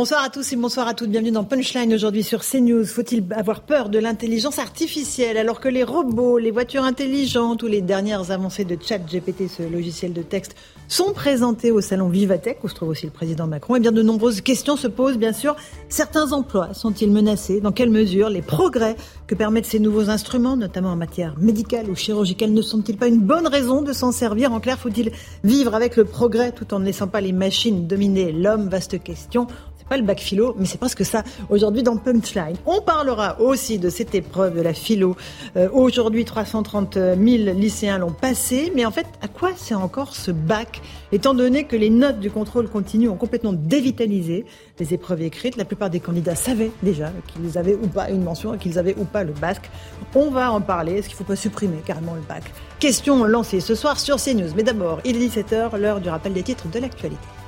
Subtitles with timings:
[0.00, 1.10] Bonsoir à tous et bonsoir à toutes.
[1.10, 2.86] Bienvenue dans Punchline aujourd'hui sur CNews.
[2.86, 7.82] Faut-il avoir peur de l'intelligence artificielle alors que les robots, les voitures intelligentes ou les
[7.82, 10.56] dernières avancées de ChatGPT, ce logiciel de texte,
[10.88, 13.76] sont présentés au salon Vivatech où se trouve aussi le président Macron?
[13.76, 15.54] Et bien de nombreuses questions se posent bien sûr.
[15.90, 17.60] Certains emplois sont-ils menacés?
[17.60, 21.94] Dans quelle mesure les progrès que permettent ces nouveaux instruments, notamment en matière médicale ou
[21.94, 24.50] chirurgicale, ne sont-ils pas une bonne raison de s'en servir?
[24.50, 25.12] En clair, faut-il
[25.44, 28.70] vivre avec le progrès tout en ne laissant pas les machines dominer l'homme?
[28.70, 29.46] Vaste question
[29.90, 32.56] pas le bac philo, mais c'est presque ça aujourd'hui dans Punchline.
[32.64, 35.16] On parlera aussi de cette épreuve de la philo.
[35.56, 37.16] Euh, aujourd'hui, 330 000
[37.58, 41.74] lycéens l'ont passé, mais en fait, à quoi c'est encore ce bac Étant donné que
[41.74, 44.46] les notes du contrôle continu ont complètement dévitalisé
[44.78, 48.56] les épreuves écrites, la plupart des candidats savaient déjà qu'ils avaient ou pas une mention,
[48.58, 49.70] qu'ils avaient ou pas le bac.
[50.14, 50.92] On va en parler.
[50.98, 52.44] Est-ce qu'il ne faut pas supprimer carrément le bac?
[52.78, 54.54] Question lancée ce soir sur CNews.
[54.54, 57.39] Mais d'abord, il est 17h, l'heure du rappel des titres de l'actualité.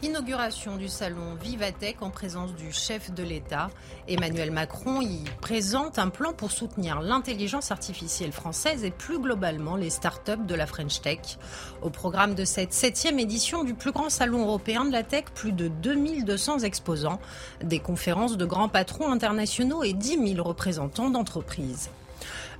[0.00, 3.68] Inauguration du salon Vivatech en présence du chef de l'État.
[4.06, 9.90] Emmanuel Macron y présente un plan pour soutenir l'intelligence artificielle française et plus globalement les
[9.90, 11.18] start-up de la French Tech.
[11.82, 15.50] Au programme de cette septième édition du plus grand salon européen de la tech, plus
[15.50, 17.18] de 2200 exposants,
[17.60, 21.90] des conférences de grands patrons internationaux et 10 000 représentants d'entreprises.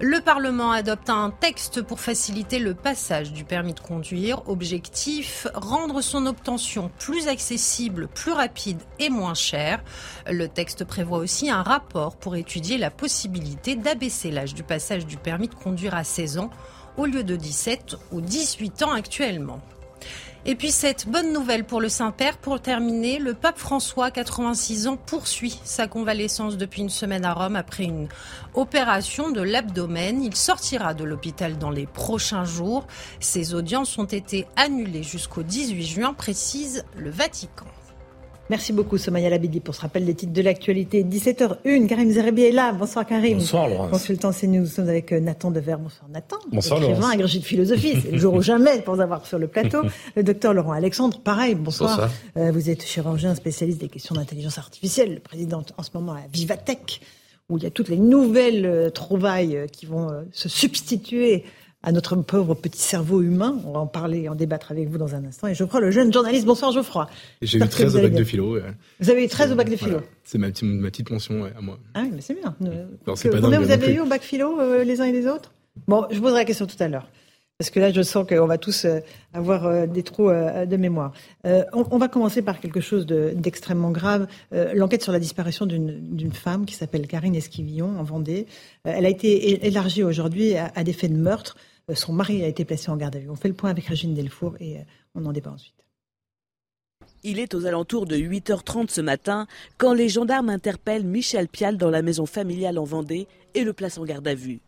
[0.00, 4.48] Le Parlement adopte un texte pour faciliter le passage du permis de conduire.
[4.48, 9.82] Objectif, rendre son obtention plus accessible, plus rapide et moins chère.
[10.30, 15.16] Le texte prévoit aussi un rapport pour étudier la possibilité d'abaisser l'âge du passage du
[15.16, 16.50] permis de conduire à 16 ans
[16.96, 19.60] au lieu de 17 ou 18 ans actuellement.
[20.44, 24.96] Et puis cette bonne nouvelle pour le Saint-Père, pour terminer, le pape François, 86 ans,
[24.96, 28.08] poursuit sa convalescence depuis une semaine à Rome après une
[28.54, 30.22] opération de l'abdomen.
[30.22, 32.86] Il sortira de l'hôpital dans les prochains jours.
[33.20, 37.66] Ses audiences ont été annulées jusqu'au 18 juin, précise le Vatican.
[38.50, 41.04] Merci beaucoup Somaya Labidi pour ce rappel des titres de l'actualité.
[41.04, 42.72] 17h01, Karim Zerbi est là.
[42.72, 43.36] Bonsoir Karim.
[43.36, 43.90] Bonsoir Laurence.
[43.90, 45.76] Consultant CNews, nous sommes avec euh, Nathan Dever.
[45.78, 46.36] Bonsoir Nathan.
[46.50, 48.00] Bonsoir Écrivain, agrégé de philosophie.
[48.02, 49.82] C'est le jour ou jamais pour avoir sur le plateau.
[50.16, 51.90] Le docteur Laurent Alexandre, pareil, bonsoir.
[51.90, 52.10] bonsoir.
[52.38, 56.22] Euh, vous êtes chirurgien spécialiste des questions d'intelligence artificielle, le président en ce moment à
[56.32, 57.02] Vivatech,
[57.50, 61.44] où il y a toutes les nouvelles euh, trouvailles qui vont se substituer
[61.88, 63.58] à notre pauvre petit cerveau humain.
[63.64, 65.46] On va en parler, en débattre avec vous dans un instant.
[65.46, 66.44] Et Geoffroy, le jeune journaliste.
[66.44, 67.08] Bonsoir Geoffroy.
[67.40, 68.58] J'ai eu 13 au bac de philo.
[69.00, 71.78] Vous avez eu 13 au bac de philo C'est ma, ma, petite mention à moi.
[71.94, 72.54] Ah oui, mais c'est bien.
[72.60, 75.26] Non, que, pas combien vous avez eu au bac philo, euh, les uns et les
[75.26, 75.50] autres?
[75.86, 77.08] Bon, je vous poserai la question tout à l'heure.
[77.58, 79.00] Parce que là, je sens qu'on va tous euh,
[79.32, 81.12] avoir euh, des trous euh, de mémoire.
[81.72, 84.28] On, va commencer par quelque chose d'extrêmement grave.
[84.52, 88.46] L'enquête sur la disparition d'une femme qui s'appelle Karine Esquivillon en Vendée.
[88.84, 91.56] Elle a été élargie aujourd'hui à, à, des faits de meurtre.
[91.94, 93.30] Son mari a été placé en garde à vue.
[93.30, 94.78] On fait le point avec Régine Delfour et
[95.14, 95.74] on en débat ensuite.
[97.24, 101.90] Il est aux alentours de 8h30 ce matin quand les gendarmes interpellent Michel Pial dans
[101.90, 104.60] la maison familiale en Vendée et le placent en garde à vue.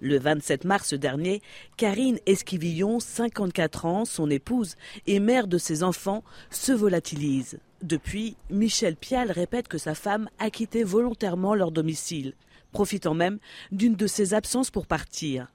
[0.00, 1.42] Le 27 mars dernier,
[1.76, 7.58] Karine Esquivillon, 54 ans, son épouse et mère de ses enfants, se volatilise.
[7.82, 12.34] Depuis, Michel Pial répète que sa femme a quitté volontairement leur domicile,
[12.72, 13.38] profitant même
[13.72, 15.48] d'une de ses absences pour partir.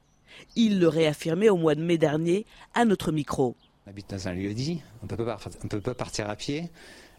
[0.56, 3.56] Il le réaffirmait au mois de mai dernier à notre micro.
[3.86, 6.70] On habite dans un lieu dit, on ne peut pas partir à pied.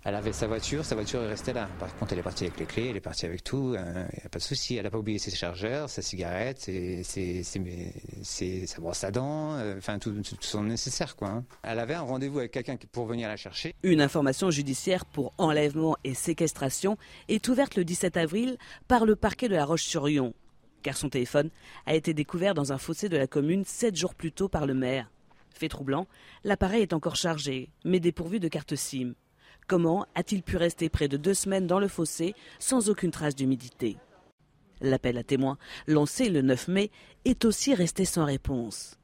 [0.09, 1.69] Elle avait sa voiture, sa voiture est restée là.
[1.81, 4.05] Par contre, elle est partie avec les clés, elle est partie avec tout, il euh,
[4.16, 4.76] n'y a pas de souci.
[4.76, 7.03] Elle n'a pas oublié ses chargeurs, sa cigarette, ses,
[7.43, 11.29] sa brosse à dents, euh, enfin tout, son nécessaire quoi.
[11.31, 11.44] Hein.
[11.64, 13.75] Elle avait un rendez-vous avec quelqu'un pour venir la chercher.
[13.82, 16.96] Une information judiciaire pour enlèvement et séquestration
[17.26, 20.35] est ouverte le 17 avril par le parquet de la Roche-sur-Yon,
[20.87, 21.50] car son téléphone
[21.87, 24.75] a été découvert dans un fossé de la commune sept jours plus tôt par le
[24.75, 25.11] maire.
[25.50, 26.06] Fait troublant,
[26.44, 29.15] l'appareil est encore chargé, mais dépourvu de carte SIM.
[29.67, 33.97] Comment a-t-il pu rester près de deux semaines dans le fossé sans aucune trace d'humidité?
[34.81, 36.93] L'appel à témoins, lancé le 9 mai,
[37.25, 38.97] est aussi resté sans réponse.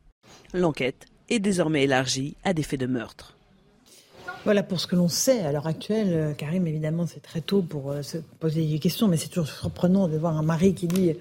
[0.54, 3.36] L'enquête est désormais élargie à des faits de meurtre.
[4.44, 6.12] Voilà pour ce que l'on sait à l'heure actuelle.
[6.12, 9.48] Euh, Karim, évidemment, c'est très tôt pour euh, se poser des questions, mais c'est toujours
[9.48, 11.16] surprenant de voir un mari qui dit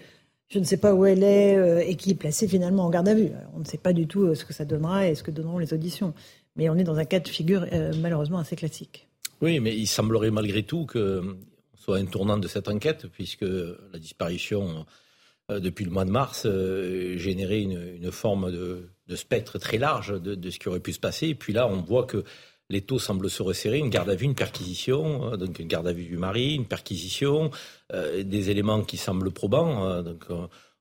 [0.51, 3.07] je ne sais pas où elle est euh, et qui est placée finalement en garde
[3.07, 3.31] à vue.
[3.56, 5.59] on ne sait pas du tout euh, ce que ça donnera et ce que donneront
[5.59, 6.13] les auditions.
[6.57, 9.07] Mais on est dans un cas de figure euh, malheureusement assez classique.
[9.39, 11.38] Oui, mais il semblerait malgré tout que
[11.75, 14.86] soit un tournant de cette enquête, puisque la disparition
[15.50, 16.45] depuis le mois de mars
[17.15, 21.30] générait une, forme de, spectre très large de, de, ce qui aurait pu se passer.
[21.30, 22.24] Et puis là, on voit que
[22.71, 25.88] les taux semblent se resserrer, une garde à vue, une perquisition, euh, donc une garde
[25.88, 27.51] à vue du mari, une perquisition,
[27.94, 29.88] euh, des éléments qui semblent probants.
[29.88, 30.25] Euh, donc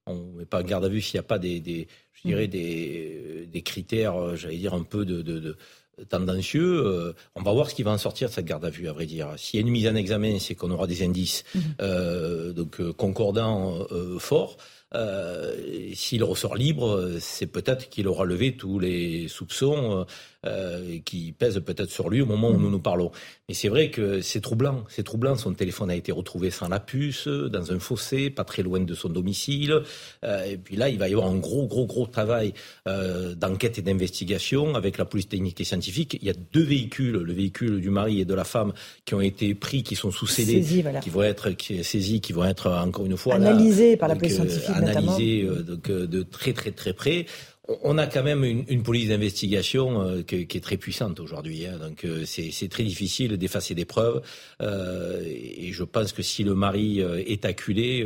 [0.07, 2.47] on ne met pas en garde à vue s'il n'y a pas des, je dirais
[2.47, 5.57] des, des critères, j'allais dire un peu de,
[6.09, 7.15] tendancieux.
[7.35, 9.05] on va voir ce qui va en sortir de cette garde à vue, à vrai
[9.05, 9.35] dire.
[9.37, 12.53] S'il y a une mise en examen, c'est qu'on aura des indices mmh.
[12.53, 13.87] donc concordants
[14.19, 14.57] forts.
[15.95, 20.07] S'il ressort libre, c'est peut-être qu'il aura levé tous les soupçons
[20.47, 23.11] euh, qui pèsent peut-être sur lui au moment où nous nous parlons.
[23.49, 24.85] Mais c'est vrai que c'est troublant.
[24.89, 25.37] C'est troublant.
[25.37, 28.95] Son téléphone a été retrouvé sans la puce, dans un fossé, pas très loin de
[28.95, 29.83] son domicile.
[30.25, 32.55] Euh, et puis là, il va y avoir un gros, gros, gros travail
[33.37, 36.19] d'enquête et d'investigation avec la police technique et scientifique.
[36.21, 38.73] Il y a deux véhicules, le véhicule du mari et de la femme,
[39.05, 40.65] qui ont été pris, qui sont sous scellés,
[41.03, 41.51] qui vont être
[41.83, 44.71] saisis, qui vont être encore une fois analysés par la police scientifique
[45.21, 47.27] euh, donc, euh, de très très très près
[47.83, 51.67] on a quand même une, police d'investigation euh, qui, est très puissante aujourd'hui.
[51.67, 51.79] Hein.
[51.79, 54.23] donc c'est très difficile d'effacer des preuves.
[54.61, 58.05] et je pense que si le mari est acculé,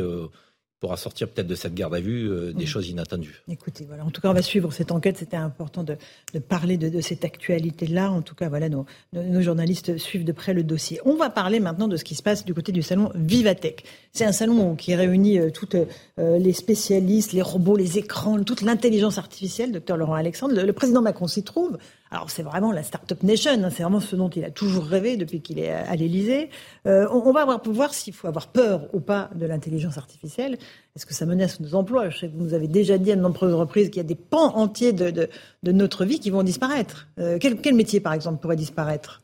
[0.84, 3.42] pourra sortir peut-être de cette garde à vue euh, des choses inattendues.
[3.48, 5.16] Écoutez, voilà, en tout cas, on va suivre cette enquête.
[5.16, 5.96] C'était important de,
[6.38, 8.10] parler de, cette actualité-là.
[8.10, 8.84] En tout cas, voilà, nos,
[9.14, 11.00] nos, journalistes suivent de près le dossier.
[11.06, 13.84] On va parler maintenant de ce qui se passe du côté du salon Vivatech.
[14.12, 18.60] C'est un salon qui réunit euh, toutes euh, les spécialistes, les robots, les écrans, toute
[18.60, 19.72] l'intelligence artificielle.
[19.72, 21.78] Docteur Laurent Alexandre, le président Macron s'y trouve.
[22.10, 25.16] Alors c'est vraiment la start-up nation, hein, c'est vraiment ce dont il a toujours rêvé
[25.16, 26.50] depuis qu'il est à l'Élysée.
[26.86, 30.58] Euh, on, va avoir, pour voir s'il faut avoir peur ou pas de l'intelligence artificielle.
[30.94, 32.10] Est-ce que ça menace nos emplois?
[32.10, 34.04] Je sais que vous nous avez déjà dit à de nombreuses reprises qu'il y a
[34.04, 35.28] des pans entiers de,
[35.64, 37.08] notre vie qui vont disparaître.
[37.18, 39.22] Euh, quel, métier, par exemple, pourrait disparaître?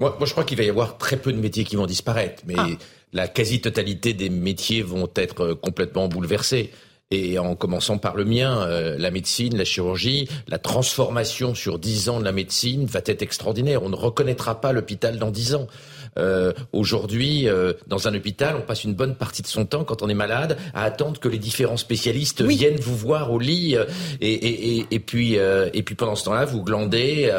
[0.00, 2.54] Moi, je crois qu'il va y avoir très peu de métiers qui vont disparaître, mais
[2.56, 2.66] ah.
[3.12, 6.70] la quasi-totalité des métiers vont être complètement bouleversés
[7.12, 12.08] et en commençant par le mien, euh, la médecine, la chirurgie, la transformation sur dix
[12.08, 13.82] ans de la médecine va être extraordinaire.
[13.82, 15.66] On ne reconnaîtra pas l'hôpital dans dix ans.
[16.18, 20.02] Euh, Aujourd'hui, euh, dans un hôpital, on passe une bonne partie de son temps, quand
[20.02, 23.76] on est malade, à attendre que les différents spécialistes viennent vous voir au lit.
[23.76, 23.84] Euh,
[24.20, 27.30] et, et, et, et puis, euh, et puis pendant ce temps-là, vous glandez.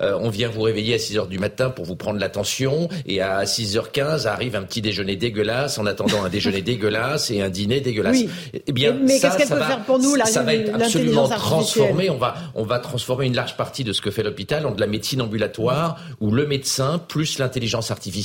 [0.00, 2.88] on vient vous réveiller à 6 heures du matin pour vous prendre l'attention.
[3.06, 7.50] Et à 6h15 arrive un petit déjeuner dégueulasse en attendant un déjeuner dégueulasse et un
[7.50, 8.16] dîner dégueulasse.
[8.16, 8.30] Oui.
[8.66, 12.10] Eh bien, mais qu'est-ce qu'elle peut faire pour nous Ça va être absolument transformé.
[12.10, 14.80] On va, on va transformer une large partie de ce que fait l'hôpital en de
[14.80, 18.15] la médecine ambulatoire où le médecin plus l'intelligence artificielle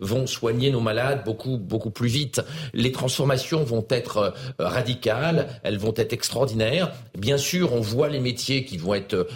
[0.00, 2.40] vont soigner nos malades beaucoup beaucoup plus vite.
[2.74, 6.92] Les transformations vont être euh, radicales, elles vont être extraordinaires.
[7.16, 9.28] Bien sûr, on voit les métiers qui vont être euh,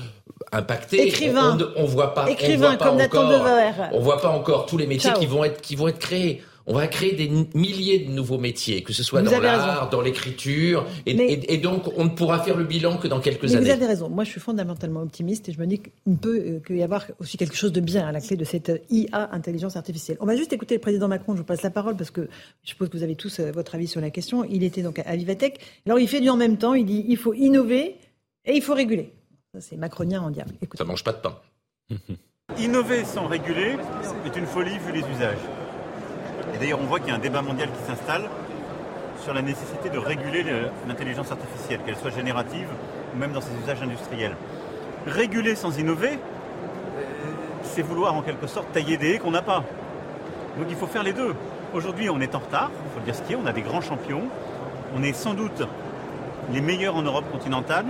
[0.52, 1.06] impactés.
[1.08, 1.58] Écrivain.
[1.76, 2.30] On, voit pas.
[2.30, 5.60] Écrivain, on voit pas encore, On voit pas encore tous les métiers qui vont être
[5.60, 9.22] qui vont être créés on va créer des milliers de nouveaux métiers, que ce soit
[9.22, 13.44] dans l'art, dans l'écriture, et, donc on ne pourra faire le bilan que dans quelques
[13.44, 13.66] mais années.
[13.66, 14.08] Vous avez raison.
[14.08, 17.36] Moi, je suis fondamentalement optimiste et je me dis qu'il peut euh, y avoir aussi
[17.36, 20.16] quelque chose de bien à la clé de cette euh, IA, intelligence artificielle.
[20.20, 21.34] On va juste écouter le président Macron.
[21.34, 22.28] Je vous passe la parole parce que
[22.62, 24.44] je suppose que vous avez tous euh, votre avis sur la question.
[24.44, 25.58] Il était donc à Vivatech.
[25.86, 26.74] Alors, il fait du en même temps.
[26.74, 27.96] Il dit il faut innover
[28.44, 29.12] et il faut réguler.
[29.54, 30.52] Ça, c'est macronien en diable.
[30.62, 30.78] Écoutez.
[30.78, 31.38] Ça mange pas de pain.
[32.58, 33.76] Innover sans réguler
[34.26, 35.38] est une folie vu les usages.
[36.54, 38.28] Et d'ailleurs, on voit qu'il y a un débat mondial qui s'installe
[39.22, 40.44] sur la nécessité de réguler
[40.88, 42.66] l'intelligence artificielle, qu'elle soit générative
[43.14, 44.36] ou même dans ses usages industriels.
[45.06, 46.18] Réguler sans innover,
[47.62, 49.64] c'est vouloir en quelque sorte tailler des haies qu'on n'a pas.
[50.58, 51.34] Donc il faut faire les deux.
[51.72, 53.62] Aujourd'hui, on est en retard, il faut le dire ce qui est, on a des
[53.62, 54.24] grands champions.
[54.94, 55.66] On est sans doute
[56.52, 57.86] les meilleurs en Europe continentale.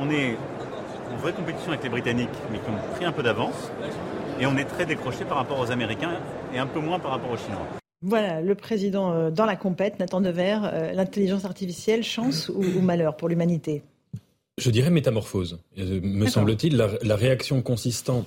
[0.00, 0.36] On est
[1.12, 3.70] en vraie compétition avec les Britanniques, mais qui ont pris un peu d'avance.
[4.40, 6.18] Et on est très décroché par rapport aux Américains
[6.54, 7.66] et un peu moins par rapport aux Chinois.
[8.02, 13.16] Voilà, le président euh, dans la compète, Nathan Dever, euh, l'intelligence artificielle, chance ou, malheur
[13.16, 13.82] pour l'humanité?
[14.58, 15.60] Je dirais métamorphose.
[15.78, 18.26] Euh, me semble-t-il, la, réaction consistant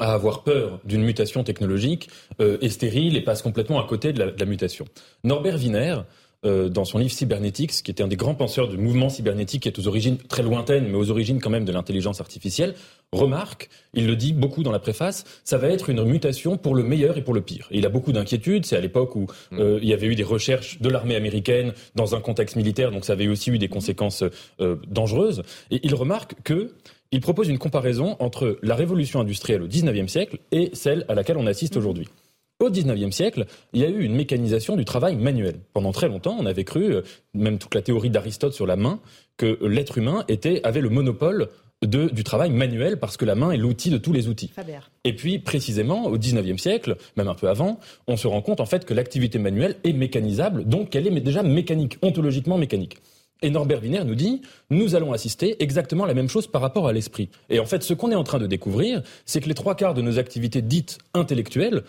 [0.00, 4.32] à avoir peur d'une mutation technologique est stérile et passe complètement à côté de la,
[4.32, 4.84] de la mutation.
[5.22, 5.98] Norbert Wiener,
[6.44, 9.68] euh, dans son livre Cybernetics, qui était un des grands penseurs du mouvement cybernétique, qui
[9.68, 12.74] est aux origines très lointaines, mais aux origines quand même de l'intelligence artificielle,
[13.12, 16.82] remarque, il le dit beaucoup dans la préface, ça va être une mutation pour le
[16.82, 17.68] meilleur et pour le pire.
[17.70, 19.58] il a beaucoup d'inquiétudes, c'est à l'époque où mm.
[19.58, 23.04] euh, il y avait eu des recherches de l'armée américaine dans un contexte militaire, donc
[23.04, 24.22] ça avait aussi eu des conséquences
[24.60, 25.42] euh, dangereuses.
[25.70, 26.72] Et il remarque que
[27.12, 31.36] il propose une comparaison entre la révolution industrielle au XIXe siècle et celle à laquelle
[31.38, 31.78] on assiste mm.
[31.78, 32.08] aujourd'hui.
[32.58, 33.44] Au 19e siècle,
[33.74, 35.56] il y a eu une mécanisation du travail manuel.
[35.74, 37.02] Pendant très longtemps, on avait cru, euh,
[37.34, 39.00] même toute la théorie d'Aristote sur la main,
[39.36, 41.48] que l'être humain était, avait le monopole
[41.84, 44.48] de, du travail manuel parce que la main est l'outil de tous les outils.
[44.48, 44.78] Faber.
[45.04, 48.66] Et puis, précisément, au 19e siècle, même un peu avant, on se rend compte en
[48.66, 52.96] fait que l'activité manuelle est mécanisable, donc qu'elle est déjà mécanique, ontologiquement mécanique.
[53.42, 54.40] Et Norbert Wiener nous dit,
[54.70, 57.28] nous allons assister exactement à la même chose par rapport à l'esprit.
[57.50, 59.92] Et en fait, ce qu'on est en train de découvrir, c'est que les trois quarts
[59.92, 61.82] de nos activités dites intellectuelles,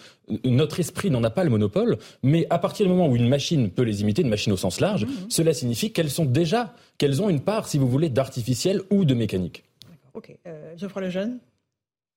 [0.44, 3.70] notre esprit n'en a pas le monopole, mais à partir du moment où une machine
[3.70, 7.30] peut les imiter, une machine au sens large, cela signifie qu'elles sont déjà, qu'elles ont
[7.30, 9.64] une part, si vous voulez, d'artificiel ou de mécanique.
[10.14, 10.36] Ok.
[10.46, 11.40] Euh, Geoffroy Lejeune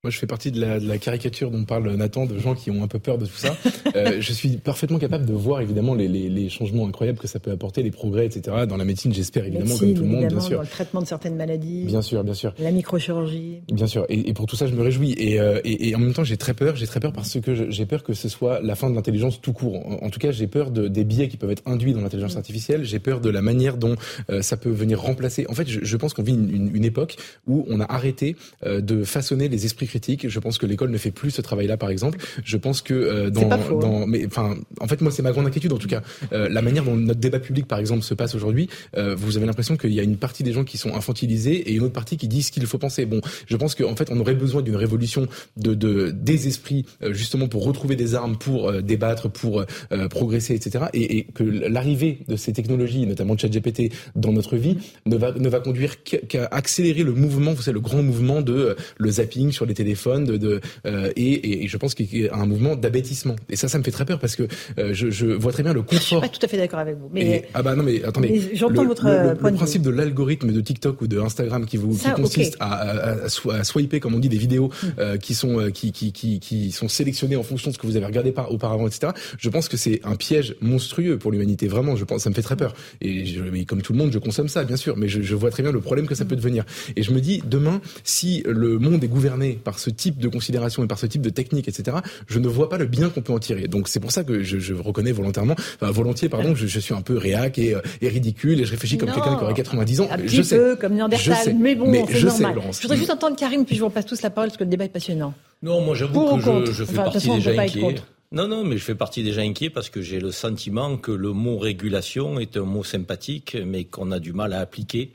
[0.02, 2.70] moi, je fais partie de la, de la, caricature dont parle Nathan, de gens qui
[2.70, 3.54] ont un peu peur de tout ça.
[3.96, 7.38] euh, je suis parfaitement capable de voir évidemment les, les, les, changements incroyables que ça
[7.38, 8.64] peut apporter, les progrès, etc.
[8.66, 10.56] Dans la médecine, j'espère évidemment, médecine, comme tout le monde, bien sûr.
[10.56, 11.84] Dans le traitement de certaines maladies.
[11.84, 12.54] Bien sûr, bien sûr.
[12.58, 13.60] La microchirurgie.
[13.70, 14.06] Bien sûr.
[14.08, 15.14] Et, et pour tout ça, je me réjouis.
[15.18, 16.76] Et, euh, et, et en même temps, j'ai très peur.
[16.76, 19.52] J'ai très peur parce que j'ai peur que ce soit la fin de l'intelligence tout
[19.52, 19.86] court.
[19.86, 22.36] En, en tout cas, j'ai peur de, des biais qui peuvent être induits dans l'intelligence
[22.36, 22.38] mmh.
[22.38, 22.84] artificielle.
[22.84, 23.96] J'ai peur de la manière dont
[24.30, 25.44] euh, ça peut venir remplacer.
[25.50, 27.16] En fait, je, je pense qu'on vit une, une, une, époque
[27.46, 31.30] où on a arrêté de façonner les esprits Je pense que l'école ne fait plus
[31.30, 32.18] ce travail-là, par exemple.
[32.44, 34.04] Je pense que euh, dans, faux, dans hein.
[34.08, 35.72] mais enfin, en fait, moi, c'est ma grande inquiétude.
[35.72, 38.68] En tout cas, euh, la manière dont notre débat public, par exemple, se passe aujourd'hui,
[38.96, 41.74] euh, vous avez l'impression qu'il y a une partie des gens qui sont infantilisés et
[41.74, 43.06] une autre partie qui disent ce qu'il faut penser.
[43.06, 47.12] Bon, je pense qu'en fait, on aurait besoin d'une révolution de, de des esprits, euh,
[47.12, 50.86] justement, pour retrouver des armes, pour euh, débattre, pour euh, progresser, etc.
[50.92, 55.48] Et, et que l'arrivée de ces technologies, notamment ChatGPT, dans notre vie, ne va ne
[55.48, 59.66] va conduire qu'à accélérer le mouvement, vous savez, le grand mouvement de le zapping sur
[59.66, 63.36] les de, de euh, et, et, je pense qu'il y a un mouvement d'abêtissement.
[63.48, 64.44] Et ça, ça me fait très peur parce que
[64.78, 66.00] euh, je, je, vois très bien le confort.
[66.00, 67.10] Je suis pas tout à fait d'accord avec vous.
[67.12, 68.50] Mais et, ah bah non, mais attendez.
[68.54, 71.76] J'entends votre le, point le principe de, de l'algorithme de TikTok ou de Instagram qui
[71.76, 72.64] vous ça, qui consiste okay.
[72.64, 74.86] à, à, à, swiper, comme on dit, des vidéos mm.
[74.98, 77.96] euh, qui sont qui, qui, qui, qui sont sélectionnées en fonction de ce que vous
[77.96, 79.12] avez regardé par, auparavant, etc.
[79.38, 81.68] Je pense que c'est un piège monstrueux pour l'humanité.
[81.68, 82.74] Vraiment, je pense, ça me fait très peur.
[83.00, 84.96] Et je, mais comme tout le monde, je consomme ça, bien sûr.
[84.96, 86.64] Mais je, je vois très bien le problème que ça peut devenir.
[86.96, 90.84] Et je me dis, demain, si le monde est gouverné par ce type de considération
[90.84, 93.32] et par ce type de technique, etc., je ne vois pas le bien qu'on peut
[93.32, 93.68] en tirer.
[93.68, 96.94] Donc c'est pour ça que je, je reconnais volontairement, enfin, volontiers, pardon, je, je, suis
[96.94, 100.08] un peu réac et, et, ridicule et je réfléchis comme quelqu'un qui aurait 90 ans.
[100.10, 102.54] Un je petit sais, peu comme Néandertal, mais bon, c'est normal.
[102.72, 104.64] Sais, je voudrais juste entendre Karim, puis je vous repasse tous la parole parce que
[104.64, 105.34] le débat est passionnant.
[105.62, 107.80] Non, moi j'avoue que je, je, fais enfin, partie façon, inquiets.
[107.80, 108.06] Contre.
[108.32, 111.10] Non, non, mais je fais partie des gens inquiets parce que j'ai le sentiment que
[111.10, 115.12] le mot régulation est un mot sympathique, mais qu'on a du mal à appliquer.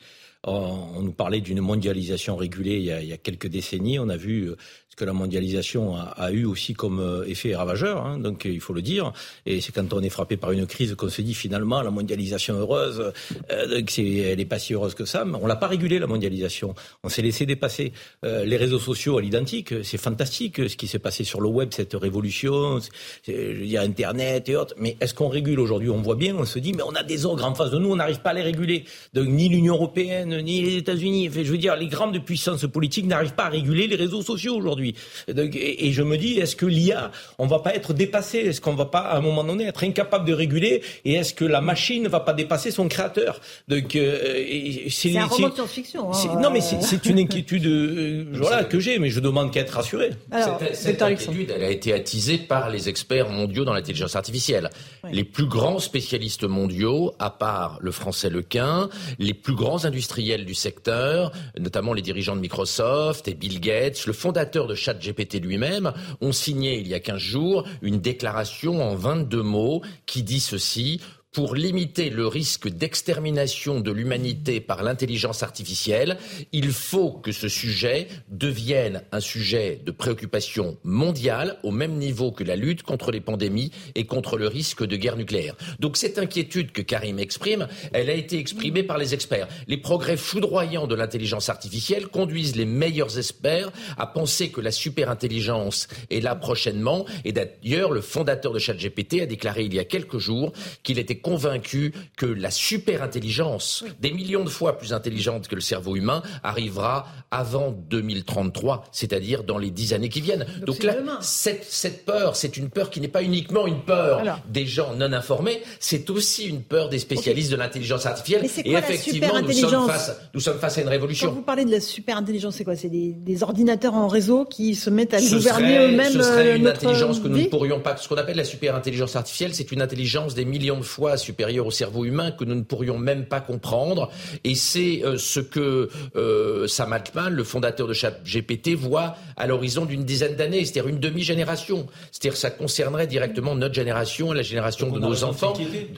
[0.48, 3.98] On nous parlait d'une mondialisation régulée il y, a, quelques décennies.
[3.98, 4.52] On a vu
[4.96, 8.82] que la mondialisation a, a eu aussi comme effet ravageur, hein, donc il faut le
[8.82, 9.12] dire.
[9.46, 12.56] Et c'est quand on est frappé par une crise qu'on se dit finalement la mondialisation
[12.56, 13.12] heureuse,
[13.52, 15.26] euh, donc elle n'est pas si heureuse que ça.
[15.26, 16.76] Mais on l'a pas régulée la mondialisation.
[17.04, 17.94] On s'est laissé dépasser.
[18.24, 21.70] Euh, les réseaux sociaux à l'identique, c'est fantastique ce qui s'est passé sur le web,
[21.72, 22.80] cette révolution,
[23.28, 24.76] je veux dire Internet et autres.
[24.78, 25.90] Mais est-ce qu'on régule aujourd'hui?
[25.90, 27.92] On voit bien, on se dit mais on a des ogres en face de nous,
[27.92, 28.86] on n'arrive pas à les réguler.
[29.14, 31.30] Donc ni l'Union européenne ni les États-Unis.
[31.34, 34.85] Je veux dire, les grandes puissances politiques n'arrivent pas à réguler les réseaux sociaux aujourd'hui.
[35.28, 38.40] Et, et, je me dis, est-ce que l'IA, on va pas être dépassé?
[38.40, 40.84] Est-ce qu'on va pas, à un moment donné, être incapable de réguler?
[41.06, 43.42] Et est-ce que la machine ne va pas dépasser son créateur?
[43.68, 44.44] Donc, euh,
[44.90, 46.12] c'est un roman de science-fiction.
[46.12, 49.72] Hein, non, mais c'est une inquiétude euh, voilà, que j'ai, mais je demande qu'à être
[49.72, 50.12] rassuré.
[50.32, 54.70] Alors, cette, cette inquiétude, elle a été attisée par les experts mondiaux dans l'intelligence artificielle.
[55.12, 58.90] Les plus grands spécialistes mondiaux, à part le français Lequin,
[59.20, 64.14] les plus grands industriels du secteur, notamment les dirigeants de Microsoft et Bill Gates, le
[64.14, 69.42] fondateur de ChatGPT lui-même, ont signé il y a 15 jours une déclaration en 22
[69.42, 71.02] mots qui dit ceci
[71.36, 76.18] pour limiter le risque d'extermination de l'humanité par l'intelligence artificielle,
[76.54, 82.46] il faut que ce sujet devienne un sujet de préoccupation mondiale au même niveau que
[82.46, 85.58] la lutte contre les pandémies et contre le risque de guerre nucléaire.
[85.80, 89.50] Donc cette inquiétude que Karim exprime, elle a été exprimée par les experts.
[89.68, 95.90] Les progrès foudroyants de l'intelligence artificielle conduisent les meilleurs experts à penser que la superintelligence
[96.10, 97.06] est là prochainement.
[97.26, 101.25] Et d'ailleurs, le fondateur de ChatGPT a déclaré il y a quelques jours qu'il était
[101.26, 103.92] convaincu que la super intelligence, oui.
[104.00, 109.58] des millions de fois plus intelligente que le cerveau humain, arrivera avant 2033, c'est-à-dire dans
[109.58, 110.46] les dix années qui viennent.
[110.60, 114.20] Donc, Donc là, cette, cette, peur, c'est une peur qui n'est pas uniquement une peur
[114.20, 114.40] Alors.
[114.48, 117.58] des gens non informés, c'est aussi une peur des spécialistes okay.
[117.58, 118.42] de l'intelligence artificielle.
[118.44, 121.30] Mais quoi, Et effectivement, nous sommes, face, nous sommes face à une révolution.
[121.30, 122.76] Quand vous parlez de la super intelligence, c'est quoi?
[122.76, 126.56] C'est des, des, ordinateurs en réseau qui se mettent à ce gouverner eux-mêmes Ce serait
[126.56, 127.98] une notre intelligence que nous ne pourrions pas.
[127.98, 131.18] Ce qu'on appelle la super intelligence artificielle, c'est une intelligence des millions de fois pas
[131.18, 134.12] supérieur au cerveau humain que nous ne pourrions même pas comprendre.
[134.44, 139.86] Et c'est euh, ce que euh, Sam Altman, le fondateur de ChatGPT, voit à l'horizon
[139.86, 141.88] d'une dizaine d'années, c'est-à-dire une demi-génération.
[142.12, 145.54] C'est-à-dire que ça concernerait directement notre génération et la génération de nos enfants.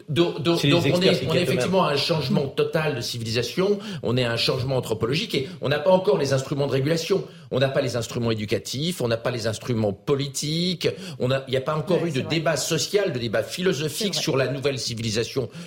[0.10, 4.24] Donc, donc on est, on est effectivement à un changement total de civilisation, on est
[4.24, 7.24] à un changement anthropologique et on n'a pas encore les instruments de régulation.
[7.50, 11.62] On n'a pas les instruments éducatifs, on n'a pas les instruments politiques, il n'y a
[11.62, 15.07] pas encore eu de débat social, de débat philosophique sur la nouvelle civilisation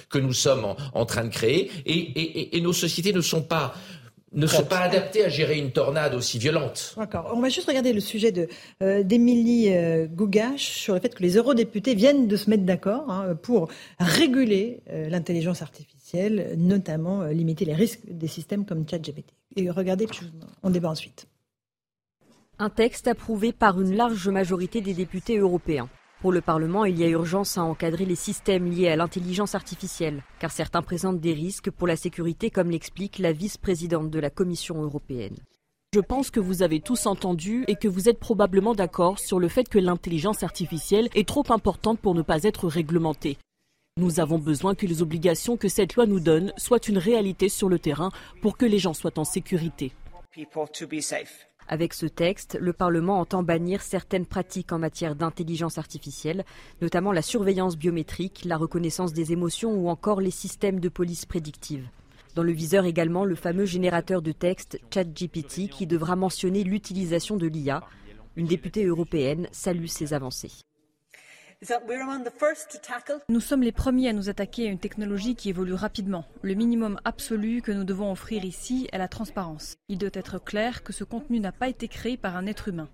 [0.08, 1.70] que nous sommes en, train de créer.
[1.86, 3.74] Et, nos sociétés ne sont pas
[4.32, 6.94] ne sont pas adaptées à gérer une tornade aussi violente.
[6.96, 7.32] D'accord.
[7.34, 8.46] On va juste regarder le sujet de
[8.80, 13.10] euh, d'Émilie euh, Gougache sur le fait que les eurodéputés viennent de se mettre d'accord
[13.10, 13.68] hein, pour
[13.98, 19.34] réguler euh, l'intelligence artificielle, notamment limiter les risques des systèmes comme ChatGPT.
[19.56, 20.06] Et regardez,
[20.62, 21.26] on débat ensuite.
[22.60, 25.88] Un texte approuvé par une large majorité des députés européens.
[26.20, 30.22] Pour le Parlement, il y a urgence à encadrer les systèmes liés à l'intelligence artificielle,
[30.38, 34.82] car certains présentent des risques pour la sécurité, comme l'explique la vice-présidente de la Commission
[34.82, 35.36] européenne.
[35.94, 39.48] Je pense que vous avez tous entendu et que vous êtes probablement d'accord sur le
[39.48, 43.38] fait que l'intelligence artificielle est trop importante pour ne pas être réglementée.
[43.96, 47.70] Nous avons besoin que les obligations que cette loi nous donne soient une réalité sur
[47.70, 48.10] le terrain
[48.42, 49.92] pour que les gens soient en sécurité.
[51.72, 56.44] Avec ce texte, le Parlement entend bannir certaines pratiques en matière d'intelligence artificielle,
[56.82, 61.88] notamment la surveillance biométrique, la reconnaissance des émotions ou encore les systèmes de police prédictive.
[62.34, 67.46] Dans le viseur également le fameux générateur de texte ChatGPT qui devra mentionner l'utilisation de
[67.46, 67.84] l'IA.
[68.34, 70.50] Une députée européenne salue ces avancées.
[73.28, 76.24] Nous sommes les premiers à nous attaquer à une technologie qui évolue rapidement.
[76.40, 79.76] Le minimum absolu que nous devons offrir ici est la transparence.
[79.88, 82.88] Il doit être clair que ce contenu n'a pas été créé par un être humain.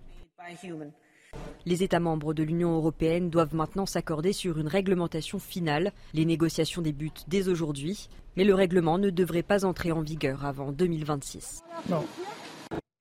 [1.65, 5.93] Les États membres de l'Union européenne doivent maintenant s'accorder sur une réglementation finale.
[6.13, 10.73] Les négociations débutent dès aujourd'hui, mais le règlement ne devrait pas entrer en vigueur avant
[10.73, 11.63] 2026.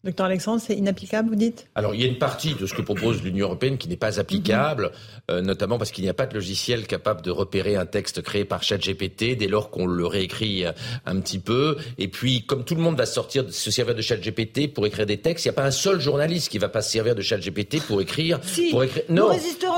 [0.06, 1.66] Docteur Alexandre, c'est inapplicable, vous dites?
[1.74, 4.20] Alors, il y a une partie de ce que propose l'Union européenne qui n'est pas
[4.20, 4.92] applicable,
[5.32, 8.46] euh, notamment parce qu'il n'y a pas de logiciel capable de repérer un texte créé
[8.46, 10.74] par ChatGPT dès lors qu'on le réécrit euh,
[11.08, 11.78] un petit peu.
[11.98, 15.18] Et puis, comme tout le monde va sortir, se servir de ChatGPT pour écrire des
[15.18, 17.82] textes, il n'y a pas un seul journaliste qui va pas se servir de ChatGPT
[17.82, 18.40] pour écrire.
[18.44, 19.06] Si, pour écrire.
[19.10, 19.32] Non,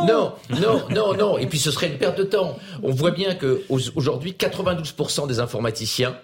[0.05, 1.37] non, non, non, non.
[1.37, 2.59] Et puis, ce serait une perte de temps.
[2.83, 6.17] On voit bien que aujourd'hui, 92% des informaticiens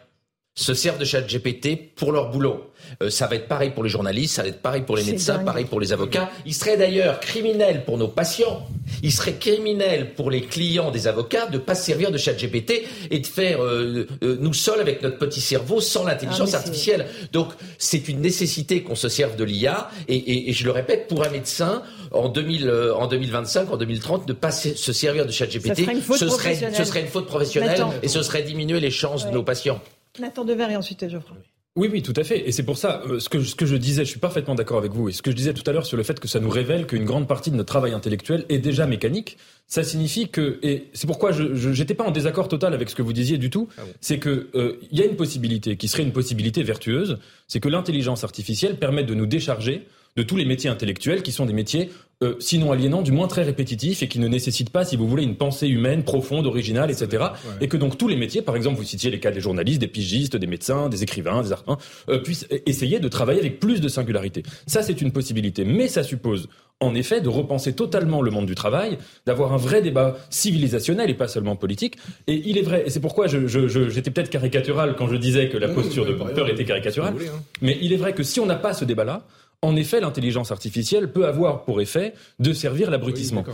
[0.56, 2.70] se servent de ChatGPT pour leur boulot.
[3.02, 5.40] Euh, ça va être pareil pour les journalistes, ça va être pareil pour les médecins,
[5.40, 6.30] pareil pour les avocats.
[6.46, 8.68] Il serait d'ailleurs criminel pour nos patients,
[9.02, 13.20] il serait criminel pour les clients des avocats de pas se servir de ChatGPT et
[13.20, 17.08] de faire euh, euh, nous seuls avec notre petit cerveau sans l'intelligence ah, artificielle.
[17.32, 17.48] Donc
[17.80, 21.30] c'est une nécessité qu'on se serve de l'IA et, et, je le répète, pour un
[21.30, 26.74] médecin en, 2000, en 2025, en 2030, ne pas se servir de ChatGPT, ce serait,
[26.74, 29.82] ce serait une faute professionnelle et ce serait diminuer les chances de nos patients.
[30.20, 31.38] Nathan Dever et ensuite Geoffroy.
[31.76, 32.48] Oui, oui, tout à fait.
[32.48, 34.78] Et c'est pour ça, euh, ce, que, ce que je disais, je suis parfaitement d'accord
[34.78, 35.10] avec vous.
[35.10, 36.86] Et ce que je disais tout à l'heure sur le fait que ça nous révèle
[36.86, 41.08] qu'une grande partie de notre travail intellectuel est déjà mécanique, ça signifie que, et c'est
[41.08, 43.82] pourquoi je n'étais pas en désaccord total avec ce que vous disiez du tout, ah
[44.02, 47.70] c'est que euh, il y a une possibilité qui serait une possibilité vertueuse, c'est que
[47.70, 51.90] l'intelligence artificielle permette de nous décharger de tous les métiers intellectuels qui sont des métiers
[52.24, 55.24] euh, sinon aliénants, du moins très répétitifs et qui ne nécessitent pas, si vous voulez,
[55.24, 57.26] une pensée humaine profonde, originale, etc.
[57.60, 59.88] Et que donc tous les métiers, par exemple, vous citiez les cas des journalistes, des
[59.88, 63.90] pigistes, des médecins, des écrivains, des artistes, euh, puissent essayer de travailler avec plus de
[63.90, 64.44] singularité.
[64.68, 66.48] Ça, c'est une possibilité, mais ça suppose
[66.80, 71.14] en effet, de repenser totalement le monde du travail, d'avoir un vrai débat civilisationnel et
[71.14, 71.98] pas seulement politique.
[72.28, 75.58] Et il est vrai, et c'est pourquoi j'étais je, peut-être caricatural quand je disais que
[75.58, 77.42] la posture de Popper était caricaturale, hein.
[77.62, 79.26] mais il est vrai que si on n'a pas ce débat-là,
[79.64, 83.46] en effet, l'intelligence artificielle peut avoir pour effet de servir l'abrutissement.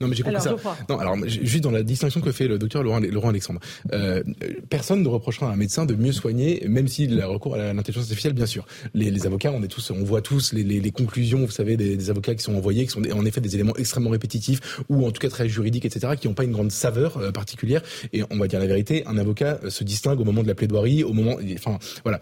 [0.00, 0.54] Non, mais j'ai compris ça.
[0.88, 3.58] Non, alors juste dans la distinction que fait le docteur Laurent, Laurent Alexandre,
[3.92, 4.22] euh,
[4.68, 8.04] personne ne reprochera à un médecin de mieux soigner, même s'il a recours à l'intelligence
[8.04, 8.66] artificielle, bien sûr.
[8.92, 12.34] Les, avocats, on est tous, on voit tous les, les, conclusions, vous savez, des, avocats
[12.34, 15.30] qui sont envoyés, qui sont en effet des éléments extrêmement répétitifs ou en tout cas
[15.30, 17.80] très juridiques, etc., qui n'ont pas une grande saveur euh, particulière.
[18.12, 20.54] Et on va dire la vérité, un avocat euh, se distingue au moment de la
[20.54, 22.20] plaidoirie, au moment, enfin voilà.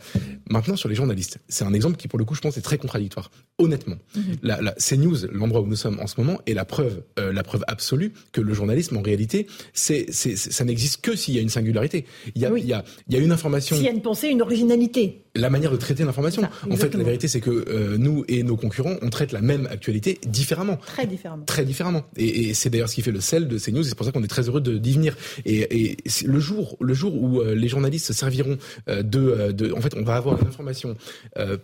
[0.48, 2.78] Maintenant sur les journalistes, c'est un exemple qui pour le coup, je pense, est très
[2.78, 3.07] contradictoire
[3.60, 4.36] Honnêtement, mhm.
[4.42, 7.42] la, la CNews, l'endroit où nous sommes en ce moment, est la preuve, euh, la
[7.42, 11.48] preuve absolue que le journalisme, en réalité, c'est, ça n'existe que s'il y a une
[11.48, 12.06] singularité.
[12.36, 13.74] Il y a, il, y a, il y a une information.
[13.74, 15.24] S'il y a une pensée, une originalité.
[15.38, 16.42] La manière de traiter l'information.
[16.70, 19.66] En fait, la vérité, c'est que euh, nous et nos concurrents, on traite la même
[19.70, 20.78] actualité différemment.
[20.86, 21.44] Très différemment.
[21.44, 22.02] Très différemment.
[22.16, 23.80] Et, et c'est d'ailleurs ce qui fait le sel de ces news.
[23.80, 25.16] Et c'est pour ça qu'on est très heureux d'y venir.
[25.44, 29.72] Et, et le jour, le jour où euh, les journalistes se serviront euh, de, de,
[29.72, 30.96] en fait, on va avoir une information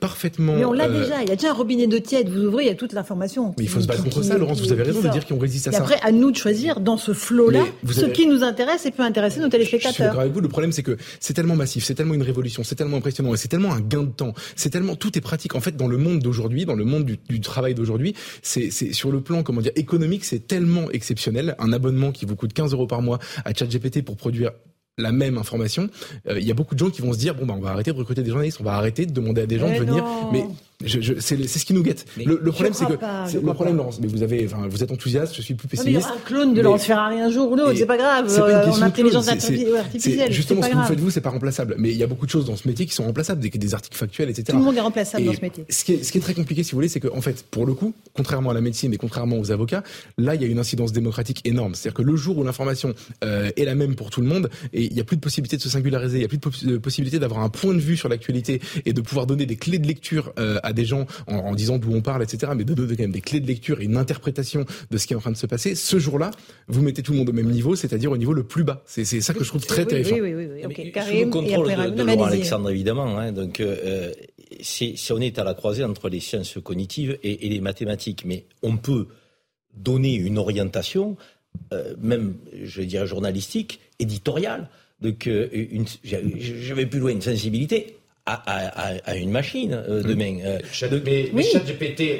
[0.00, 0.56] parfaitement.
[0.56, 1.22] Mais on l'a déjà.
[1.22, 2.28] Il y a déjà un robinet d'eau tiède.
[2.28, 3.54] Vous ouvrez, il y a toute l'information.
[3.58, 4.60] Mais il faut se battre contre ça, Laurence.
[4.60, 5.78] Vous avez raison de dire qu'on résiste à ça.
[5.78, 9.02] Et après, à nous de choisir dans ce flot-là ce qui nous intéresse et peut
[9.02, 9.92] intéresser nos téléspectateurs.
[9.92, 10.40] Je suis d'accord avec vous.
[10.40, 13.37] Le problème, c'est que c'est tellement massif, c'est tellement une révolution, c'est tellement impressionnant et
[13.37, 14.35] c'est tellement un gain de temps.
[14.57, 15.55] C'est tellement tout est pratique.
[15.55, 19.11] En fait, dans le monde d'aujourd'hui, dans le monde du, du travail d'aujourd'hui, c'est sur
[19.11, 21.55] le plan comment dire économique, c'est tellement exceptionnel.
[21.59, 24.53] Un abonnement qui vous coûte 15 euros par mois à ChatGPT pour produire
[24.98, 25.88] la même information,
[26.29, 27.70] euh, il y a beaucoup de gens qui vont se dire bon bah on va
[27.70, 30.05] arrêter de recruter des journalistes, on va arrêter de demander à des gens de venir.
[30.33, 30.44] Mais
[30.84, 32.04] je, je, c'est ce qui nous guette.
[32.16, 35.34] le, le problème, c'est que le problème, Laurence, mais vous avez, enfin, vous êtes enthousiaste,
[35.34, 35.98] je suis plus pessimiste.
[35.98, 38.26] il y aura un clone de Laurence Ferrari un jour ou l'autre, c'est pas grave.
[38.26, 41.76] Pas en intelligence artificielle, justement ce que vous faites vous, c'est pas remplaçable.
[41.78, 43.74] Mais il y a beaucoup de choses dans ce métier qui sont remplaçables, des, des
[43.74, 44.46] articles factuels, etc.
[44.50, 45.64] Tout le monde est remplaçable dans ce métier.
[45.68, 47.44] Ce qui, est, ce qui est très compliqué, si vous voulez, c'est que en fait,
[47.50, 49.82] pour le coup, contrairement à la médecine et contrairement aux avocats,
[50.18, 51.74] là, il y a une incidence démocratique énorme.
[51.74, 54.84] C'est-à-dire que le jour où l'information euh, est la même pour tout le monde, et
[54.84, 57.18] il n'y a plus de possibilité de se singulariser, il n'y a plus de possibilité
[57.18, 60.32] d'avoir un point de vue sur l'actualité et de pouvoir donner des clés de lecture
[60.38, 63.03] euh, à des gens en, en disant d'où on parle, etc., mais de donner quand
[63.03, 65.37] même des clés de lecture et une interprétation de ce qui est en train de
[65.37, 66.31] se passer, ce jour-là,
[66.68, 68.83] vous mettez tout le monde au même niveau, c'est-à-dire au niveau le plus bas.
[68.87, 70.16] C'est ça que je trouve très oui, terrifiant.
[70.20, 70.66] Oui, oui, oui.
[70.66, 70.92] Okay.
[70.94, 73.18] Sous le contrôle de, de Laurent Alexandre, évidemment.
[73.18, 74.12] Hein, donc, euh,
[74.61, 78.46] si, on est à la croisée entre les sciences cognitives et, et les mathématiques, mais
[78.62, 79.07] on peut
[79.77, 81.16] donner une orientation,
[81.72, 84.68] euh, même, je dirais, journalistique, éditoriale.
[85.00, 90.02] Donc, euh, une, je vais plus loin, une sensibilité à, à, à, une machine euh,
[90.02, 90.38] demain.
[90.44, 90.58] Euh,
[90.88, 91.46] de, mais, oui.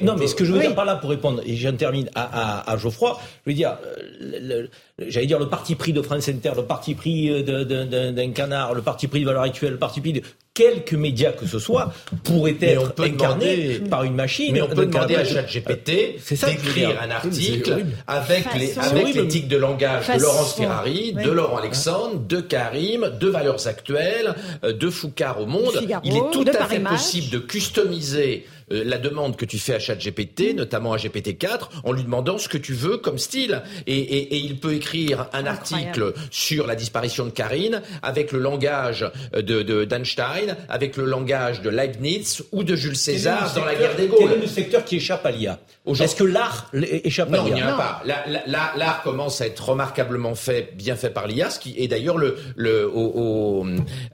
[0.03, 0.67] Non, mais ce que je veux oui.
[0.67, 3.79] dire par là pour répondre, et j'en termine à, à, à, Geoffroy, je veux dire,
[4.21, 8.75] le, le, j'allais dire le parti pris de France Inter, le parti pris d'un canard,
[8.75, 10.23] le parti pris de valeur actuelle, le parti pris de
[10.55, 14.53] quelque média que ce soit pourrait être incarné demander, par une machine.
[14.53, 20.07] Mais on peut demander à ChatGPT d'écrire un article avec les avec l'éthique de langage
[20.07, 25.77] de Laurence Ferrari, de Laurent Alexandre, de Karim, de Valeurs Actuelles, de Foucard au Monde.
[25.77, 29.79] Figaro, Il est tout à fait possible de customiser la demande que tu fais à
[29.79, 33.63] ChatGPT, notamment à GPT-4, en lui demandant ce que tu veux comme style.
[33.87, 38.39] Et, et, et il peut écrire un article sur la disparition de Karine avec le
[38.39, 43.97] langage de d'Einstein, avec le langage de Leibniz ou de Jules César dans la guerre
[43.97, 44.19] des Gaules.
[44.19, 47.51] Quel est le secteur qui échappe à l'IA Est-ce que l'art échappe non, à l'IA
[47.51, 48.03] Non, il n'y en a pas.
[48.05, 51.89] L'art la, la, commence à être remarquablement fait, bien fait par l'IA, ce qui est
[51.89, 53.67] d'ailleurs le, le au, au,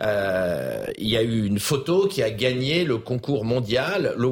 [0.02, 4.28] euh, il y a eu une photo qui a gagné le concours mondial, le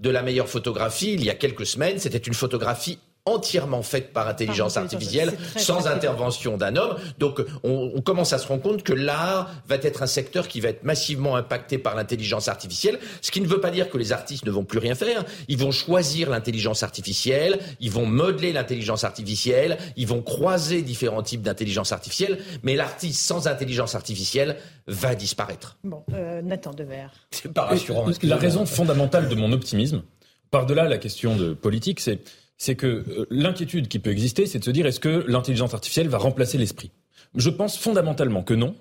[0.00, 1.98] de la meilleure photographie il y a quelques semaines.
[1.98, 6.96] C'était une photographie entièrement faite par intelligence par artificielle, très, sans très intervention d'un homme.
[7.18, 10.60] Donc on, on, commence à se rendre compte que l'art va être un secteur qui
[10.60, 14.10] va être massivement impacté par l'intelligence artificielle, ce qui ne veut pas dire que les
[14.10, 15.24] artistes ne vont plus rien faire.
[15.46, 21.42] Ils vont choisir l'intelligence artificielle, ils vont modeler l'intelligence artificielle, ils vont croiser différents types
[21.42, 24.56] d'intelligence artificielle, mais l'artiste sans intelligence artificielle
[24.88, 25.76] va disparaître.
[25.84, 27.06] Bon, euh, Nathan Dever.
[27.30, 28.06] C'est pas rassurant.
[28.24, 30.02] La raison fondamentale de mon optimisme,
[30.50, 32.20] par-delà la question de politique, c'est
[32.58, 36.08] c'est que euh, l'inquiétude qui peut exister, c'est de se dire est-ce que l'intelligence artificielle
[36.08, 36.90] va remplacer l'esprit?
[37.34, 38.74] Je pense fondamentalement que non,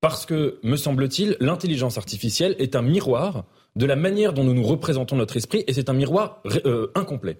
[0.00, 4.62] parce que, me semble-t-il, l'intelligence artificielle est un miroir de la manière dont nous nous
[4.62, 7.38] représentons notre esprit, et c'est un miroir euh, incomplet.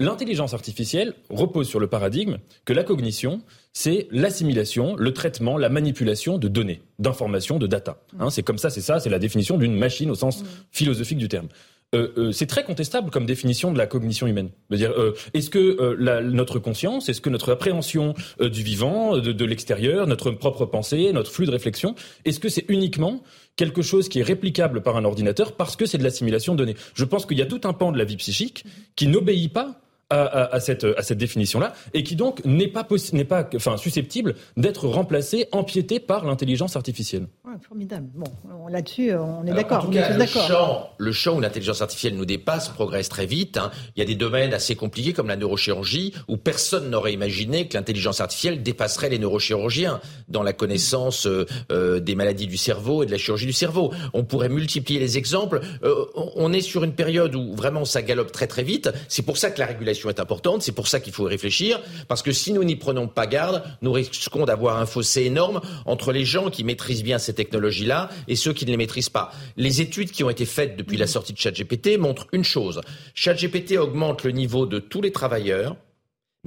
[0.00, 6.38] L'intelligence artificielle repose sur le paradigme que la cognition, c'est l'assimilation, le traitement, la manipulation
[6.38, 8.00] de données, d'informations, de data.
[8.20, 11.28] Hein, c'est comme ça, c'est ça, c'est la définition d'une machine au sens philosophique du
[11.28, 11.48] terme.
[11.94, 14.50] Euh, euh, c'est très contestable comme définition de la cognition humaine.
[14.72, 19.32] euh, est-ce que euh, la, notre conscience, est-ce que notre appréhension euh, du vivant, de,
[19.32, 21.94] de l'extérieur, notre propre pensée, notre flux de réflexion,
[22.26, 23.22] est-ce que c'est uniquement
[23.56, 26.76] quelque chose qui est réplicable par un ordinateur parce que c'est de l'assimilation de données
[26.92, 29.80] Je pense qu'il y a tout un pan de la vie psychique qui n'obéit pas
[30.10, 33.76] à, à, à, cette, à cette définition-là, et qui donc n'est pas, n'est pas enfin,
[33.76, 37.26] susceptible d'être remplacé, empiété par l'intelligence artificielle.
[37.44, 38.08] Ouais, formidable.
[38.14, 39.84] Bon, là-dessus, on est d'accord.
[39.84, 43.58] En tout cas, le champ, le champ où l'intelligence artificielle nous dépasse progresse très vite.
[43.58, 43.70] Hein.
[43.96, 47.76] Il y a des domaines assez compliqués comme la neurochirurgie, où personne n'aurait imaginé que
[47.76, 53.06] l'intelligence artificielle dépasserait les neurochirurgiens dans la connaissance euh, euh, des maladies du cerveau et
[53.06, 53.92] de la chirurgie du cerveau.
[54.14, 55.60] On pourrait multiplier les exemples.
[55.82, 58.90] Euh, on est sur une période où vraiment ça galope très très vite.
[59.08, 61.80] C'est pour ça que la régulation est importante, c'est pour ça qu'il faut y réfléchir,
[62.06, 66.12] parce que si nous n'y prenons pas garde, nous risquons d'avoir un fossé énorme entre
[66.12, 69.32] les gens qui maîtrisent bien ces technologies-là et ceux qui ne les maîtrisent pas.
[69.56, 72.80] Les études qui ont été faites depuis la sortie de ChatGPT montrent une chose.
[73.14, 75.76] ChatGPT augmente le niveau de tous les travailleurs,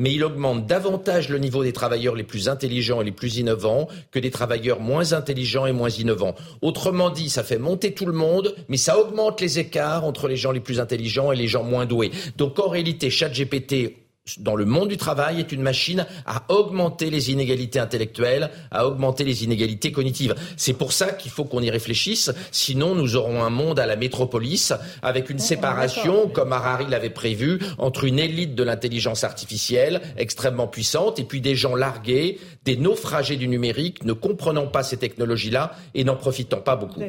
[0.02, 3.88] mais il augmente davantage le niveau des travailleurs les plus intelligents et les plus innovants
[4.10, 6.34] que des travailleurs moins intelligents et moins innovants.
[6.64, 10.38] Autrement dit, ça fait monter tout le monde, mais ça augmente les écarts entre les
[10.38, 12.10] gens les plus intelligents et les gens moins doués.
[12.36, 14.01] Donc en réalité, ChatGPT
[14.38, 19.23] dans le monde du travail est une machine à augmenter les inégalités intellectuelles, à augmenter
[19.23, 20.36] les inégalités cognitives.
[20.57, 23.95] C'est pour ça qu'il faut qu'on y réfléchisse, sinon nous aurons un monde à la
[23.95, 30.67] métropolis avec une séparation, comme Harari l'avait prévu, entre une élite de l'intelligence artificielle extrêmement
[30.67, 35.73] puissante et puis des gens largués, des naufragés du numérique, ne comprenant pas ces technologies-là
[35.95, 37.01] et n'en profitant pas beaucoup.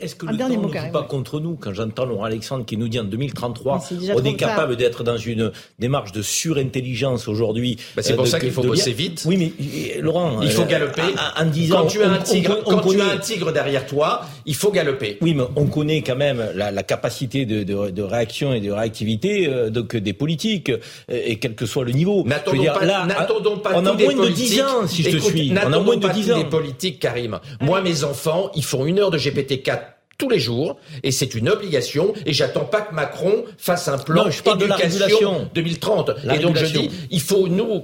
[0.00, 1.56] Est-ce que le temps ne joue pas contre nous?
[1.56, 5.50] Quand j'entends Laurent Alexandre qui nous dit en 2033, on est capable d'être dans une
[5.80, 7.76] démarche de sur intelligence aujourd'hui.
[7.96, 9.22] Bah, c'est pour euh, ça qu'il faut bosser vite.
[9.26, 11.02] Oui, mais Laurent, il faut euh, galoper.
[11.36, 14.54] En, disant, quand tu as un tigre, quand tu as un tigre derrière toi, il
[14.54, 15.18] faut galoper.
[15.20, 19.70] Oui, mais on connaît quand même la, capacité de, de, réaction et de réactivité euh,
[19.70, 20.72] donc des politiques
[21.08, 22.24] et quel que soit le niveau.
[22.26, 25.52] N'attendons pas, là, n'attendons pas on a moins de 10 ans, si je te suis.
[25.52, 26.38] On a moins de 10 ans.
[26.38, 27.38] des politiques, Karim.
[27.60, 29.82] Moi, mes enfants, ils font une heure de GPT 4
[30.22, 34.26] tous les jours et c'est une obligation et j'attends pas que Macron fasse un plan
[34.26, 37.82] non, éducation 2030 et donc je dis il faut nous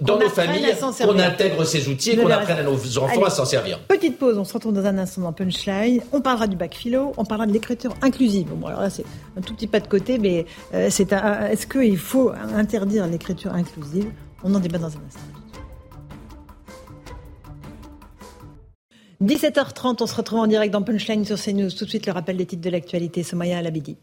[0.00, 3.44] dans nos familles qu'on intègre ces outils et qu'on apprenne à nos enfants à s'en
[3.44, 3.78] servir.
[3.88, 7.12] Petite pause, on se retrouve dans un instant dans Punchline, on parlera du bac philo,
[7.18, 8.46] on parlera de l'écriture inclusive.
[8.54, 9.04] Bon alors là c'est
[9.36, 14.06] un tout petit pas de côté mais euh, c'est est-ce qu'il faut interdire l'écriture inclusive?
[14.42, 15.45] On en débat dans un instant.
[19.22, 21.70] 17h30, on se retrouve en direct dans Punchline sur CNews.
[21.70, 23.22] Tout de suite, le rappel des titres de l'actualité.
[23.22, 23.96] Somaya Alabidi.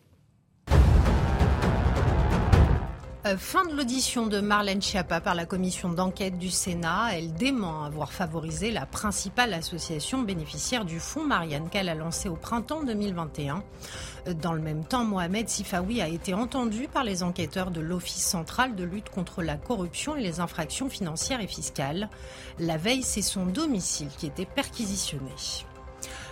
[3.26, 7.12] Euh, fin de l'audition de Marlène Schiappa par la commission d'enquête du Sénat.
[7.14, 12.36] Elle dément avoir favorisé la principale association bénéficiaire du fonds Marianne qu'elle a lancé au
[12.36, 13.64] printemps 2021.
[14.28, 18.26] Euh, dans le même temps, Mohamed Sifawi a été entendu par les enquêteurs de l'Office
[18.26, 22.10] central de lutte contre la corruption et les infractions financières et fiscales.
[22.60, 25.32] La veille, c'est son domicile qui était perquisitionné.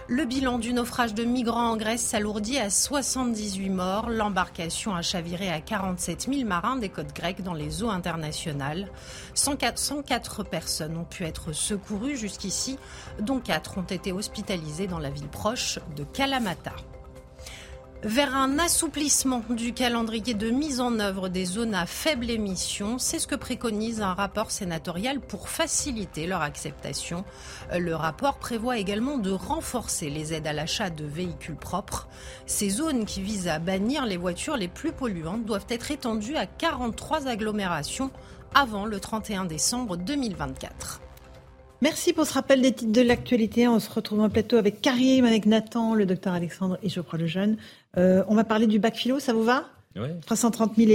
[0.07, 4.09] Le bilan du naufrage de migrants en Grèce s'alourdit à 78 morts.
[4.09, 8.89] L'embarcation a chaviré à 47 000 marins des côtes grecques dans les eaux internationales.
[9.35, 12.77] 104, 104 personnes ont pu être secourues jusqu'ici,
[13.19, 16.73] dont 4 ont été hospitalisées dans la ville proche de Kalamata
[18.03, 22.97] vers un assouplissement du calendrier de mise en œuvre des zones à faible émission.
[22.97, 27.23] C'est ce que préconise un rapport sénatorial pour faciliter leur acceptation.
[27.77, 32.07] Le rapport prévoit également de renforcer les aides à l'achat de véhicules propres.
[32.47, 36.47] Ces zones qui visent à bannir les voitures les plus polluantes doivent être étendues à
[36.47, 38.11] 43 agglomérations
[38.55, 41.01] avant le 31 décembre 2024.
[41.81, 43.67] Merci pour ce rappel des titres de l'actualité.
[43.67, 47.17] On se retrouve en plateau avec Karim, avec Nathan, le docteur Alexandre et je crois
[47.17, 47.57] le jeune.
[47.97, 49.65] Euh, on va parler du bac philo, ça vous va?
[49.95, 50.07] Oui.
[50.23, 50.89] 330 000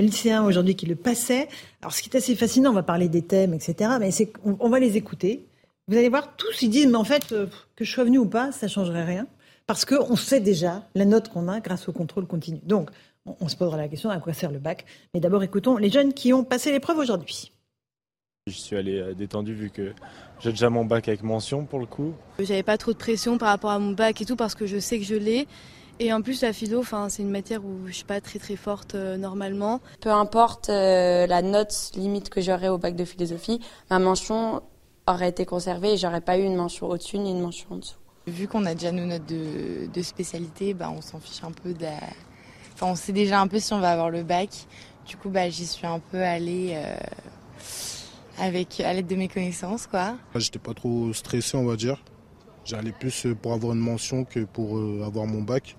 [0.00, 1.48] lycéens aujourd'hui qui le passaient.
[1.82, 3.90] Alors, ce qui est assez fascinant, on va parler des thèmes, etc.
[3.98, 5.44] Mais c'est, on, va les écouter.
[5.88, 8.26] Vous allez voir, tous ils disent, mais en fait, euh, que je sois venu ou
[8.26, 9.26] pas, ça changerait rien,
[9.66, 12.60] parce qu'on sait déjà la note qu'on a grâce au contrôle continu.
[12.62, 12.90] Donc,
[13.26, 14.84] on, on se posera la question à quoi sert le bac?
[15.14, 17.50] Mais d'abord, écoutons les jeunes qui ont passé l'épreuve aujourd'hui.
[18.48, 19.92] Je suis allé euh, détendu vu que
[20.40, 22.12] j'ai déjà mon bac avec mention pour le coup.
[22.38, 24.78] J'avais pas trop de pression par rapport à mon bac et tout parce que je
[24.78, 25.46] sais que je l'ai.
[26.00, 28.94] Et en plus, la philo, c'est une matière où je suis pas très très forte
[28.94, 29.80] euh, normalement.
[30.00, 34.62] Peu importe euh, la note limite que j'aurais au bac de philosophie, ma mention
[35.08, 37.98] aurait été conservée et j'aurais pas eu une mention au-dessus ni une mention en dessous.
[38.28, 41.86] Vu qu'on a déjà nos notes de, spécialité, bah, on s'en fiche un peu de
[42.74, 44.50] Enfin, on sait déjà un peu si on va avoir le bac.
[45.04, 46.96] Du coup, bah, j'y suis un peu allée euh,
[48.40, 50.16] avec à l'aide de mes connaissances, quoi.
[50.34, 52.02] J'étais pas trop stressé, on va dire.
[52.64, 55.77] J'allais plus pour avoir une mention que pour avoir mon bac.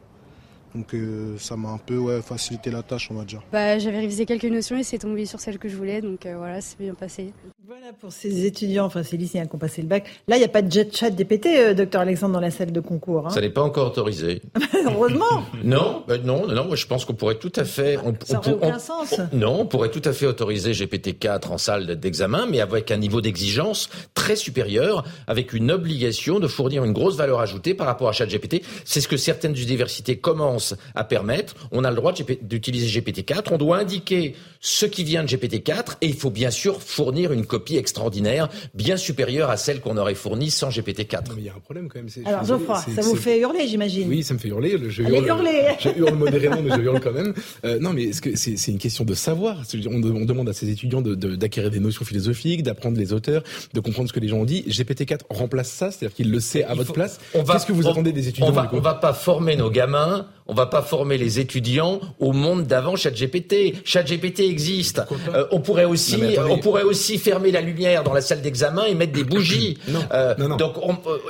[0.75, 3.41] Donc euh, ça m'a un peu ouais, facilité la tâche, on va dire.
[3.51, 6.36] Bah, J'avais révisé quelques notions et c'est tombé sur celle que je voulais, donc euh,
[6.38, 7.34] voilà, c'est bien passé.
[7.65, 10.05] Voilà pour ces étudiants, enfin ces lycéens qui ont passé le bac.
[10.27, 12.71] Là, il n'y a pas de jet chat DPT, euh, docteur Alexandre, dans la salle
[12.71, 13.27] de concours.
[13.27, 13.29] Hein.
[13.32, 14.41] Ça n'est pas encore autorisé.
[14.86, 15.43] Heureusement.
[15.63, 17.97] non, bah, non, non, non, je pense qu'on pourrait tout à fait.
[18.03, 19.19] On, ça n'aurait aucun sens.
[19.34, 23.21] non, on pourrait tout à fait autoriser GPT-4 en salle d'examen, mais avec un niveau
[23.21, 28.12] d'exigence très supérieur, avec une obligation de fournir une grosse valeur ajoutée par rapport à
[28.12, 28.63] ChatGPT.
[28.86, 30.58] C'est ce que certaines universités commencent
[30.95, 31.55] à permettre.
[31.71, 33.47] On a le droit d'utiliser GPT-4.
[33.51, 37.45] On doit indiquer ce qui vient de GPT-4 et il faut bien sûr fournir une
[37.45, 41.31] copie extraordinaire, bien supérieure à celle qu'on aurait fournie sans GPT-4.
[41.37, 42.09] il y a un problème quand même.
[42.25, 44.09] Alors Geoffroy, ça vous fait hurler, j'imagine.
[44.09, 44.77] Oui, ça me fait hurler.
[44.89, 45.61] Je Allez, hurle, hurler.
[45.79, 47.33] je hurle modérément, mais je hurle quand même.
[47.63, 49.63] Euh, non, mais c'est une question de savoir?
[49.89, 53.43] On, demande à ces étudiants d'acquérir des notions philosophiques, d'apprendre les auteurs,
[53.73, 54.63] de comprendre ce que les gens ont dit.
[54.67, 57.19] GPT-4 remplace ça, c'est-à-dire qu'il le sait à votre place.
[57.33, 60.65] Qu'est-ce que vous attendez des étudiants On va, va pas former nos gamins on va
[60.65, 63.75] pas former les étudiants au monde d'avant ChatGPT.
[63.85, 65.01] ChatGPT existe.
[65.33, 66.17] Euh, on pourrait aussi,
[66.49, 69.77] on pourrait aussi fermer la lumière dans la salle d'examen et mettre des bougies.
[70.12, 70.73] Euh, donc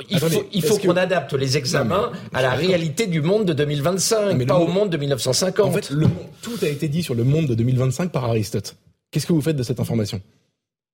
[0.08, 4.32] il faut, il faut qu'on adapte les examens à la réalité du monde de 2025,
[4.34, 5.66] mais pas au monde de 1950.
[5.66, 6.06] En fait, le,
[6.40, 8.76] tout a été dit sur le monde de 2025 par Aristote.
[9.10, 10.20] Qu'est-ce que vous faites de cette information?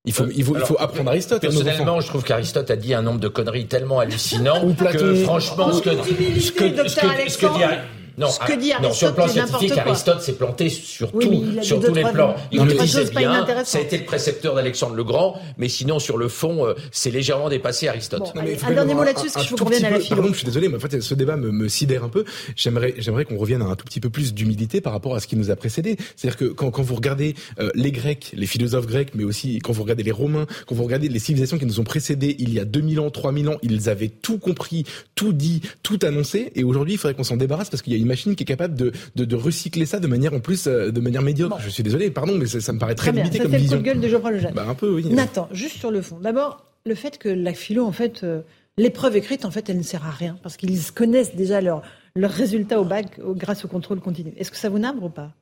[0.05, 1.41] Il faut, il faut, il faut apprendre Aristote.
[1.41, 4.61] Personnellement, je trouve qu'Aristote a dit un nombre de conneries tellement hallucinant
[4.93, 7.65] que franchement, ce que, ce que, ce que, ce que dit
[8.19, 11.45] non, ce que dit Aristote, non, sur le plan scientifique, Aristote s'est planté sur, tout,
[11.63, 12.35] sur tous les plans.
[12.53, 16.17] Il le disait bien, ça a été le précepteur d'Alexandre le Grand, mais sinon, sur
[16.17, 18.33] le fond, euh, c'est légèrement dépassé Aristote.
[18.35, 20.17] Bon, un dernier mot là-dessus, parce qu'il faut qu'on revienne à la philo.
[20.17, 22.25] Pardon, je suis désolé, mais en fait, ce débat me, me sidère un peu.
[22.57, 25.27] J'aimerais, j'aimerais qu'on revienne à un tout petit peu plus d'humilité par rapport à ce
[25.27, 25.97] qui nous a précédé.
[26.17, 29.73] C'est-à-dire que quand, quand vous regardez euh, les Grecs, les philosophes grecs, mais aussi quand
[29.73, 32.61] vous regardez les Romains, quand vous regardez les civilisations qui nous ont précédés il y
[32.61, 36.95] a 2000 ans, 3000 ans, ils avaient tout compris, tout dit, tout annoncé, et aujourd'hui,
[36.95, 38.93] il faudrait qu'on s'en débarrasse parce qu'il y a une machine qui est capable de
[39.15, 41.59] de, de, recycler ça de manière en plus euh, de manière médiocre.
[41.61, 43.43] Je suis désolé, pardon, mais ça, ça me paraît très, très limité bien.
[43.43, 43.77] comme fait vision.
[43.79, 44.55] le coup de gueule de Jean-Paul Lejeune.
[44.55, 45.07] Bah, un peu, oui.
[45.07, 46.19] Nathan, juste sur le fond.
[46.21, 48.41] D'abord, le fait que la philo, en fait, euh,
[48.79, 51.83] l'épreuve écrite, en fait, elle ne sert à rien parce qu'ils connaissent déjà leurs
[52.15, 54.33] leur résultats au bac au, grâce au contrôle continu.
[54.39, 55.33] Est-ce que ça vous nabre ou pas?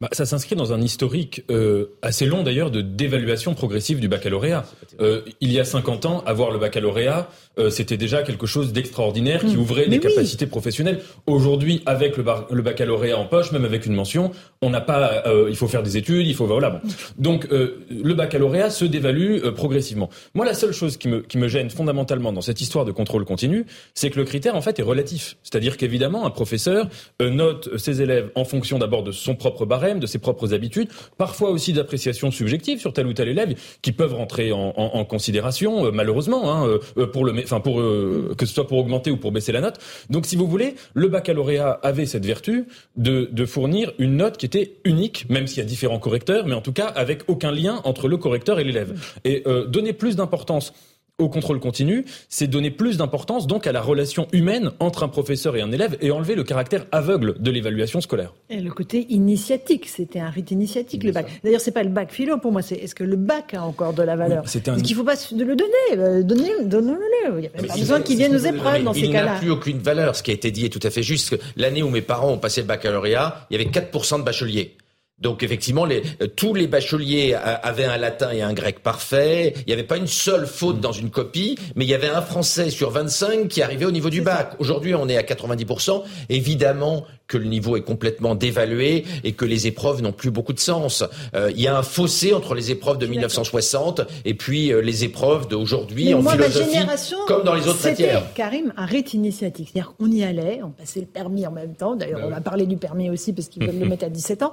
[0.00, 4.64] Bah, ça s'inscrit dans un historique euh, assez long d'ailleurs de dévaluation progressive du baccalauréat.
[5.00, 9.40] Euh, il y a 50 ans, avoir le baccalauréat, euh, c'était déjà quelque chose d'extraordinaire
[9.44, 9.60] qui Mmh.
[9.60, 10.00] ouvrait des oui.
[10.00, 11.00] capacités professionnelles.
[11.26, 14.30] Aujourd'hui, avec le, bar- le baccalauréat en poche, même avec une mention,
[14.62, 15.24] on n'a pas.
[15.26, 16.70] euh, il faut faire des études, il faut voilà.
[16.70, 16.80] Bon.
[17.18, 20.10] Donc euh, le baccalauréat se dévalue euh, progressivement.
[20.34, 23.24] Moi, la seule chose qui me qui me gêne fondamentalement dans cette histoire de contrôle
[23.24, 25.36] continu, c'est que le critère en fait est relatif.
[25.42, 26.86] C'est-à-dire qu'évidemment, un professeur
[27.20, 30.88] euh, note ses élèves en fonction d'abord de son propre barème, de ses propres habitudes,
[31.16, 35.04] parfois aussi d'appréciations subjectives sur tel ou tel élève qui peuvent rentrer en, en- en
[35.04, 36.66] considération euh, malheureusement hein,
[36.98, 39.60] euh, pour le, enfin pour euh, que ce soit pour augmenter ou pour baisser la
[39.60, 39.78] note.
[40.10, 44.46] Donc, si vous voulez, le baccalauréat avait cette vertu de, de fournir une note qui
[44.46, 47.80] était unique, même s'il y a différents correcteurs, mais en tout cas avec aucun lien
[47.84, 48.98] entre le correcteur et l'élève.
[49.24, 50.72] Et euh, donner plus d'importance
[51.18, 55.56] au contrôle continu, c'est donner plus d'importance donc à la relation humaine entre un professeur
[55.56, 58.32] et un élève et enlever le caractère aveugle de l'évaluation scolaire.
[58.50, 61.26] Et le côté initiatique, c'était un rite initiatique le bac.
[61.42, 62.62] D'ailleurs, c'est pas le bac philo pour moi.
[62.62, 64.44] C'est est-ce que le bac a encore de la valeur?
[64.46, 67.38] Oui, un- Est-ce qu'il faut pas le donner euh, Donnez, donnons-le.
[67.38, 69.38] Il n'y a pas besoin qu'il vienne aux épreuves dans ces il n'a cas-là.
[69.40, 70.14] plus aucune valeur.
[70.14, 71.36] Ce qui a été dit est tout à fait juste.
[71.56, 74.76] L'année où mes parents ont passé le baccalauréat, il y avait 4% de bacheliers.
[75.20, 76.02] Donc effectivement, les,
[76.36, 79.52] tous les bacheliers a- avaient un latin et un grec parfait.
[79.58, 82.22] Il n'y avait pas une seule faute dans une copie, mais il y avait un
[82.22, 84.52] français sur 25 qui arrivait au niveau du bac.
[84.60, 86.02] Aujourd'hui, on est à 90%.
[86.28, 90.60] Évidemment que le niveau est complètement dévalué et que les épreuves n'ont plus beaucoup de
[90.60, 91.04] sens.
[91.34, 95.04] Euh, il y a un fossé entre les épreuves de 1960 et puis euh, les
[95.04, 98.32] épreuves d'aujourd'hui en moi, ma philosophie, génération, comme dans les autres matières.
[98.34, 99.70] Karim, un rite initiatique.
[99.72, 101.96] C'est-à-dire qu'on y allait, on passait le permis en même temps.
[101.96, 104.42] D'ailleurs, Bah on a parlé du permis aussi parce qu'ils veulent le mettre à 17
[104.42, 104.52] ans.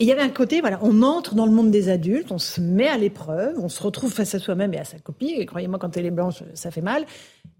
[0.00, 2.38] Et il y avait un côté, voilà, on entre dans le monde des adultes, on
[2.38, 5.34] se met à l'épreuve, on se retrouve face à soi-même et à sa copie.
[5.38, 7.06] Et croyez-moi, quand elle est blanche, ça fait mal.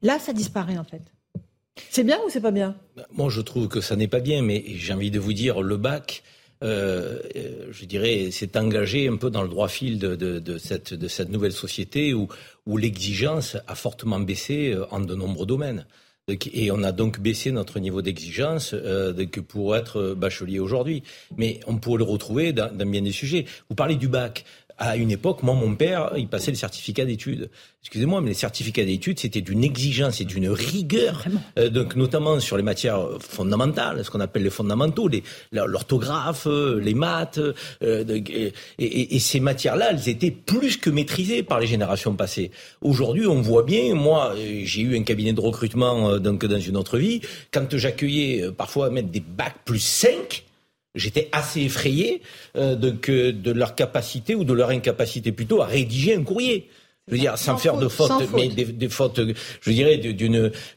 [0.02, 1.02] Là, ça disparaît en fait.
[1.90, 2.76] C'est bien ou c'est pas bien?
[3.12, 5.76] Moi, je trouve que ça n'est pas bien, mais j'ai envie de vous dire, le
[5.76, 6.22] bac,
[6.62, 11.52] euh, euh, je dirais, s'est engagé un peu dans le droit fil de, cette, nouvelle
[11.52, 12.28] société où,
[12.66, 15.86] où l'exigence a fortement baissé euh, en de nombreux domaines.
[16.26, 21.02] Et on a donc baissé notre niveau d'exigence euh, donc pour être bachelier aujourd'hui.
[21.36, 23.44] Mais on pourrait le retrouver dans bien des sujets.
[23.68, 24.46] Vous parlez du bac.
[24.76, 27.48] À une époque, moi, mon père, il passait le certificat d'études.
[27.82, 31.24] Excusez-moi, mais les certificats d'études, c'était d'une exigence et d'une rigueur,
[31.58, 36.80] euh, donc notamment sur les matières fondamentales, ce qu'on appelle les fondamentaux, les- l'orthographe, euh,
[36.80, 41.66] les maths, euh, et, et- et ces matières-là, elles étaient plus que maîtrisées par les
[41.66, 42.50] générations passées.
[42.80, 44.34] Aujourd'hui, on voit bien, moi,
[44.64, 47.20] j'ai eu un cabinet de recrutement euh, donc dans une autre vie,
[47.52, 50.44] quand j'accueillais parfois même des bacs plus 5,
[50.94, 52.22] J'étais assez effrayé
[52.56, 56.68] euh, de, que, de leur capacité ou de leur incapacité plutôt à rédiger un courrier.
[57.06, 58.54] Je veux dire, sans, Sans faire de faute, fautes, mais faute.
[58.54, 59.20] des, des fautes,
[59.60, 60.14] je dirais, d'une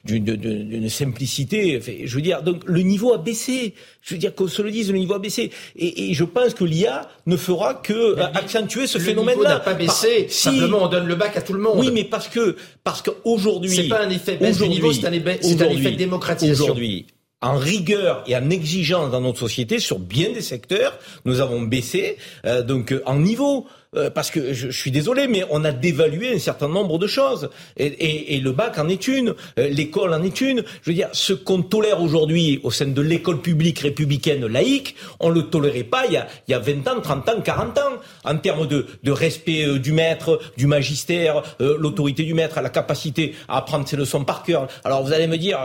[0.03, 0.35] d'une d'une-
[0.69, 1.79] d'une simplicité.
[2.03, 3.75] Je veux dire, donc le niveau a baissé.
[4.01, 5.51] Je veux dire qu'on se le dise, le niveau a baissé.
[5.77, 9.35] Et, et je pense que l'IA ne fera que euh, accentuer ce le phénomène-là.
[9.41, 10.23] niveau n'a pas baissé.
[10.23, 10.43] Par- si.
[10.49, 11.77] Simplement, on donne le bac à tout le monde.
[11.79, 15.13] Oui, mais parce que parce qu'aujourd'hui, C'est pas un effet baisse du niveau, c'est un
[15.13, 16.65] effet- c'est un aujourd'hui- effet de démocratisation.
[16.65, 17.05] Aujourd'hui,
[17.41, 22.17] en rigueur et en exigence dans notre société sur bien des secteurs, nous avons baissé
[22.45, 23.67] euh, donc euh, en niveau.
[23.95, 27.49] Euh, parce que je, suis désolé, mais on a dévalué un certain nombre de choses.
[27.77, 30.63] Et, le bac en est une, euh, l'école en est une.
[30.81, 35.29] Je veux dire, ce qu'on tolère aujourd'hui au sein de l'école publique républicaine laïque, on
[35.29, 37.81] le tolérait pas il y a, il y a 20 ans, 30 ans, 40 ans,
[38.25, 43.35] en termes de, de respect euh, du maître, du magistère, l'autorité du maître, la capacité
[43.47, 44.67] à apprendre ses leçons par cœur.
[44.83, 45.59] Alors vous allez me dire,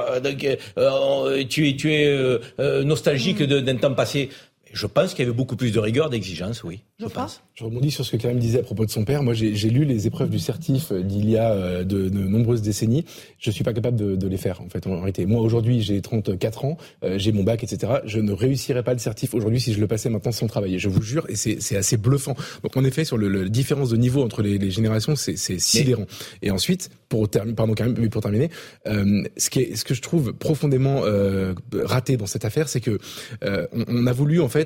[1.49, 2.39] tu es, tu es
[2.85, 4.31] nostalgique d'un temps passé.
[4.73, 6.81] Je pense qu'il y avait beaucoup plus de rigueur, d'exigence, oui.
[6.99, 7.43] Je pense.
[7.55, 9.23] Je rebondis sur ce que Karim disait à propos de son père.
[9.23, 13.05] Moi, j'ai lu les épreuves du certif d'il y a euh, de, de, nombreuses décennies.
[13.39, 15.27] Je suis pas capable de, de, les faire, en fait, en réalité.
[15.27, 18.01] Moi, aujourd'hui, j'ai 34 ans, euh, j'ai mon bac, etc.
[18.05, 20.79] Je ne réussirais pas le certif aujourd'hui si je le passais maintenant sans travailler.
[20.79, 22.35] Je vous jure, et c'est assez bluffant.
[22.63, 26.07] Donc, en effet, sur le, la différence de niveau entre les, les générations, c'est sidérant.
[26.41, 28.49] Et ensuite, pour terminer, pardon, Karim, mais pour terminer,
[28.87, 32.81] euh, ce, qui est, ce que je trouve profondément euh, raté dans cette affaire, c'est
[32.81, 32.99] que
[33.45, 34.62] euh, on, on, a voulu, en fait,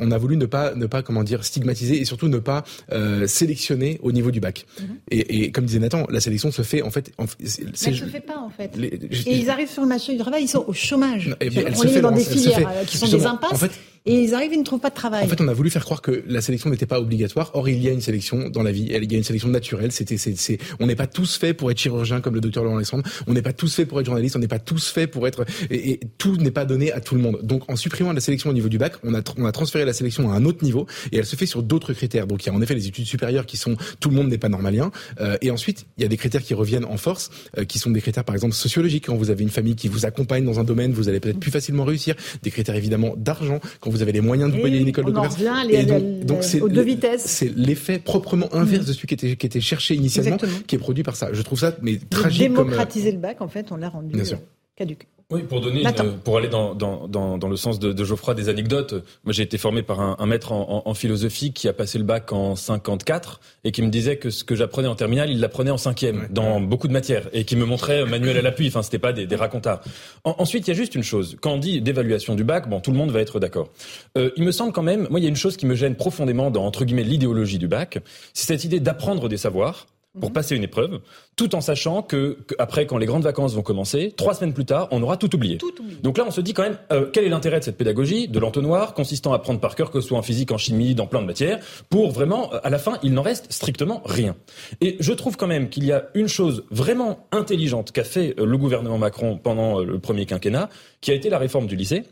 [0.00, 3.26] on a voulu ne pas, ne pas, comment dire, stigmatiser et surtout ne pas euh,
[3.26, 4.66] sélectionner au niveau du bac.
[4.80, 4.86] Mhm.
[5.10, 7.12] et, et, comme disait Nathan, la sélection se fait en fait.
[7.18, 7.48] En, elle
[7.96, 8.72] se fait pas en fait.
[8.78, 11.36] et ils arrivent sur le marché du travail, ils sont au chômage.
[11.40, 13.64] Et eh on est dans des filières euh, qui sont des impasses
[14.06, 15.24] et ils arrivent, ils ne trouvent pas de travail.
[15.24, 17.50] En fait, on a voulu faire croire que la sélection n'était pas obligatoire.
[17.54, 18.88] Or, il y a une sélection dans la vie.
[18.90, 19.92] Il y a une sélection naturelle.
[19.92, 23.04] C'était, c'est, on n'est pas tous faits pour être chirurgien comme le docteur Laurent Alexandre.
[23.26, 24.36] On n'est pas tous faits pour être journaliste.
[24.36, 27.20] On n'est pas tous faits pour être, et, tout n'est pas donné à tout le
[27.20, 27.40] monde.
[27.42, 29.92] Donc, en supprimant la sélection au niveau du bac, on a, on a transféré la
[29.92, 32.26] sélection à un autre niveau et elle se fait sur d'autres critères.
[32.26, 34.38] Donc, il y a en effet les études supérieures qui sont, tout le monde n'est
[34.38, 34.90] pas normalien.
[35.20, 37.90] Euh, et ensuite, il y a des critères qui reviennent en force, euh, qui sont
[37.90, 39.06] des critères, par exemple, sociologiques.
[39.06, 41.50] Quand vous avez une famille qui vous accompagne dans un domaine, vous allez peut-être plus
[41.50, 42.14] facilement réussir.
[42.42, 43.60] Des critères évidemment d'argent.
[43.88, 45.36] Vous avez les moyens de payer une école de commerce.
[45.70, 45.84] et
[46.24, 47.24] donc, c'est aux deux vitesses.
[47.24, 51.02] C'est l'effet proprement inverse de celui qui était, qui était cherché initialement, qui est produit
[51.02, 51.32] par ça.
[51.32, 52.40] Je trouve ça mais tragique.
[52.40, 54.38] Démocratiser le bac, en fait, on l'a rendu Bien sûr.
[54.76, 55.06] caduque.
[55.30, 55.82] Oui, pour donner,
[56.24, 58.94] pour aller dans, dans, dans, dans, le sens de, de Geoffroy des anecdotes.
[59.24, 62.04] Moi, j'ai été formé par un, un maître en, en, philosophie qui a passé le
[62.04, 65.70] bac en 54 et qui me disait que ce que j'apprenais en terminale, il l'apprenait
[65.70, 68.68] en cinquième dans beaucoup de matières et qui me montrait manuel à l'appui.
[68.68, 69.82] Enfin, c'était pas des, des racontards.
[70.24, 71.36] ensuite, il y a juste une chose.
[71.42, 73.68] Quand on dit d'évaluation du bac, bon, tout le monde va être d'accord.
[74.16, 75.94] Euh, il me semble quand même, moi, il y a une chose qui me gêne
[75.94, 77.98] profondément dans entre guillemets l'idéologie du bac,
[78.32, 79.88] c'est cette idée d'apprendre des savoirs
[80.20, 81.00] pour passer une épreuve,
[81.36, 84.88] tout en sachant que, après, quand les grandes vacances vont commencer, trois semaines plus tard,
[84.90, 85.58] on aura tout oublié.
[86.02, 88.38] Donc là, on se dit quand même, euh, quel est l'intérêt de cette pédagogie, de
[88.38, 91.20] l'entonnoir, consistant à prendre par cœur, que ce soit en physique, en chimie, dans plein
[91.20, 91.58] de matières,
[91.90, 94.36] pour vraiment, euh, à la fin, il n'en reste strictement rien.
[94.80, 98.44] Et je trouve quand même qu'il y a une chose vraiment intelligente qu'a fait euh,
[98.46, 100.68] le gouvernement Macron pendant le premier quinquennat,
[101.00, 102.04] qui a été la réforme du lycée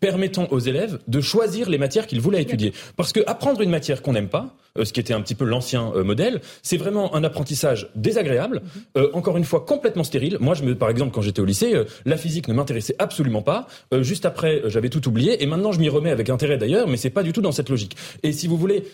[0.00, 2.72] permettant aux élèves de choisir les matières qu'ils voulaient étudier.
[2.96, 5.44] Parce que apprendre une matière qu'on n'aime pas, euh, ce qui était un petit peu
[5.44, 8.82] l'ancien euh, modèle, c'est vraiment un apprentissage désagréable, mhm.
[8.98, 10.38] euh, encore une fois complètement stérile.
[10.40, 13.66] Moi, je me, par exemple, quand j'étais au lycée, la physique ne m'intéressait absolument pas.
[14.00, 17.10] juste après, j'avais tout oublié, et maintenant je m'y remets avec intérêt d'ailleurs, mais c'est
[17.10, 17.96] pas du tout dans cette logique.
[18.22, 18.84] Et si vous voulez,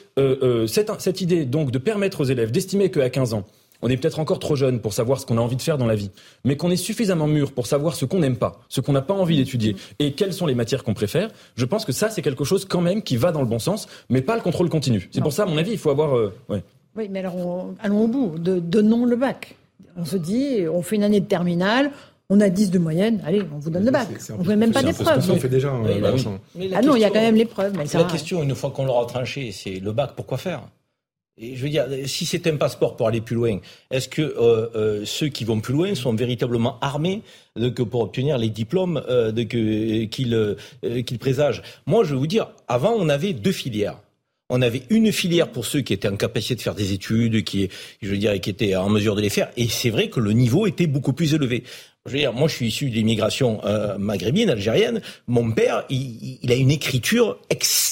[0.67, 3.45] cette, cette idée donc de permettre aux élèves d'estimer qu'à 15 ans,
[3.83, 5.87] on est peut-être encore trop jeune pour savoir ce qu'on a envie de faire dans
[5.87, 6.11] la vie,
[6.45, 9.15] mais qu'on est suffisamment mûr pour savoir ce qu'on n'aime pas, ce qu'on n'a pas
[9.15, 12.45] envie d'étudier et quelles sont les matières qu'on préfère, je pense que ça, c'est quelque
[12.45, 15.09] chose quand même qui va dans le bon sens, mais pas le contrôle continu.
[15.13, 16.17] C'est pour ça, à mon avis, il faut avoir...
[16.17, 16.33] Euh,
[16.97, 18.39] oui, mais alors allons au bout.
[18.39, 19.55] De, donnons le bac.
[19.97, 21.91] On se dit, on fait une année de terminale,
[22.29, 24.09] on a 10 de moyenne, allez, on vous donne le bac.
[24.31, 25.31] On ne fait même pas d'épreuve.
[25.31, 25.73] On fait déjà.
[26.75, 27.75] ah non, il y a quand même l'épreuve.
[27.95, 30.63] La question, une fois qu'on l'aura tranché, c'est le bac, pourquoi faire?
[31.39, 33.59] Et je veux dire, si c'est un passeport pour aller plus loin,
[33.91, 37.23] est-ce que euh, euh, ceux qui vont plus loin sont véritablement armés
[37.57, 40.57] de, que pour obtenir les diplômes euh, qu'ils euh,
[41.21, 41.61] présagent?
[41.85, 43.99] Moi, je veux vous dire, avant, on avait deux filières.
[44.49, 47.69] On avait une filière pour ceux qui étaient en capacité de faire des études, qui,
[48.01, 50.33] je veux dire, qui étaient en mesure de les faire, et c'est vrai que le
[50.33, 51.65] niveau était beaucoup plus élevé.
[52.07, 55.01] Je veux dire, moi, je suis issu d'immigration euh, maghrébine, algérienne.
[55.27, 57.39] Mon père, il, il a une écriture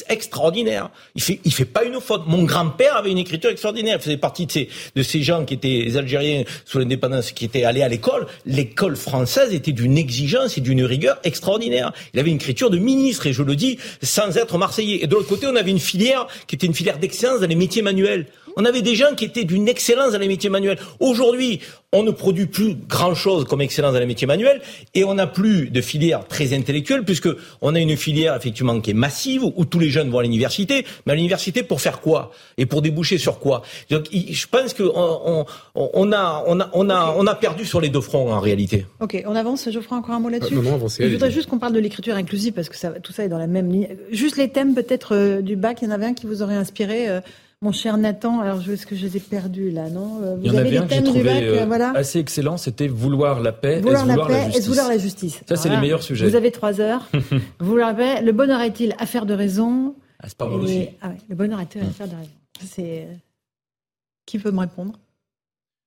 [0.09, 0.91] extraordinaire.
[1.17, 2.23] Il fait, il fait pas une faute.
[2.27, 3.97] Mon grand-père avait une écriture extraordinaire.
[3.99, 7.65] Il faisait partie de ces, de ces gens qui étaient Algériens sous l'indépendance, qui étaient
[7.65, 8.27] allés à l'école.
[8.47, 11.93] L'école française était d'une exigence et d'une rigueur extraordinaire.
[12.13, 15.03] Il avait une écriture de ministre, et je le dis sans être marseillais.
[15.03, 17.57] Et de l'autre côté, on avait une filière qui était une filière d'excellence dans les
[17.57, 18.27] métiers manuels.
[18.57, 20.79] On avait des gens qui étaient d'une excellence dans les métiers manuels.
[21.01, 21.61] Aujourd'hui,
[21.93, 24.61] on ne produit plus grand-chose comme excellence dans les métiers manuels
[24.95, 27.29] et on n'a plus de filière très intellectuelle puisque
[27.63, 30.85] on a une filière effectivement qui est massive où tous les jeunes vont à l'université.
[31.07, 32.33] Mais à l'université pour faire quoi?
[32.59, 33.63] Et pour déboucher sur quoi?
[33.91, 37.81] Donc je pense qu'on on, on, a, on, a, on, a, on a perdu sur
[37.81, 38.87] les deux fronts en réalité.
[39.01, 39.69] Ok, on avance.
[39.71, 40.55] Je ferai encore un mot là-dessus?
[40.55, 43.13] Euh, non, non, je voudrais juste qu'on parle de l'écriture inclusive parce que ça, tout
[43.13, 43.89] ça est dans la même ligne.
[44.11, 45.79] Juste les thèmes peut-être euh, du bac.
[45.83, 47.09] Il y en avait un qui vous aurait inspiré.
[47.09, 47.21] Euh,
[47.65, 50.21] mon cher Nathan, alors est-ce que je les ai perdus là, non?
[50.23, 51.93] Euh, Vous Il y en avait un que j'ai trouvé euh, voilà.
[51.97, 54.69] assez excellent, c'était vouloir la paix, vouloir, vouloir la, paix, la justice.
[54.69, 55.41] vouloir la justice.
[55.49, 56.29] Ça, c'est les meilleurs sujets.
[56.29, 57.09] Vous avez trois heures.
[57.59, 58.23] vouloir la paix.
[58.23, 59.95] Le bonheur est-il affaire de raison?
[60.21, 60.89] Ah, C'est pas aussi.
[61.01, 62.31] Ah, ouais, le bonheur est-il affaire de raison?
[62.63, 63.09] C'est
[64.27, 64.99] Qui peut me répondre?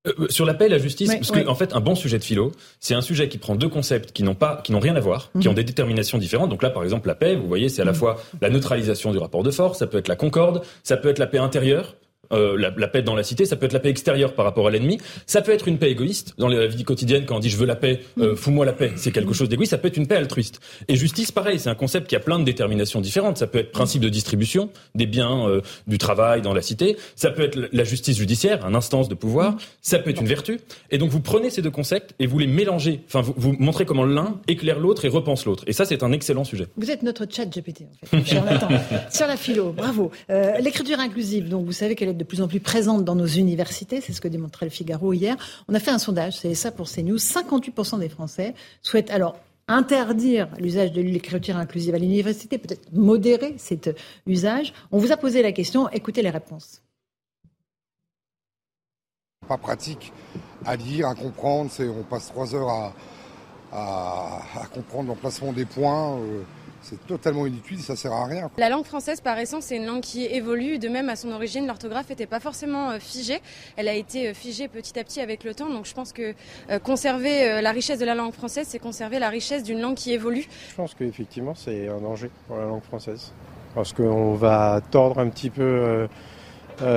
[0.07, 2.23] Euh, sur la paix et la justice, parce qu'en en fait, un bon sujet de
[2.23, 4.99] philo, c'est un sujet qui prend deux concepts qui n'ont pas, qui n'ont rien à
[4.99, 5.51] voir, qui mhm.
[5.51, 6.49] ont des déterminations différentes.
[6.49, 7.97] Donc là, par exemple, la paix, vous voyez, c'est à la mhm.
[7.97, 11.19] fois la neutralisation du rapport de force, ça peut être la concorde, ça peut être
[11.19, 11.95] la paix intérieure,
[12.31, 14.71] euh, la, paix dans la cité, ça peut être la paix extérieure par rapport à
[14.71, 17.57] l'ennemi, ça peut être une paix égoïste dans la vie quotidienne quand on dit je
[17.57, 20.07] veux la paix, euh, fous-moi la paix, c'est quelque chose d'égoïste, ça peut être une
[20.07, 20.59] paix altruiste.
[20.87, 23.37] Et justice, pareil, c'est un concept qui a plein de déterminations différentes.
[23.37, 27.31] Ça peut être principe de distribution des biens, euh, du travail dans la cité, ça
[27.31, 30.59] peut être la justice judiciaire, un instance de pouvoir, ça peut être une vertu.
[30.91, 33.85] Et donc vous prenez ces deux concepts et vous les mélangez, enfin vous, vous montrez
[33.85, 35.63] comment l'un éclaire l'autre et repense l'autre.
[35.67, 36.67] Et ça, c'est un excellent sujet.
[36.77, 40.11] Vous êtes notre chat GPT en fait, sur la philo, bravo.
[40.59, 44.01] L'écriture inclusive, donc vous savez qu'elle est de plus en plus présente dans nos universités,
[44.01, 45.35] c'est ce que démontrait le Figaro hier.
[45.67, 49.37] On a fait un sondage, c'est ça pour CNews, 58% des Français souhaitent alors
[49.67, 53.95] interdire l'usage de l'écriture inclusive à l'université, peut-être modérer cet
[54.25, 54.73] usage.
[54.91, 56.81] On vous a posé la question, écoutez les réponses.
[59.47, 60.11] Pas pratique
[60.65, 62.93] à lire, à comprendre, on passe trois heures à,
[63.71, 66.17] à, comprendre l'emplacement des points.
[66.19, 66.43] Euh,
[66.89, 68.49] c'est totalement inutile, ça sert à rien.
[68.57, 70.79] La langue française, par essence, c'est une langue qui évolue.
[70.79, 73.41] De même, à son origine, l'orthographe n'était pas forcément euh, figée.
[73.75, 75.69] Elle a été euh, figée petit à petit avec le temps.
[75.69, 76.33] Donc, je pense que
[76.69, 80.13] euh, conserver la richesse de la langue française, c'est conserver la richesse d'une langue qui
[80.13, 80.47] évolue.
[80.69, 83.33] Je pense qu'effectivement, c'est un danger pour la langue française.
[83.75, 86.07] Parce qu'on va tordre un petit peu
[86.79, 86.87] bah,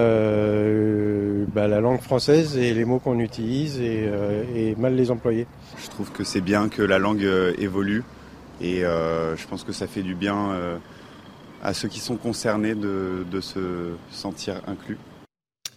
[1.68, 5.46] la langue française et les mots qu'on utilise et mal les employer.
[5.78, 7.26] Je trouve que c'est bien que la langue
[7.58, 8.04] évolue.
[8.60, 10.76] Et euh, je pense que ça fait du bien euh,
[11.62, 14.98] à ceux qui sont concernés de, se sentir inclus.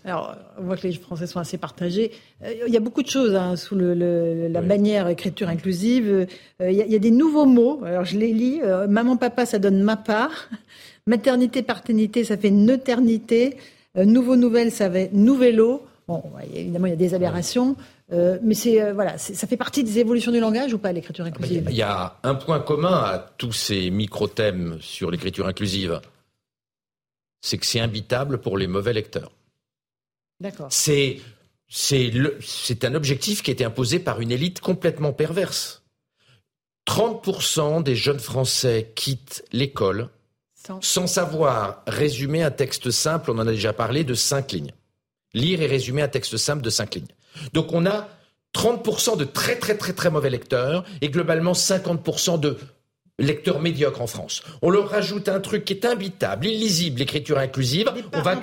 [0.06, 2.12] Alors, on voit que les Français sont assez partagés.
[2.44, 6.28] Euh, il y a beaucoup de choses hein, sous la bannière écriture inclusive.
[6.60, 7.82] il, y a, des nouveaux mots.
[7.86, 8.60] Alors, je les lis.
[8.90, 10.50] maman, papa, ça donne ma part.
[11.08, 13.58] Maternité, paternité, ça fait neuternité.
[13.96, 15.82] nouveau, nouvelle, ça fait nouvello.
[16.08, 16.22] Bon,
[16.54, 17.78] évidemment, il y a des aberrations.
[18.12, 21.26] Euh, mais c'est euh, voilà, ça fait partie des évolutions du langage ou pas l'écriture
[21.26, 21.68] inclusive?
[21.70, 26.02] Il y a un point commun à tous ces micro-thèmes sur l'écriture inclusive,
[27.42, 29.32] c'est que c'est imbitable pour les mauvais lecteurs.
[30.42, 30.68] D'accord.
[30.70, 31.22] C'est
[31.70, 35.82] c'est un objectif qui a été imposé par une élite complètement perverse.
[36.88, 40.10] 30% des jeunes Français quittent l'école
[40.54, 40.82] sans...
[40.82, 44.74] sans savoir résumer un texte simple, on en a déjà parlé, de cinq lignes.
[45.34, 47.08] Lire et résumer un texte simple de cinq lignes.
[47.54, 48.10] Donc on a
[48.56, 52.58] 30% de très très très très mauvais lecteurs et globalement 50% de
[53.20, 54.44] lecteurs médiocres en France.
[54.62, 57.92] On leur rajoute un truc qui est imbitable, illisible, l'écriture inclusive.
[58.14, 58.40] on va,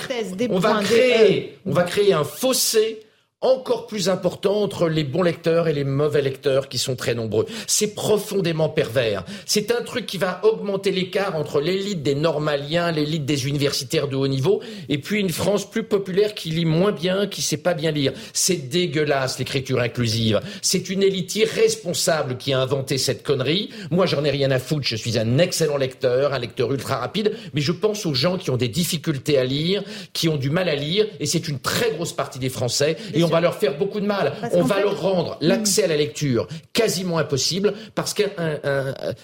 [0.49, 3.01] on va créer, on va créer un fossé
[3.43, 7.47] encore plus important entre les bons lecteurs et les mauvais lecteurs qui sont très nombreux.
[7.67, 9.25] C'est profondément pervers.
[9.47, 14.17] C'est un truc qui va augmenter l'écart entre l'élite des normaliens, l'élite des universitaires de
[14.17, 14.61] haut niveau,
[14.91, 18.13] et puis une France plus populaire qui lit moins bien, qui sait pas bien lire.
[18.35, 20.41] C'est dégueulasse l'écriture inclusive.
[20.61, 23.71] C'est une élite irresponsable qui a inventé cette connerie.
[23.91, 24.87] Moi, j'en ai rien à foutre.
[24.87, 28.51] Je suis un excellent lecteur, un lecteur ultra rapide, mais je pense aux gens qui
[28.51, 29.83] ont des difficultés à lire,
[30.13, 32.99] qui ont du mal à lire, et c'est une très grosse partie des Français.
[33.15, 34.33] Et on va leur faire beaucoup de mal.
[34.53, 38.23] on va leur rendre l'accès à la lecture quasiment impossible parce que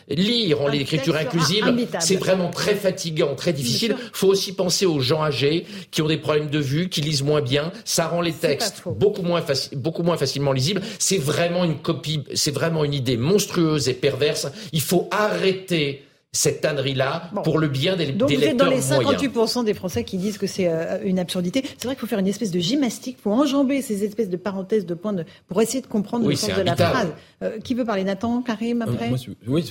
[0.09, 1.65] lire en l'écriture inclusive,
[2.01, 3.97] c'est vraiment très fatigant, très difficile.
[3.99, 7.23] Il faut aussi penser aux gens âgés qui ont des problèmes de vue, qui lisent
[7.23, 7.73] moins bien.
[7.85, 9.43] Ça rend les textes beaucoup moins,
[9.73, 10.83] beaucoup moins facilement lisibles.
[10.99, 14.49] C'est vraiment une copie, c'est vraiment une idée monstrueuse et perverse.
[14.73, 19.65] Il faut arrêter cette tannerie-là pour le bien des, Donc vous êtes dans les 58%
[19.65, 21.63] des Français qui disent que c'est euh, une absurdité.
[21.79, 24.87] C'est vrai qu'il faut faire une espèce de gymnastique pour enjamber ces espèces de parenthèses,
[24.87, 27.13] de points, de, pour essayer de comprendre le sens de la phrase.
[27.43, 28.05] Euh, qui veut parler?
[28.05, 29.11] Nathan, Karim, euh, après?
[29.47, 29.65] Oui,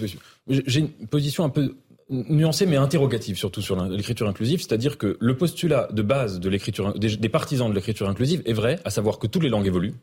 [0.47, 1.75] j'ai une position un peu
[2.09, 6.93] nuancée mais interrogative surtout sur l'écriture inclusive, c'est-à-dire que le postulat de base de l'écriture
[6.93, 9.95] des, des partisans de l'écriture inclusive est vrai, à savoir que toutes les langues évoluent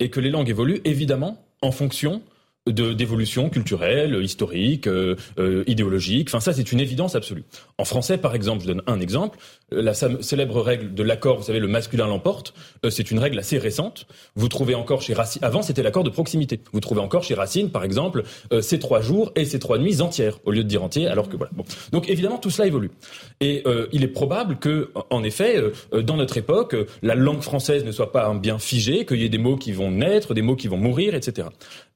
[0.00, 2.22] et que les langues évoluent évidemment en fonction
[2.66, 6.28] d'évolution culturelle, historique, euh, euh, idéologique.
[6.28, 7.44] Enfin, ça, c'est une évidence absolue.
[7.78, 9.38] En français, par exemple, je donne un exemple.
[9.72, 12.54] Euh, la célèbre règle de l'accord, vous savez, le masculin l'emporte.
[12.90, 14.06] c'est une règle assez récente.
[14.34, 15.44] Vous trouvez encore chez Racine.
[15.44, 16.60] Avant, c'était l'accord de proximité.
[16.72, 18.24] Vous trouvez encore chez Racine, par exemple,
[18.60, 21.06] ces trois jours et ces trois nuits entières au lieu de dire entier.
[21.06, 21.52] Alors que voilà.
[21.54, 21.64] Bon.
[21.92, 22.90] Donc évidemment, tout cela évolue.
[23.40, 25.62] Et il est probable que, en effet,
[25.92, 29.28] dans notre époque, la langue française ne soit pas un bien figé, qu'il y ait
[29.28, 31.48] des mots qui vont naître, des mots qui vont mourir, etc.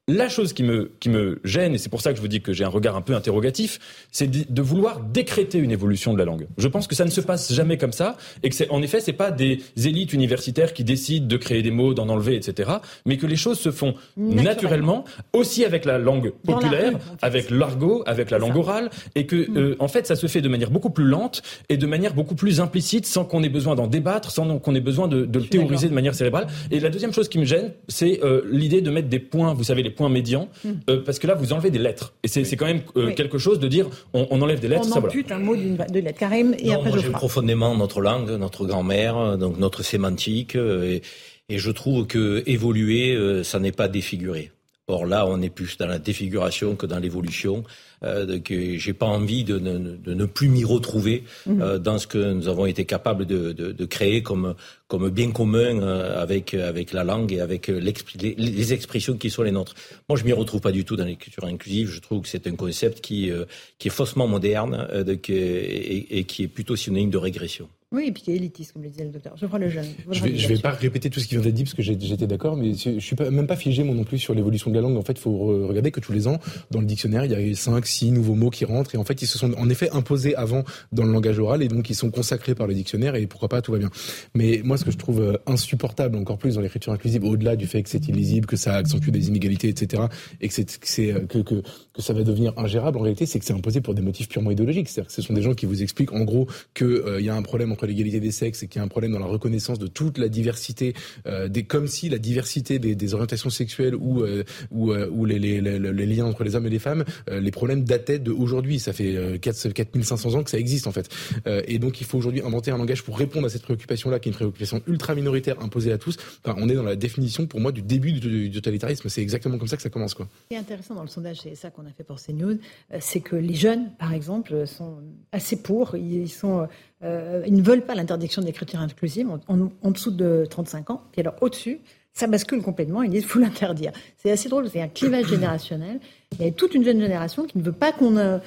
[0.08, 2.40] La chose qui me, qui me gêne, et c'est pour ça que je vous dis
[2.40, 3.78] que j'ai un regard un peu interrogatif,
[4.10, 6.48] c'est de, vouloir décréter une évolution de la langue.
[6.58, 9.00] Je pense que ça ne se passe jamais comme ça, et que c'est, en effet,
[9.00, 12.70] c'est pas des élites universitaires qui décident de créer des mots, d'en enlever, etc.,
[13.06, 18.30] mais que les choses se font naturellement, aussi avec la langue populaire, avec l'argot, avec
[18.30, 19.56] la langue orale, et que, mm.
[19.56, 22.34] euh, en fait, ça se fait de manière beaucoup plus lente et de manière beaucoup
[22.34, 25.88] plus implicite, sans qu'on ait besoin d'en débattre, sans qu'on ait besoin de, le théoriser
[25.88, 26.48] de manière cérébrale.
[26.72, 29.64] Et la deuxième chose qui me gêne, c'est euh, l'idée de mettre des points, vous
[29.64, 30.70] savez, les point médian, hmm.
[30.88, 32.14] euh, parce que là, vous enlevez des lettres.
[32.22, 34.88] Et c'est quand même euh, quelque chose de dire, on, enlève des lettres.
[34.94, 36.18] On ampute un mot de lettre.
[36.18, 41.02] Karim, et après moi, j'aime profondément notre langue, notre grand-mère, donc notre sémantique, euh, et,
[41.48, 44.50] et, je trouve que évoluer, ça n'est pas défigurer.
[44.86, 47.64] Or là, on est plus dans la défiguration que dans l'évolution.
[48.02, 51.60] Euh, que j'ai pas envie de, de, ne plus m'y retrouver mhm.
[51.60, 54.54] euh, dans ce que nous avons été capables de, de créer comme,
[54.88, 57.92] comme bien commun euh, avec, avec la langue et avec les,
[58.38, 59.74] les, expressions qui sont les nôtres.
[60.08, 61.90] Moi, je m'y retrouve pas du tout dans l'écriture inclusive.
[61.90, 63.30] Je trouve que c'est un concept qui,
[63.78, 64.88] qui est faussement moderne
[65.28, 67.68] et, et qui est plutôt synonyme de régression.
[67.92, 69.36] Oui, et puis qui est élitiste, comme le disait le docteur.
[69.36, 69.86] Je prends le jeune.
[70.12, 72.56] Je vais, vais pas répéter tout ce qui vient d'être dit parce que j'étais d'accord,
[72.56, 74.96] mais je suis pas, même pas figé moi non plus sur l'évolution de la langue.
[74.96, 76.38] En fait, il faut regarder que tous les ans,
[76.70, 79.22] dans le dictionnaire, il y a 5, 6 nouveaux mots qui rentrent et en fait,
[79.22, 80.62] ils se sont en effet imposés avant
[80.92, 83.60] dans le langage oral et donc ils sont consacrés par le dictionnaire et pourquoi pas,
[83.60, 83.90] tout va bien.
[84.34, 87.66] Mais moi, ce que je trouve euh, insupportable encore plus dans l'écriture inclusive, au-delà du
[87.66, 90.04] fait que c'est illisible, que ça accentue des inégalités, etc.,
[90.40, 91.62] et que c'est euh, que, que,
[91.92, 94.52] que ça va devenir ingérable, en réalité, c'est que c'est imposé pour des motifs purement
[94.52, 94.88] idéologiques.
[94.88, 97.34] C'est-à-dire que ce sont des gens qui vous expliquent en gros qu'il euh, y a
[97.34, 99.78] un problème entre l'égalité des sexes c'est qu'il y a un problème dans la reconnaissance
[99.78, 100.94] de toute la diversité,
[101.26, 106.26] euh, des, comme si la diversité des, orientations sexuelles ou, euh, ou, euh, les, liens
[106.26, 108.78] entre les hommes et les femmes, les problèmes dataient d'aujourd'hui.
[108.78, 111.08] Ça fait 4, 4500 ans que ça existe en fait.
[111.46, 114.32] et donc il faut aujourd'hui inventer un langage pour répondre à cette préoccupation-là, qui est
[114.32, 116.16] une préoccupation ultra minoritaire imposée à tous.
[116.44, 119.08] On est dans la définition, pour moi, du début du, totalitarisme.
[119.08, 120.14] C'est exactement comme ça que ça commence.
[120.14, 120.28] Quoi.
[120.44, 122.58] Ce qui est intéressant dans le sondage, c'est ça qu'on a fait pour CNews,
[123.00, 124.98] c'est que les jeunes, par exemple, sont
[125.32, 125.96] assez pour.
[125.96, 126.68] Ils sont
[127.02, 131.02] euh, ils ne veulent pas l'interdiction de l'écriture inclusive en, dessous de 35 ans.
[131.12, 131.80] Puis alors au-dessus,
[132.12, 133.02] ça bascule complètement.
[133.02, 133.92] Ils disent faut l'interdire.
[134.18, 134.68] C'est assez drôle.
[134.68, 136.00] C'est un clivage générationnel.
[136.32, 138.38] Il y a toute une jeune génération qui ne veut pas qu'on euh,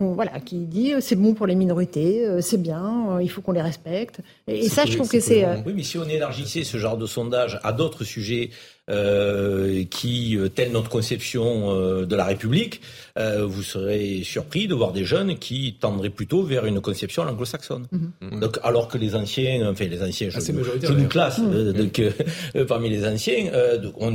[0.00, 3.62] voilà, qui dit euh, c'est bon pour les minorités, c'est bien, il faut qu'on les
[3.62, 4.20] respecte.
[4.48, 5.46] Et, ça, je trouve que c'est.
[5.64, 8.50] Oui, mais si on élargissait ce genre de sondage à d'autres sujets
[8.90, 12.82] euh, qui, euh, telle notre conception euh, de la République,
[13.16, 17.86] vous serez surpris de voir des jeunes qui tendraient plutôt vers une conception anglo-saxonne.
[17.92, 18.40] Mhm.
[18.40, 21.72] Donc, alors que les anciens, enfin les anciens, je, je nous classe mhm.
[21.72, 22.02] donc,
[22.68, 23.50] parmi les anciens,
[24.00, 24.12] on,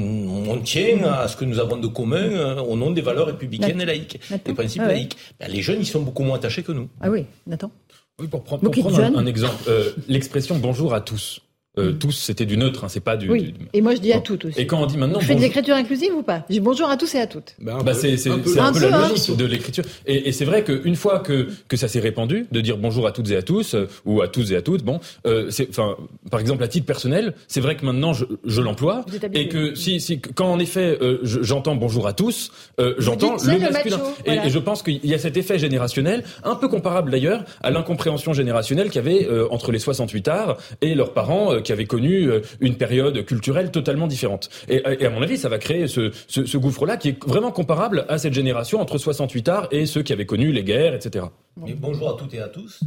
[0.49, 3.85] on, tient à ce que nous avons de commun au nom des valeurs républicaines et
[3.85, 5.17] laïques, des principes ah laïques.
[5.39, 6.89] Ben, les jeunes, ils sont beaucoup moins attachés que nous.
[7.01, 7.71] Ah oui, Nathan.
[8.19, 8.69] Oui, pour, prendre
[9.17, 9.71] un, exemple,
[10.09, 11.41] l'expression bonjour à tous.
[11.79, 13.53] Euh, tous, c'était du neutre, hein, c'est pas du, oui.
[13.73, 14.59] Et moi, je dis à toutes aussi.
[14.59, 16.45] Et quand on dit maintenant, vous faites de l'écriture inclusive ou pas?
[16.49, 17.55] Je dis bonjour à tous et à toutes.
[17.59, 19.83] Bah, bah c'est un peu, un peu la logique de l'écriture.
[20.05, 23.11] Et, et c'est vrai qu'une fois que que ça s'est répandu, de dire bonjour à
[23.11, 25.95] toutes et à tous euh, ou à tous et à toutes, bon, euh, enfin,
[26.31, 29.99] par exemple à titre personnel, c'est vrai que maintenant je, je l'emploie et que si,
[29.99, 33.99] si quand en effet euh, j'entends bonjour à tous, euh, j'entends le, masculin.
[34.25, 37.71] et, et, je pense qu'il y a cet effet générationnel, un peu comparable d'ailleurs à
[37.71, 42.31] l'incompréhension générationnelle qu'il y avait entre les 68 arts et leurs parents qui avaient connu
[42.31, 44.49] euh, une période culturelle totalement différente.
[44.69, 48.17] Et, à mon avis, ça va créer ce, ce, gouffre-là qui est vraiment comparable à
[48.17, 51.25] cette génération entre 68 arts et ceux qui avaient connu les guerres, etc.
[51.55, 52.79] bonjour à toutes et à tous.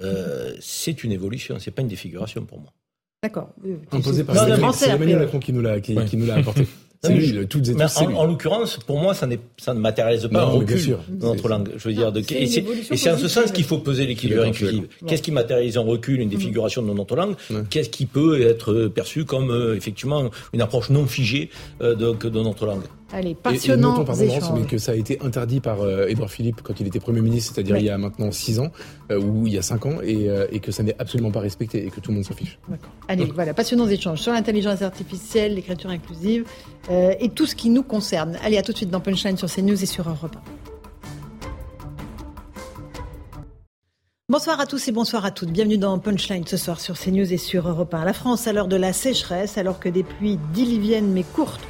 [0.00, 2.72] Euh, c'est une évolution, c'est pas une défiguration pour moi.
[3.22, 3.50] D'accord.
[3.92, 6.66] Imposé par Emmanuel Macron qui nous l'a qui, qui nous l'a apporté.
[7.02, 9.26] C'est lui, toutes et tous, en, en l'occurrence, pour moi, ça,
[9.56, 11.70] ça ne matérialise pas un recul dans notre langue.
[11.78, 14.82] Je veux dire, de, et c'est en ce sens qu'il faut poser l'équilibre inclusif.
[15.06, 17.36] Qu'est-ce qui matérialise un recul, une défiguration de notre langue
[17.70, 21.48] Qu'est-ce qui peut être perçu comme euh, effectivement une approche non figée
[21.80, 22.82] euh, de, de notre langue?
[23.12, 24.04] Allez, passionnant.
[24.04, 27.00] Et, et mais que ça a été interdit par euh, Édouard Philippe quand il était
[27.00, 28.70] Premier ministre, c'est-à-dire il y a maintenant 6 ans,
[29.10, 31.40] euh, ou il y a 5 ans, et, euh, et que ça n'est absolument pas
[31.40, 32.58] respecté et que tout le monde s'en fiche.
[33.08, 36.44] Allez, voilà, passionnants échanges sur l'intelligence artificielle, l'écriture inclusive
[36.90, 38.36] et tout ce qui nous concerne.
[38.42, 40.40] Allez, à tout de suite dans Punchline sur CNews et sur Europe 1.
[44.28, 45.50] Bonsoir à tous et bonsoir à toutes.
[45.50, 48.04] Bienvenue dans Punchline ce soir sur CNews et sur Europe 1.
[48.04, 51.60] La France à l'heure de la sécheresse, alors que des pluies diluviennes mais courtes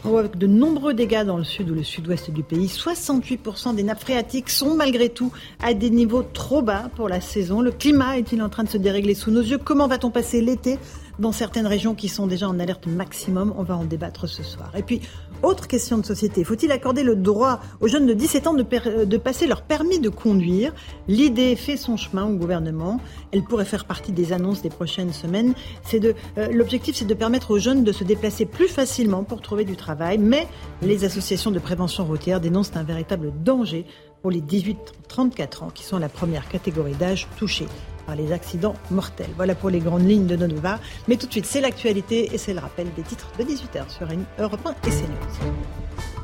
[0.00, 2.66] provoque de nombreux dégâts dans le sud ou le sud-ouest du pays.
[2.66, 5.30] 68% des nappes phréatiques sont malgré tout
[5.62, 7.60] à des niveaux trop bas pour la saison.
[7.60, 9.58] Le climat est-il en train de se dérégler sous nos yeux?
[9.58, 10.78] Comment va-t-on passer l'été
[11.18, 13.52] dans certaines régions qui sont déjà en alerte maximum?
[13.58, 14.72] On va en débattre ce soir.
[14.74, 15.02] Et puis,
[15.42, 16.44] autre question de société.
[16.44, 20.74] Faut-il accorder le droit aux jeunes de 17 ans de, passer leur permis de conduire?
[21.08, 23.00] L'idée fait son chemin au gouvernement.
[23.32, 25.54] Elle pourrait faire partie des annonces des prochaines semaines.
[25.94, 26.12] Euh,
[26.52, 29.89] l'objectif, c'est de permettre aux jeunes de se déplacer plus facilement pour trouver du travail.
[30.18, 30.46] Mais
[30.82, 33.86] les associations de prévention routière dénoncent un véritable danger
[34.22, 37.66] pour les 18-34 ans, qui sont la première catégorie d'âge touchée
[38.06, 39.30] par les accidents mortels.
[39.36, 40.80] Voilà pour les grandes lignes de débats.
[41.08, 44.08] Mais tout de suite, c'est l'actualité et c'est le rappel des titres de 18h sur
[44.38, 46.19] Europe 1 et CNews.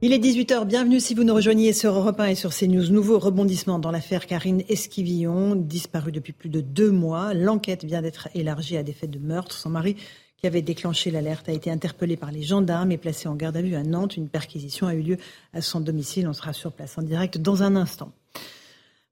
[0.00, 2.88] Il est 18h, bienvenue si vous nous rejoignez sur Europe 1 et sur CNews.
[2.92, 7.34] Nouveau rebondissement dans l'affaire Karine Esquivillon, disparue depuis plus de deux mois.
[7.34, 9.56] L'enquête vient d'être élargie à des faits de meurtre.
[9.56, 9.96] Son mari,
[10.36, 13.60] qui avait déclenché l'alerte, a été interpellé par les gendarmes et placé en garde à
[13.60, 14.16] vue à Nantes.
[14.16, 15.16] Une perquisition a eu lieu
[15.52, 16.28] à son domicile.
[16.28, 18.12] On sera sur place en direct dans un instant.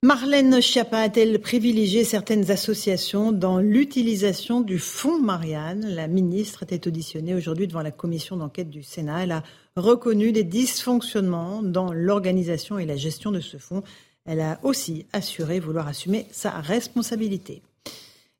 [0.04, 5.84] Marlène Schiappa a-t-elle privilégié certaines associations dans l'utilisation du fonds Marianne?
[5.84, 9.24] La ministre était auditionnée aujourd'hui devant la commission d'enquête du Sénat.
[9.24, 9.42] Elle a
[9.76, 13.82] reconnu des dysfonctionnements dans l'organisation et la gestion de ce fonds.
[14.24, 17.62] Elle a aussi assuré vouloir assumer sa responsabilité.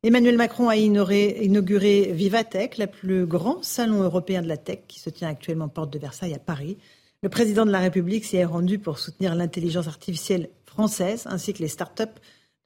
[0.02, 5.10] Emmanuel Macron a inauguré Vivatech, le plus grand salon européen de la tech qui se
[5.10, 6.76] tient actuellement porte de Versailles à Paris.
[7.22, 11.62] Le président de la République s'y est rendu pour soutenir l'intelligence artificielle française ainsi que
[11.62, 12.10] les start-up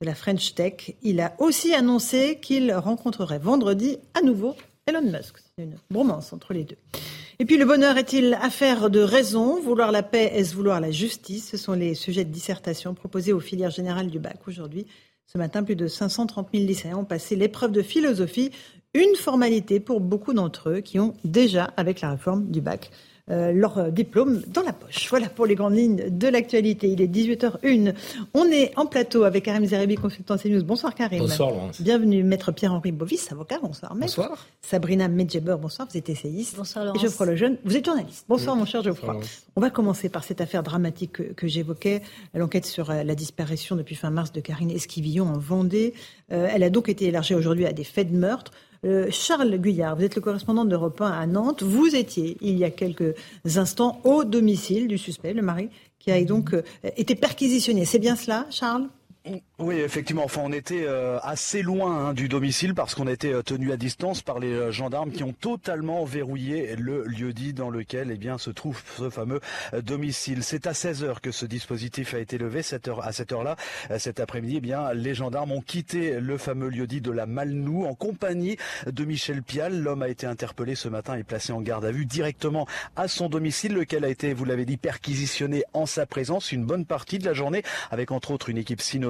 [0.01, 0.95] de la French Tech.
[1.03, 4.55] Il a aussi annoncé qu'il rencontrerait vendredi à nouveau
[4.87, 5.37] Elon Musk.
[5.57, 6.77] C'est une bromance entre les deux.
[7.41, 9.59] Et puis le bonheur est-il affaire de raison?
[9.63, 11.49] Vouloir la paix, est-ce vouloir la justice?
[11.49, 14.87] Ce sont les sujets de dissertation proposés aux filières générales du bac aujourd'hui.
[15.25, 18.51] Ce matin, plus de 530 000 lycéens ont passé l'épreuve de philosophie,
[18.93, 22.91] une formalité pour beaucoup d'entre eux qui ont déjà, avec la réforme du bac,
[23.31, 25.09] euh, leur diplôme dans la poche.
[25.09, 26.89] Voilà pour les grandes lignes de l'actualité.
[26.89, 27.95] Il est 18h01.
[28.35, 30.65] On est en plateau avec Karim Zerebi, consultant CNews.
[30.65, 31.21] Bonsoir Karim.
[31.21, 33.59] Bonsoir Bienvenue Maître Pierre-Henri Bovis, avocat.
[33.63, 34.17] Bonsoir Maître.
[34.17, 34.47] Bonsoir.
[34.63, 35.89] Sabrina Medjeber, bonsoir.
[35.91, 36.57] Vous êtes essayiste.
[36.57, 37.03] Bonsoir Laurence.
[37.03, 38.25] Et Geoffroy Lejeune, vous êtes journaliste.
[38.29, 39.21] Bonsoir mon cher Geoffroy.
[39.57, 42.03] On va commencer par cette affaire dramatique que, que j'évoquais,
[42.35, 45.95] l'enquête sur euh, la disparition depuis fin mars de Karine Esquivillon en Vendée.
[46.33, 48.53] Euh, elle a donc été élargie aujourd'hui à des faits de meurtre.
[48.87, 51.63] Euh, Charles Guyard, vous êtes le correspondant d'Europe 1 à Nantes.
[51.63, 53.15] Vous étiez, il y a quelques
[53.57, 55.69] instants, au domicile du suspect, le mari,
[55.99, 56.63] qui a donc euh,
[56.97, 57.85] été perquisitionné.
[57.85, 58.89] C'est bien cela, Charles?
[59.59, 60.25] Oui, effectivement.
[60.25, 63.77] Enfin, on était euh, assez loin hein, du domicile parce qu'on était euh, tenu à
[63.77, 68.39] distance par les euh, gendarmes qui ont totalement verrouillé le lieu-dit dans lequel, eh bien,
[68.39, 69.41] se trouve ce fameux
[69.83, 70.43] domicile.
[70.43, 72.63] C'est à 16 heures que ce dispositif a été levé.
[72.63, 73.57] Cette heure, à cette heure-là,
[73.99, 77.95] cet après-midi, eh bien, les gendarmes ont quitté le fameux lieu-dit de la Malnou en
[77.95, 78.57] compagnie
[78.87, 79.83] de Michel Pial.
[79.83, 82.67] L'homme a été interpellé ce matin et placé en garde à vue directement
[82.97, 86.87] à son domicile, lequel a été, vous l'avez dit, perquisitionné en sa présence une bonne
[86.87, 89.10] partie de la journée, avec entre autres une équipe sino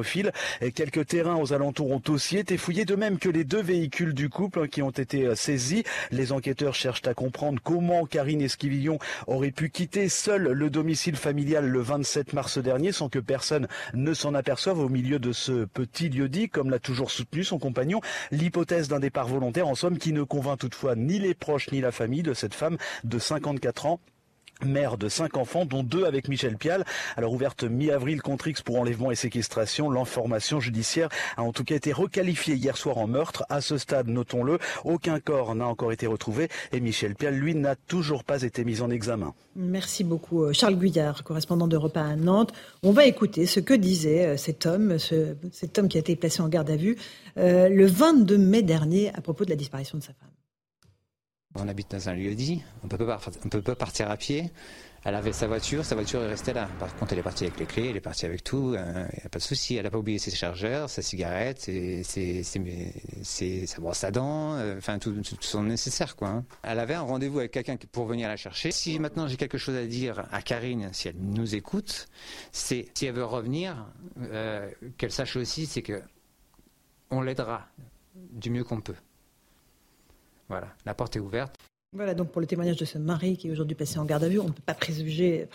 [0.61, 4.15] et quelques terrains aux alentours ont aussi été fouillés, de même que les deux véhicules
[4.15, 5.85] du couple qui ont été euh, saisis.
[6.11, 11.67] Les enquêteurs cherchent à comprendre comment Karine Esquivillon aurait pu quitter seul le domicile familial
[11.67, 16.09] le 27 mars dernier sans que personne ne s'en aperçoive au milieu de ce petit
[16.09, 18.01] lieu-dit, comme l'a toujours soutenu son compagnon.
[18.31, 21.93] L'hypothèse d'un départ volontaire, en somme, qui ne convainc toutefois ni les proches ni la
[21.93, 24.01] famille de cette femme de 54 ans
[24.65, 26.85] mère de cinq enfants, dont deux avec Michel Pial.
[27.17, 31.75] Alors ouverte mi-avril contre X pour enlèvement et séquestration, l'information judiciaire a en tout cas
[31.75, 33.45] été requalifiée hier soir en meurtre.
[33.49, 37.77] À ce stade, notons-le, aucun corps n'a encore été retrouvé et Michel Pial, lui, n'a
[37.77, 39.35] toujours pas été mis en examen.
[39.57, 40.45] Merci beaucoup.
[40.45, 42.53] Euh, Charles Guyard, correspondant de Repas à Nantes.
[42.83, 46.41] On va écouter ce que disait euh, cet homme, cet homme qui a été placé
[46.41, 46.97] en garde à vue
[47.37, 50.31] euh, le 22 mai dernier à propos de la disparition de sa femme.
[51.55, 54.51] On habite dans un lieu dit, on ne peut pas partir à pied.
[55.03, 56.69] Elle avait sa voiture, sa voiture est restée là.
[56.79, 59.03] Par contre, elle est partie avec les clés, elle est partie avec tout, il euh,
[59.03, 59.77] n'y a pas de souci.
[59.77, 64.99] Elle n'a pas oublié ses chargeurs, sa cigarette, ses, sa brosse à dents, euh, enfin
[64.99, 66.17] tout, son nécessaire.
[66.17, 66.45] Quoi, hein.
[66.63, 68.73] Elle avait un rendez-vous avec quelqu'un pour venir la chercher.
[68.73, 72.07] Si maintenant j'ai quelque chose à dire à Karine, si elle nous écoute,
[72.53, 73.87] c'est si elle veut revenir,
[74.21, 76.03] euh, qu'elle sache aussi, c'est que
[77.11, 77.67] on l'aidera
[78.15, 78.95] du mieux qu'on peut.
[80.51, 81.55] Voilà, la porte est ouverte.
[81.93, 84.29] Voilà donc pour le témoignage de ce mari qui est aujourd'hui passé en garde à
[84.29, 84.39] vue.
[84.39, 85.47] On ne peut pas présumer,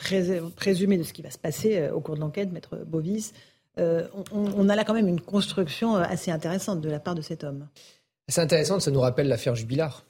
[0.55, 3.33] présumer de ce qui va se passer euh, au cours de l'enquête, maître Bovis.
[3.77, 7.21] Euh, on, a là quand même une construction euh, assez intéressante de la part de
[7.21, 7.67] cet homme.
[8.29, 10.05] C'est intéressant, ça nous rappelle l'affaire Jubilard.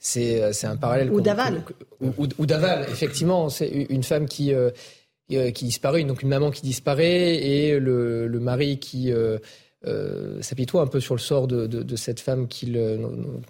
[0.00, 1.12] C'est un parallèle.
[1.12, 1.62] Ou Daval.
[2.00, 3.50] Ou, Daval, effectivement.
[3.50, 4.52] C'est une femme qui,
[5.28, 9.38] qui disparaît, donc une maman qui disparaît et le, le mari qui euh,
[10.40, 12.74] s'apitoie un peu sur le sort de, de, de cette femme qu'il,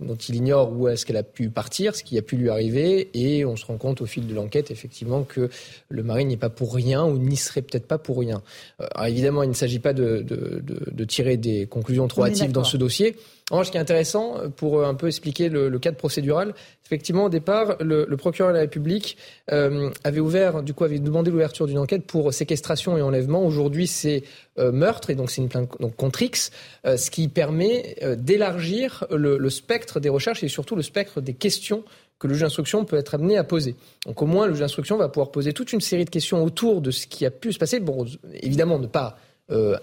[0.01, 3.11] dont il ignore où est-ce qu'elle a pu partir, ce qui a pu lui arriver,
[3.15, 5.51] et on se rend compte au fil de l'enquête effectivement que
[5.89, 8.43] le mari n'est pas pour rien ou n'y serait peut-être pas pour rien.
[8.79, 12.77] Alors évidemment, il ne s'agit pas de, de tirer des conclusions trop hâtives dans ce
[12.77, 13.17] dossier.
[13.51, 16.55] En ce qui est intéressant, pour un peu expliquer le, cadre procédural,
[16.87, 19.17] effectivement, au départ, le, procureur de la République
[19.51, 23.45] euh, avait ouvert, du coup, demandé l'ouverture d'une enquête pour séquestration et enlèvement.
[23.45, 24.23] Aujourd'hui, c'est
[24.59, 25.67] euh, meurtre, et donc c'est une plainte
[25.97, 26.51] contre X,
[26.85, 31.23] euh, ce qui permet euh, d'élargir le, le, spectre des recherches et surtout le spectre
[31.23, 31.85] des questions
[32.19, 33.77] que le juge d'instruction peut être amené à poser.
[34.05, 36.83] Donc au moins, le juge d'instruction va pouvoir poser toute une série de questions autour
[36.83, 37.81] de ce qui a pu se passer.
[37.81, 39.17] Bon, évidemment, ne pas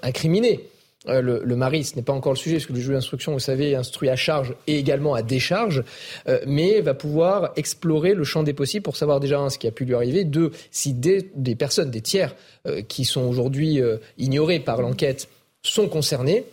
[0.02, 0.68] incriminer
[1.08, 3.40] euh, le, mari, ce n'est pas encore le sujet, parce que le juge d'instruction, vous
[3.40, 5.84] savez, instruit à charge et également à décharge,
[6.28, 9.68] euh, mais va pouvoir explorer le champ des possibles pour savoir déjà, un, ce qui
[9.68, 11.22] a pu lui arriver, deux, si des,
[11.58, 12.36] personnes, des tiers,
[12.68, 13.80] euh, qui sont aujourd'hui
[14.18, 15.30] ignorés par l'enquête,
[15.64, 16.44] sont concernés,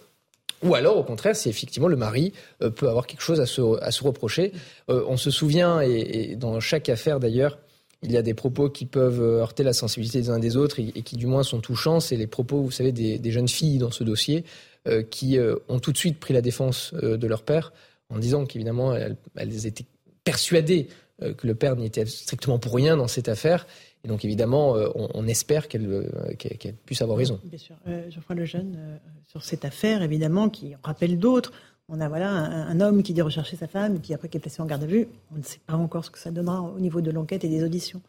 [0.62, 2.32] ou alors, au contraire, si effectivement le mari
[2.76, 4.53] peut avoir quelque chose à se, reprocher.
[4.88, 7.59] on se souvient, et dans chaque affaire d'ailleurs,
[8.07, 10.78] il y a des propos qui peuvent euh, heurter la sensibilité des uns des autres
[10.78, 12.00] et, qui du moins sont touchants.
[12.00, 14.44] C'est les propos, vous savez, des, jeunes filles dans ce dossier
[14.86, 17.72] euh, qui euh, ont tout de suite pris la défense de leur père
[18.09, 19.86] en disant qu'évidemment elles, étaient
[20.22, 20.86] persuadées
[21.18, 23.66] que le père n'y était strictement pour rien dans cette affaire.
[24.04, 27.40] Et donc évidemment, on, on, espère qu'elle qu qu puisse avoir raison.
[27.42, 27.74] Bien sûr.
[28.11, 31.52] Geoffroy Lejeune, sur cette affaire, évidemment, qui rappelle d'autres.
[31.89, 34.61] On a voilà un, homme qui dit rechercher sa femme, qui après qui est placé
[34.61, 35.07] en garde à vue.
[35.32, 37.62] On ne sait pas encore ce que ça donnera au niveau de l'enquête et des
[37.62, 38.03] auditions.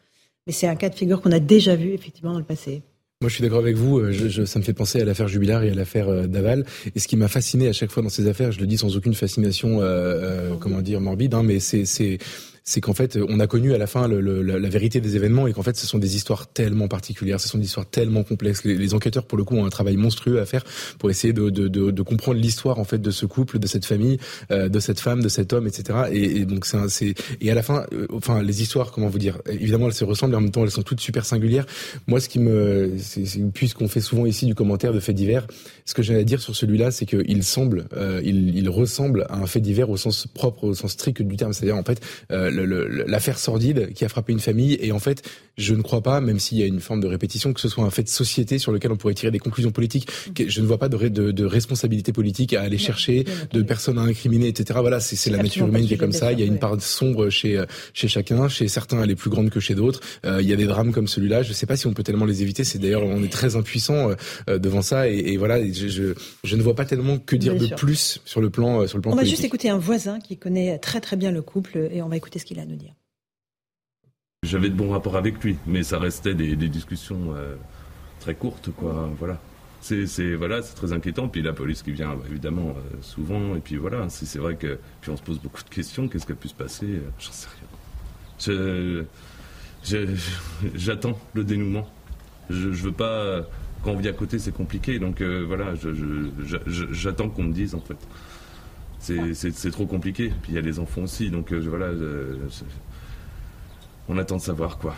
[0.46, 2.82] Mais c'est un cas de figure qu'on a déjà vu effectivement dans le passé.
[3.20, 4.12] Moi, je suis d'accord avec vous.
[4.12, 6.64] Je, ça me fait penser à l'affaire Jubilard et à l'affaire euh, Daval.
[6.94, 8.96] Et ce qui m'a fasciné à chaque fois dans ces affaires, je le dis sans
[8.96, 12.18] aucune fascination, euh, euh, comment dire, morbide, hein, mais c'est
[12.64, 15.46] c'est qu'en fait, on a connu à la fin le, le, la, vérité des événements
[15.46, 18.64] et qu'en fait, ce sont des histoires tellement particulières, ce sont des histoires tellement complexes.
[18.64, 20.64] Les, les, enquêteurs, pour le coup, ont un travail monstrueux à faire
[20.98, 23.84] pour essayer de, de, de, de comprendre l'histoire en fait de ce couple, de cette
[23.84, 24.18] famille,
[24.50, 25.98] euh, de cette femme, de cet homme, etc.
[26.12, 29.38] Et, et donc c'est et à la fin, euh, enfin, les histoires, comment vous dire,
[29.48, 31.66] évidemment, elles se ressemblent, et en même temps, elles sont toutes super singulières.
[32.06, 32.92] Moi, ce qui me,
[33.54, 35.46] puisqu'on fait souvent ici du commentaire de faits divers,
[35.84, 39.36] ce que j'ai à dire sur celui-là, c'est qu'il semble, euh, il, il, ressemble à
[39.36, 41.52] un fait divers au sens propre, au sens strict du terme.
[41.52, 42.00] C'est-à-dire, en fait,
[42.30, 44.78] euh, l'affaire sordide qui a frappé une famille.
[44.80, 45.22] Et en fait,
[45.56, 47.84] je ne crois pas, même s'il y a une forme de répétition, que ce soit
[47.84, 50.08] un fait de société sur lequel on pourrait tirer des conclusions politiques.
[50.38, 54.02] Je ne vois pas de, de, de responsabilité politique à aller chercher, de personnes à
[54.02, 54.78] incriminer, etc.
[54.80, 56.32] Voilà, c'est la nature humaine qui est comme ça.
[56.32, 57.62] Il y a une part sombre chez,
[57.94, 58.48] chez chacun.
[58.48, 60.00] Chez certains, elle est plus grande que chez d'autres.
[60.24, 61.42] Euh, il y a des drames comme celui-là.
[61.42, 62.64] Je ne sais pas si on peut tellement les éviter.
[62.64, 64.10] C'est d'ailleurs, on est très impuissant
[64.48, 65.08] euh, devant ça.
[65.08, 67.76] Et, et voilà, je, je, je, ne vois pas tellement que dire bien de sûr.
[67.76, 69.32] plus sur le plan, sur le plan on politique.
[69.32, 72.16] va juste écouter un voisin qui connaît très très bien le couple et on va
[72.16, 72.94] écouter qu'il a à nous dire.
[74.44, 77.56] J'avais de bons rapports avec lui, mais ça restait des, discussions euh,
[78.20, 79.10] très courtes, quoi.
[79.18, 79.40] Voilà.
[79.80, 81.28] C'est voilà, c'est très inquiétant.
[81.28, 83.54] Puis la police qui vient, bah, évidemment, euh, souvent.
[83.54, 86.08] Et puis voilà, c'est vrai que puis on se pose beaucoup de questions.
[86.08, 87.48] Qu'est-ce qui a pu se passer J'en sais
[88.40, 89.04] rien.
[90.74, 91.88] J'attends le dénouement.
[92.50, 93.42] Je, je veux pas.
[93.82, 94.98] Quand on vit à côté, c'est compliqué.
[94.98, 95.74] Donc euh, voilà,
[96.66, 97.96] j'attends qu'on me dise en fait.
[98.98, 100.32] C'est trop compliqué.
[100.42, 101.30] Puis il y a les enfants aussi.
[101.30, 101.92] Donc euh, voilà
[104.08, 104.94] on attend de savoir quoi.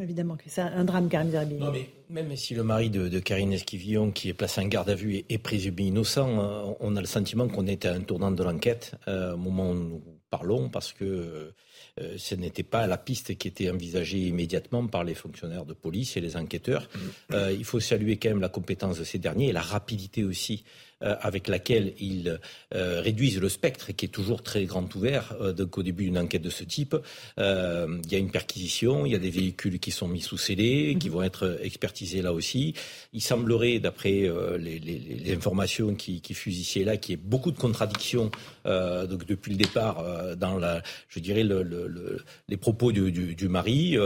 [0.00, 1.54] Évidemment que c'est un drame, Karine Zerbi.
[1.54, 4.88] Non, mais même si le mari de, de Karine Esquivillon, qui est placé en garde
[4.90, 8.00] à vue, est, est présumé innocent, euh, on a le sentiment qu'on est à un
[8.00, 11.52] tournant de l'enquête euh, au moment où nous parlons, parce que
[12.00, 16.16] euh, ce n'était pas la piste qui était envisagée immédiatement par les fonctionnaires de police
[16.16, 16.88] et les enquêteurs.
[17.32, 20.64] Euh, il faut saluer quand même la compétence de ces derniers et la rapidité aussi
[21.04, 22.40] euh, avec laquelle ils
[22.74, 25.36] euh, réduisent le spectre, qui est toujours très grand ouvert.
[25.40, 26.96] Euh, donc au début d'une enquête de ce type,
[27.36, 30.96] il y a une perquisition, il y a des véhicules qui sont mis sous scellé,
[30.98, 32.74] qui vont être expertisés là aussi.
[33.12, 34.28] Il semblerait, d'après
[34.58, 37.58] les, les, les, informations qui, qui fusent ici et là, qu'il y ait beaucoup de
[37.58, 38.32] contradictions
[38.64, 40.04] donc depuis le départ
[40.36, 43.96] dans la, je dirais, le, le, le, les propos du, du, du mari.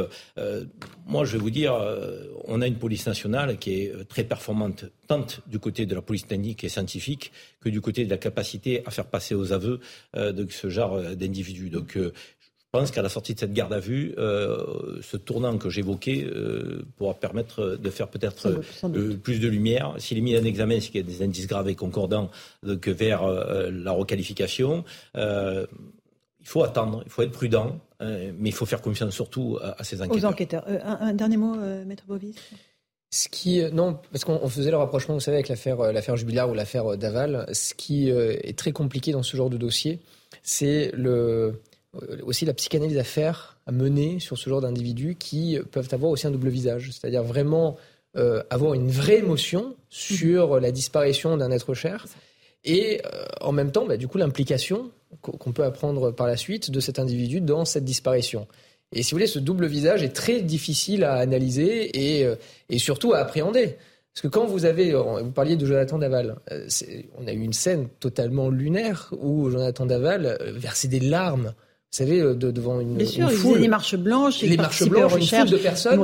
[1.06, 1.74] moi, je vais vous dire,
[2.44, 4.84] on a une police nationale qui est très performante,
[5.46, 8.90] du côté de la police technique et scientifique que du côté de la capacité à
[8.90, 9.80] faire passer aux aveux
[10.16, 11.70] euh, de ce genre d'individus.
[11.70, 12.12] Donc euh,
[12.74, 16.24] je pense qu'à la sortie de cette garde à vue, euh, ce tournant que j'évoquais
[16.24, 18.46] euh, pourra permettre de faire peut-être
[18.88, 19.94] euh, plus de lumière.
[19.98, 22.30] S'il est mis en examen, s'il y a des indices graves et concordants
[22.62, 23.26] donc, vers
[23.70, 24.84] la requalification,
[25.14, 25.66] il
[26.46, 30.00] faut attendre, il faut être prudent, mais il faut faire confiance surtout à, à ces
[30.00, 30.30] enquêteurs.
[30.30, 30.64] Aux enquêteurs.
[30.66, 31.54] Un, un, dernier mot,
[31.84, 32.36] Maître Bovis?
[33.12, 36.54] Ce qui non parce qu'on faisait le rapprochement vous savez avec l'affaire l'affaire Jubilard ou
[36.54, 40.00] l'affaire Daval ce qui est très compliqué dans ce genre de dossier
[40.42, 41.60] c'est le
[42.24, 46.26] aussi la psychanalyse à faire à mener sur ce genre d'individus qui peuvent avoir aussi
[46.26, 47.76] un double visage c'est-à-dire vraiment
[48.50, 52.06] avoir une vraie émotion sur la disparition d'un être cher
[52.64, 53.02] et
[53.40, 54.90] en même temps, bah, du coup, l'implication
[55.20, 58.46] qu'on peut apprendre par la suite de cet individu dans cette disparition.
[58.92, 62.26] Et si vous voulez, ce double visage est très difficile à analyser et,
[62.68, 63.76] et surtout à appréhender.
[64.14, 66.36] Parce que quand vous avez, vous parliez de Jonathan Daval,
[67.18, 71.54] on a eu une scène totalement lunaire où Jonathan Daval versait des larmes
[71.92, 73.58] vous savez, euh, devant une, Bien sûr, une foule.
[73.58, 76.02] les marches blanches, les marches blanches, une foule de personnes.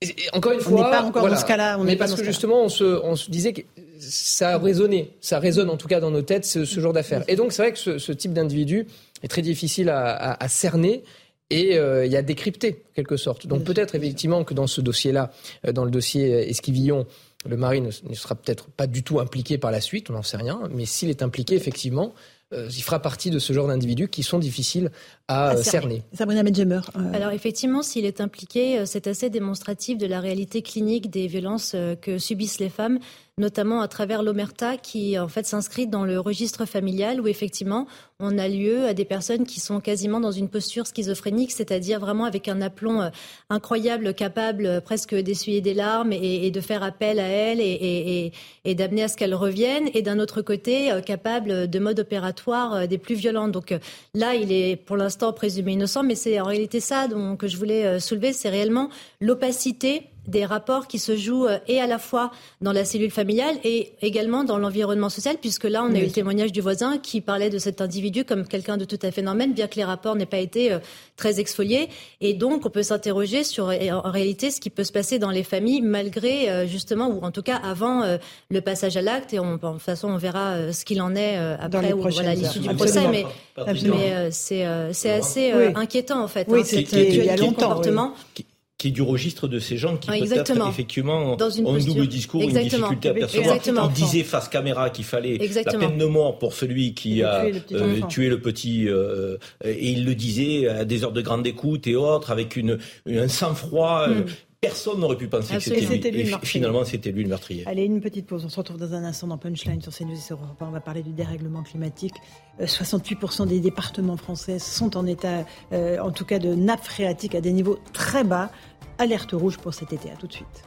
[0.00, 1.78] Et, encore une fois, on n'est pas encore dans ce cas-là.
[1.78, 3.62] Mais parce que justement, on se, on se disait que
[3.98, 7.24] ça a résonné, ça résonne en tout cas dans nos têtes ce, ce genre d'affaires.
[7.26, 8.86] Et donc c'est vrai que ce, ce type d'individu
[9.24, 11.02] est très difficile à, à, à cerner
[11.50, 13.46] et euh, il y a décrypté quelque sorte.
[13.46, 15.30] Donc peut-être effectivement que dans ce dossier-là,
[15.66, 17.06] euh, dans le dossier Esquivillon,
[17.48, 20.22] le mari ne, ne sera peut-être pas du tout impliqué par la suite, on n'en
[20.22, 20.60] sait rien.
[20.72, 22.12] Mais s'il est impliqué, effectivement,
[22.52, 24.90] euh, il fera partie de ce genre d'individus qui sont difficiles
[25.28, 26.02] à, à cerner.
[26.12, 26.80] Sabrina Medjemer.
[26.96, 27.12] Euh...
[27.12, 32.18] Alors effectivement, s'il est impliqué, c'est assez démonstratif de la réalité clinique des violences que
[32.18, 32.98] subissent les femmes
[33.38, 37.86] notamment à travers l'omerta qui en fait s'inscrit dans le registre familial où effectivement
[38.18, 42.24] on a lieu à des personnes qui sont quasiment dans une posture schizophrénique, c'est-à-dire vraiment
[42.24, 43.10] avec un aplomb
[43.50, 48.32] incroyable, capable presque d'essuyer des larmes et, de faire appel à elles et,
[48.74, 53.16] d'amener à ce qu'elles reviennent, et d'un autre côté capable de mode opératoire des plus
[53.16, 53.48] violents.
[53.48, 53.74] Donc
[54.14, 57.58] là, il est pour l'instant présumé innocent, mais c'est en réalité ça donc, que je
[57.58, 58.88] voulais soulever, c'est réellement
[59.20, 63.92] l'opacité des rapports qui se jouent et à la fois dans la cellule familiale et
[64.02, 66.00] également dans l'environnement social, puisque là, on a oui.
[66.00, 69.10] eu le témoignage du voisin qui parlait de cet individu comme quelqu'un de tout à
[69.10, 70.76] fait normal, bien que les rapports n'aient pas été
[71.16, 71.88] très exfoliés.
[72.20, 75.42] Et donc, on peut s'interroger sur, en réalité, ce qui peut se passer dans les
[75.42, 78.02] familles, malgré, justement, ou en tout cas avant
[78.50, 79.32] le passage à l'acte.
[79.34, 82.60] Et on, de toute façon, on verra ce qu'il en est après, ou voilà, l'issue
[82.60, 83.06] du procès.
[83.08, 83.24] Mais,
[83.56, 85.72] mais c'est assez oui.
[85.74, 88.12] inquiétant, en fait, oui, hein, cette il y a longtemps, comportement.
[88.38, 88.44] Oui
[88.78, 91.92] qui est du registre de ces gens qui oui, peut-être effectivement Dans une ont posture.
[91.92, 92.88] un double discours, Exactement.
[92.88, 93.54] une difficulté à percevoir.
[93.54, 93.84] Exactement.
[93.84, 95.80] On disait face caméra qu'il fallait Exactement.
[95.82, 98.88] la peine de mort pour celui qui a tué le petit, euh, tué le petit
[98.88, 102.78] euh, et il le disait à des heures de grande écoute et autres avec une,
[103.08, 104.08] un sang-froid.
[104.08, 104.24] Mm.
[104.60, 106.24] Personne n'aurait pu penser que c'était lui.
[106.24, 106.32] lui.
[106.32, 107.64] Et finalement, c'était lui le meurtrier.
[107.66, 108.44] Allez, une petite pause.
[108.44, 110.66] On se retrouve dans un instant dans Punchline sur CNews et sur Europe 1.
[110.66, 112.14] On va parler du dérèglement climatique.
[112.60, 117.34] Euh, 68% des départements français sont en état, euh, en tout cas, de nappe phréatique
[117.34, 118.50] à des niveaux très bas.
[118.98, 120.10] Alerte rouge pour cet été.
[120.10, 120.64] À tout de suite.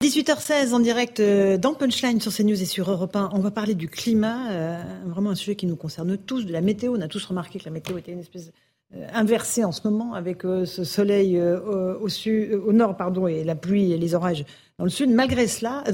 [0.00, 3.30] 18h16 en direct euh, dans Punchline sur CNews et sur Europe 1.
[3.32, 6.60] On va parler du climat, euh, vraiment un sujet qui nous concerne tous, de la
[6.60, 6.94] météo.
[6.96, 8.52] On a tous remarqué que la météo était une espèce
[8.96, 13.26] euh, inversée en ce moment avec euh, ce soleil euh, au, sud, au nord pardon,
[13.26, 14.46] et la pluie et les orages
[14.78, 15.10] dans le sud.
[15.10, 15.84] Malgré cela,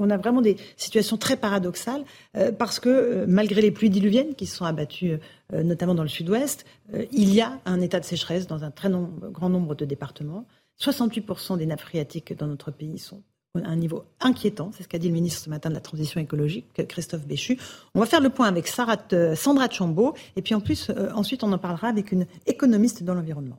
[0.00, 2.04] on a vraiment des situations très paradoxales
[2.56, 5.18] parce que malgré les pluies diluviennes qui se sont abattues
[5.52, 6.64] notamment dans le sud-ouest,
[7.10, 10.46] il y a un état de sécheresse dans un très nombre, grand nombre de départements.
[10.80, 13.24] 68% des nappes phréatiques dans notre pays sont
[13.64, 14.70] un niveau inquiétant.
[14.76, 17.58] C'est ce qu'a dit le ministre ce matin de la Transition écologique, Christophe Béchu.
[17.94, 18.70] On va faire le point avec
[19.12, 20.14] euh, Sandra Chambaud.
[20.36, 23.58] Et puis en plus, euh, ensuite, on en parlera avec une économiste dans l'environnement.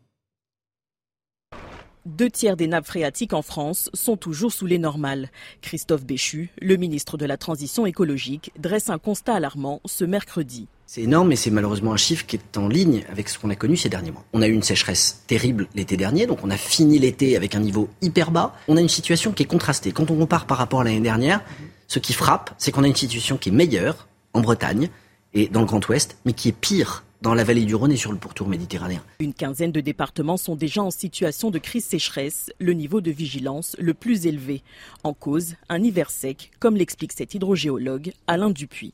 [2.06, 5.30] Deux tiers des nappes phréatiques en France sont toujours sous les normales.
[5.62, 10.68] Christophe Béchu, le ministre de la Transition écologique, dresse un constat alarmant ce mercredi.
[10.92, 13.56] C'est énorme, mais c'est malheureusement un chiffre qui est en ligne avec ce qu'on a
[13.56, 14.26] connu ces derniers mois.
[14.34, 17.60] On a eu une sécheresse terrible l'été dernier, donc on a fini l'été avec un
[17.60, 18.56] niveau hyper bas.
[18.68, 19.92] On a une situation qui est contrastée.
[19.92, 21.42] Quand on compare par rapport à l'année dernière,
[21.88, 24.90] ce qui frappe, c'est qu'on a une situation qui est meilleure en Bretagne
[25.36, 27.96] et dans le Grand Ouest, mais qui est pire dans la vallée du Rhône et
[27.96, 29.04] sur le pourtour méditerranéen.
[29.20, 33.76] Une quinzaine de départements sont déjà en situation de crise sécheresse, le niveau de vigilance
[33.78, 34.64] le plus élevé.
[35.04, 38.94] En cause, un hiver sec, comme l'explique cet hydrogéologue Alain Dupuis.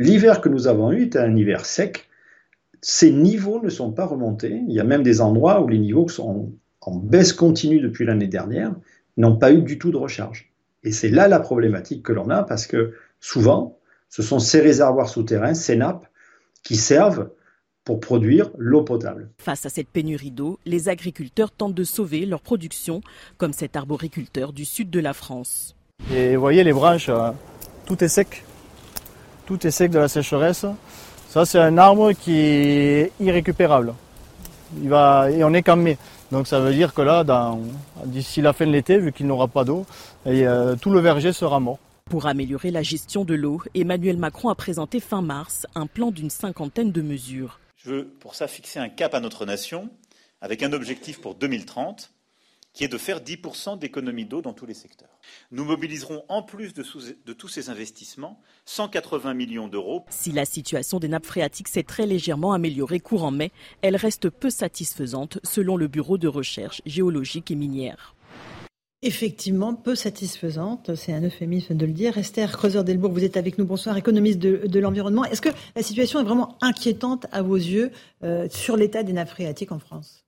[0.00, 2.08] L'hiver que nous avons eu était un hiver sec.
[2.80, 4.62] Ces niveaux ne sont pas remontés.
[4.66, 8.26] Il y a même des endroits où les niveaux sont en baisse continue depuis l'année
[8.26, 8.74] dernière
[9.18, 10.50] n'ont pas eu du tout de recharge.
[10.84, 13.78] Et c'est là la problématique que l'on a parce que souvent,
[14.08, 16.06] ce sont ces réservoirs souterrains, ces nappes,
[16.62, 17.28] qui servent
[17.84, 19.28] pour produire l'eau potable.
[19.36, 23.02] Face à cette pénurie d'eau, les agriculteurs tentent de sauver leur production,
[23.36, 25.76] comme cet arboriculteur du sud de la France.
[26.10, 27.10] Et vous voyez les branches,
[27.84, 28.44] tout est sec
[29.50, 30.64] tout est sec de la sécheresse.
[31.28, 33.94] Ça, c'est un arbre qui est irrécupérable.
[34.80, 35.98] Il va, et on est qu'en mai.
[36.30, 37.24] Donc ça veut dire que là,
[38.04, 39.86] d'ici la fin de l'été, vu qu'il n'aura pas d'eau,
[40.28, 41.80] euh, tout le verger sera mort.
[42.08, 46.30] Pour améliorer la gestion de l'eau, Emmanuel Macron a présenté fin mars un plan d'une
[46.30, 47.58] cinquantaine de mesures.
[47.76, 49.90] Je veux pour ça fixer un cap à notre nation
[50.40, 52.12] avec un objectif pour 2030
[52.72, 55.18] qui est de faire 10% d'économie d'eau dans tous les secteurs.
[55.50, 56.84] Nous mobiliserons en plus de,
[57.24, 60.04] de, tous ces investissements 180 millions d'euros.
[60.10, 63.50] Si la situation des nappes phréatiques s'est très légèrement améliorée courant mai,
[63.82, 68.14] elle reste peu satisfaisante selon le Bureau de recherche géologique et minière.
[69.02, 72.18] Effectivement, peu satisfaisante, c'est un euphémisme de le dire.
[72.18, 75.24] Esther Creuser-Delbourg, vous êtes avec nous, bonsoir, économiste de, l'environnement.
[75.24, 77.92] Est-ce que la situation est vraiment inquiétante à vos yeux
[78.24, 80.26] euh, sur l'état des nappes phréatiques en France?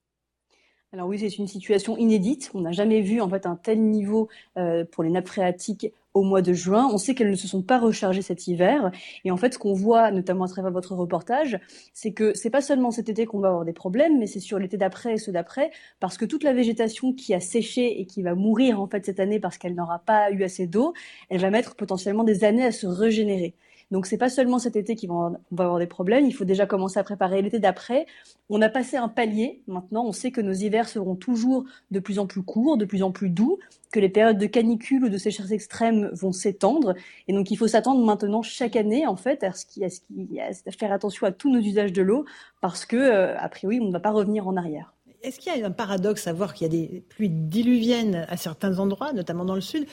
[0.93, 2.51] Alors oui, c'est une situation inédite.
[2.53, 6.21] On n'a jamais vu en fait un tel niveau euh, pour les nappes phréatiques au
[6.21, 6.87] mois de juin.
[6.93, 8.91] On sait qu'elles ne se sont pas rechargées cet hiver.
[9.25, 11.59] Et en fait, ce qu'on voit, notamment à travers votre reportage,
[11.95, 14.59] c'est que c'est pas seulement cet été qu'on va avoir des problèmes, mais c'est sur
[14.59, 18.21] l'été d'après et ceux d'après, parce que toute la végétation qui a séché et qui
[18.21, 20.93] va mourir en fait cette année parce qu'elle n'aura pas eu assez d'eau,
[21.29, 23.55] elle va mettre potentiellement des années à se régénérer.
[23.93, 26.97] Donc c'est pas seulement cet été qu'on va avoir des problèmes, il faut déjà commencer
[26.97, 28.07] à préparer l'été d'après.
[28.49, 32.17] On a passé un palier, maintenant on sait que nos hivers seront toujours de plus
[32.17, 33.59] en plus courts, de plus en plus doux,
[33.91, 36.95] que les périodes de canicule ou de sécheresse extrême vont s'étendre.
[37.27, 41.27] Et donc il faut s'attendre maintenant chaque année en fait à, ce ce faire attention
[41.27, 42.25] à tous nos usages de l'eau
[42.61, 44.95] parce que euh, priori on ne va pas revenir en arrière.
[45.21, 48.37] Est-ce qu'il y a un paradoxe à voir qu'il y a des pluies diluviennes à
[48.37, 49.85] certains endroits, notamment dans le sud,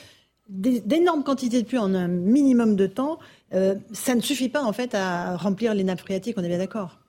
[0.49, 3.19] d'énormes quantités de pluie en un minimum de temps,
[3.53, 6.57] euh, ça ne suffit pas en fait à remplir les nappes phréatiques, on est bien
[6.57, 7.01] d'accord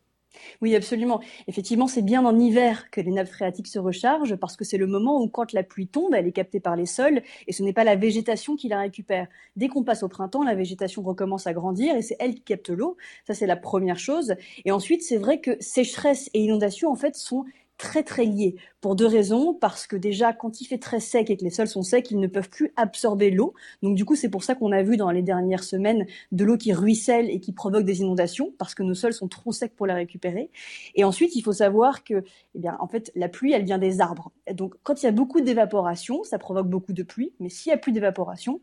[0.60, 1.20] oui, absolument.
[1.46, 4.86] Effectivement, c'est bien en hiver que les nappes phréatiques se rechargent parce que c'est le
[4.86, 7.72] moment où, quand la pluie tombe, elle est captée par les sols et ce n'est
[7.72, 9.28] pas la végétation qui la récupère.
[9.56, 12.70] Dès qu'on passe au printemps, la végétation recommence à grandir et c'est elle qui capte
[12.70, 12.96] l'eau.
[13.26, 14.34] Ça, c'est la première chose.
[14.64, 17.44] Et ensuite, c'est vrai que sécheresse et inondation, en fait, sont
[17.82, 19.54] très très liés pour deux raisons.
[19.54, 22.20] Parce que déjà quand il fait très sec et que les sols sont secs ils
[22.20, 23.54] ne peuvent plus absorber l'eau.
[23.82, 26.56] Donc du coup c'est pour ça qu'on a vu dans les dernières semaines de l'eau
[26.56, 28.54] qui ruisselle et qui provoque des inondations.
[28.56, 30.50] Parce que nos sols sont trop secs pour la récupérer.
[30.94, 32.22] Et ensuite il faut savoir que
[32.54, 34.30] eh bien en fait la pluie elle vient des arbres.
[34.54, 37.32] Donc quand il y a beaucoup d'évaporation ça provoque beaucoup de pluie.
[37.40, 38.60] Mais s'il y a plus d'évaporation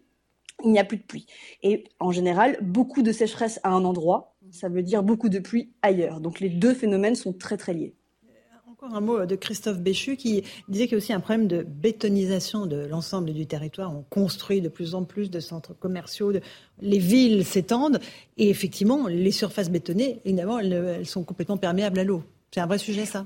[0.64, 1.26] il n'y a plus de pluie.
[1.64, 5.72] Et en général, beaucoup de sécheresse à un endroit, ça veut dire beaucoup de pluie
[5.82, 6.20] ailleurs.
[6.20, 7.96] Donc les deux phénomènes sont très très liés.
[8.82, 11.64] Encore un mot de Christophe Béchu qui disait qu'il y a aussi un problème de
[11.64, 13.94] bétonisation de l'ensemble du territoire.
[13.94, 16.32] On construit de plus en plus de centres commerciaux,
[16.80, 18.00] les villes s'étendent
[18.38, 22.24] et effectivement, les surfaces bétonnées, évidemment, elles sont complètement perméables à l'eau.
[22.52, 23.26] C'est un vrai sujet, ça?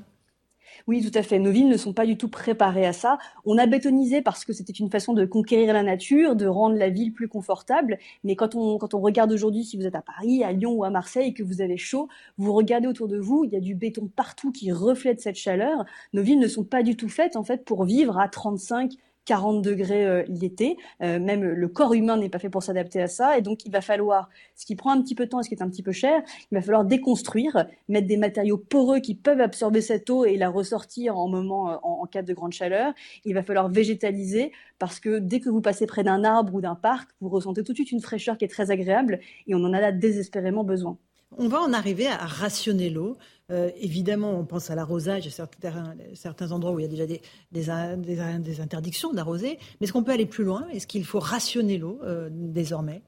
[0.85, 1.39] Oui, tout à fait.
[1.39, 3.17] Nos villes ne sont pas du tout préparées à ça.
[3.45, 6.89] On a bétonisé parce que c'était une façon de conquérir la nature, de rendre la
[6.89, 7.97] ville plus confortable.
[8.25, 10.83] Mais quand on, quand on regarde aujourd'hui, si vous êtes à Paris, à Lyon ou
[10.83, 13.61] à Marseille et que vous avez chaud, vous regardez autour de vous, il y a
[13.61, 15.85] du béton partout qui reflète cette chaleur.
[16.11, 18.91] Nos villes ne sont pas du tout faites, en fait, pour vivre à 35,
[19.25, 20.77] 40 degrés euh, l'été.
[21.01, 23.37] Euh, même le corps humain n'est pas fait pour s'adapter à ça.
[23.37, 25.49] Et donc, il va falloir, ce qui prend un petit peu de temps et ce
[25.49, 26.21] qui est un petit peu cher,
[26.51, 30.49] il va falloir déconstruire, mettre des matériaux poreux qui peuvent absorber cette eau et la
[30.49, 32.93] ressortir en moment, euh, en, en cas de grande chaleur.
[33.25, 36.75] Il va falloir végétaliser parce que dès que vous passez près d'un arbre ou d'un
[36.75, 39.73] parc, vous ressentez tout de suite une fraîcheur qui est très agréable et on en
[39.73, 40.97] a là désespérément besoin.
[41.37, 43.17] On va en arriver à rationner l'eau.
[43.53, 47.21] Euh, évidemment, on pense à l'arrosage, certains, certains endroits où il y a déjà des,
[47.51, 49.59] des, interdictions d'arroser.
[49.79, 50.67] Mais est-ce qu'on peut aller plus loin?
[50.73, 53.03] Est-ce qu'il faut rationner l'eau euh, désormais?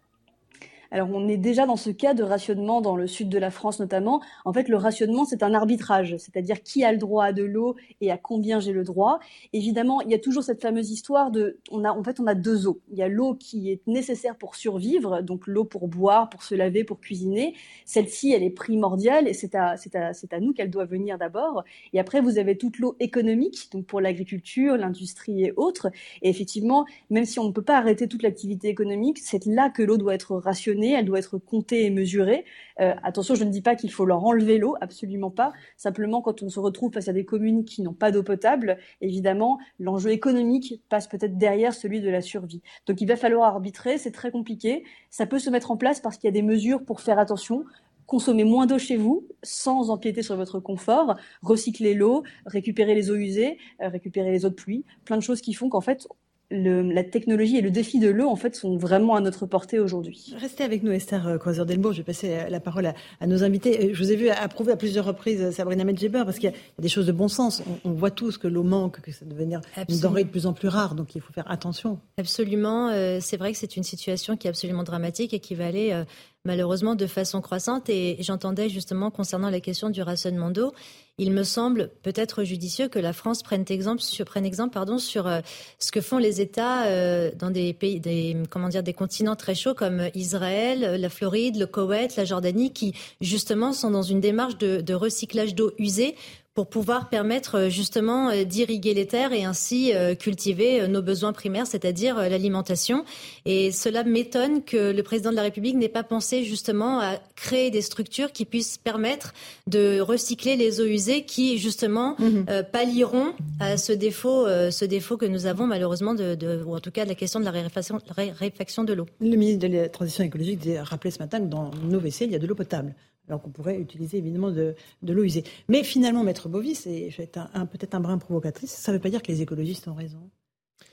[0.92, 3.80] Alors on est déjà dans ce cas de rationnement dans le sud de la France
[3.80, 4.22] notamment.
[4.46, 7.76] En fait, le rationnement, c'est un arbitrage, c'est-à-dire qui a le droit à de l'eau
[8.02, 9.20] et à combien j'ai le droit.
[9.54, 12.36] Évidemment, il y a toujours cette fameuse histoire de, on a, en fait, on a
[12.36, 12.82] deux eaux.
[12.92, 16.56] Il y a l'eau qui est nécessaire pour survivre, donc l'eau pour boire, pour se
[16.56, 17.56] laver, pour cuisiner.
[17.86, 21.18] Celle-ci, elle est primordiale et c'est à, c'est à, c'est à nous qu'elle doit venir
[21.18, 21.64] d'abord.
[21.94, 25.90] Et après, vous avez toute l'eau économique, donc pour l'agriculture, l'industrie et autres.
[26.22, 29.84] Et effectivement, même si on ne peut pas arrêter toute l'activité économique, c'est là que
[29.84, 32.46] l'eau doit être rationnée elle doit être comptée et mesurée.
[32.80, 35.54] Euh, attention, je ne dis pas qu'il faut leur enlever l'eau, absolument pas.
[35.78, 39.60] Simplement, quand on se retrouve face à des communes qui n'ont pas d'eau potable, évidemment,
[39.80, 42.62] l'enjeu économique passe peut-être derrière celui de la survie.
[42.88, 44.84] Donc il va falloir arbitrer, c'est très compliqué.
[45.10, 47.66] Ça peut se mettre en place parce qu'il y a des mesures pour faire attention
[48.06, 53.16] consommer moins d'eau chez vous sans empiéter sur votre confort, recycler l'eau, récupérer les eaux
[53.16, 56.08] usées, euh, récupérer les eaux de pluie, plein de choses qui font qu'en fait
[56.52, 60.34] la technologie et le défi de l'eau, en fait, sont vraiment à notre portée aujourd'hui.
[60.40, 61.94] Restez avec nous, Esther Croiser-Delbourg.
[61.94, 63.94] Je vais passer la parole à, nos invités.
[63.94, 66.90] Je vous ai vu approuver à plusieurs reprises Sabrina Medjeber parce qu'il y, a des
[66.90, 67.64] choses de bon sens.
[67.84, 70.68] On, voit tous que l'eau manque, que ça devient une denrée de plus en plus
[70.68, 72.00] rare, donc il faut faire attention.
[72.18, 72.90] Absolument.
[72.90, 75.92] Euh, c'est vrai que c'est une situation qui est absolument dramatique et qui va aller
[75.92, 76.04] euh,
[76.46, 77.90] malheureusement de façon croissante.
[77.90, 80.74] Et j'entendais justement concernant la question du rationnement d'eau,
[81.18, 85.28] il me semble peut-être judicieux que la France prenne exemple sur, prenne exemple, pardon, sur
[85.28, 85.40] euh,
[85.80, 89.56] ce que font les États euh, dans des pays, des, comment dire, des continents très
[89.56, 94.58] chauds comme Israël, la Floride, le Koweït, la Jordanie, qui justement sont dans une démarche
[94.58, 96.16] de recyclage d'eau usée
[96.56, 101.34] pour pouvoir permettre euh, justement euh, d'irriguer les terres et ainsi euh, cultiver nos besoins
[101.34, 103.04] primaires, c'est-à-dire l'alimentation.
[103.44, 107.72] Et cela m'étonne que le président de la République n'ait pas pensé justement à créer
[107.72, 109.34] des structures qui puissent permettre
[109.68, 112.46] de recycler les eaux usées qui justement mhm.
[112.72, 117.04] pallieront à ce défaut, ce défaut que nous avons malheureusement, de, ou en tout cas
[117.04, 119.06] de la question de la raréfaction, de l'eau.
[119.20, 122.32] Le ministre de la Transition écologique a rappelé ce matin que dans nos WC, il
[122.32, 122.96] y a de l'eau potable
[123.28, 125.44] alors qu'on pourrait utiliser évidemment de, l'eau usée.
[125.68, 128.98] Mais finalement, Maître Bovis, et je vais être un, peut-être un brin provocatrice, ça ne
[128.98, 130.30] veut pas dire que les écologistes ont raison.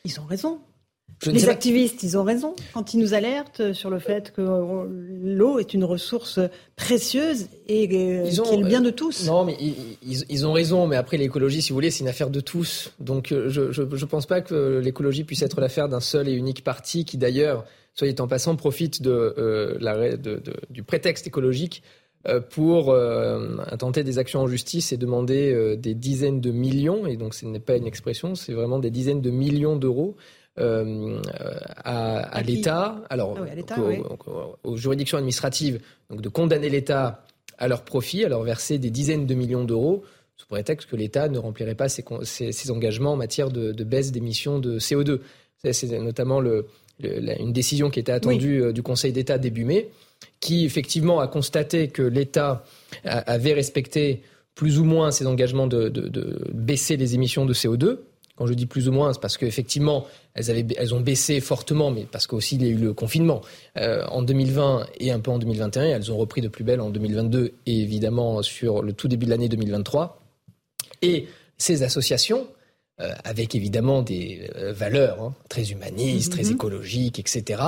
[0.04, 0.60] Ils ont raison.
[1.26, 5.74] les activistes, ils ont raison quand ils nous alertent sur le fait que l'eau est
[5.74, 6.40] une ressource
[6.76, 9.26] précieuse et euh, qui est le bien de tous.
[9.26, 9.56] Non, mais
[10.02, 10.86] ils, ont raison.
[10.86, 12.92] Mais après, l'écologie, si vous voulez, c'est une affaire de tous.
[12.98, 16.64] Donc, euh, je ne pense pas que l'écologie puisse être l'affaire d'un seul et unique
[16.64, 17.64] parti qui, d'ailleurs,
[17.94, 20.16] soit en passant, profite de, euh,
[20.70, 22.01] du prétexte écologique euh,
[22.50, 27.16] pour euh, tenter des actions en justice et demander euh, des dizaines de millions, et
[27.16, 30.16] donc ce n'est pas une expression, c'est vraiment des dizaines de millions d'euros
[30.56, 33.76] à, l'État, alors ah
[34.64, 35.80] aux, juridictions administratives,
[36.10, 37.24] donc de condamner l'État
[37.56, 40.04] à leur profit, à leur verser des dizaines de millions d'euros,
[40.36, 44.58] sous prétexte que l'État ne remplirait pas ses, ses, engagements en matière de, baisse d'émissions
[44.58, 45.20] de CO2.
[45.70, 46.66] C'est notamment le,
[47.00, 49.88] une décision qui était attendue du Conseil d'État début mai
[50.40, 52.64] qui effectivement a constaté que l'État
[53.04, 54.22] avait respecté
[54.54, 55.90] plus ou moins ses engagements de,
[56.52, 57.98] baisser les émissions de CO2.
[58.36, 62.06] Quand je dis plus ou moins, c'est parce qu'effectivement, elles, elles ont baissé fortement, mais
[62.10, 63.42] parce qu'aussi il y a eu le confinement
[63.76, 65.84] euh, en 2020 et un peu en 2021.
[65.84, 69.30] Elles ont repris de plus belle en 2022 et évidemment sur le tout début de
[69.30, 70.22] l'année 2023.
[71.02, 71.26] Et
[71.58, 72.46] ces associations,
[73.24, 76.52] avec évidemment des euh, valeurs hein, très humanistes, très mhm.
[76.52, 77.62] écologiques, etc.,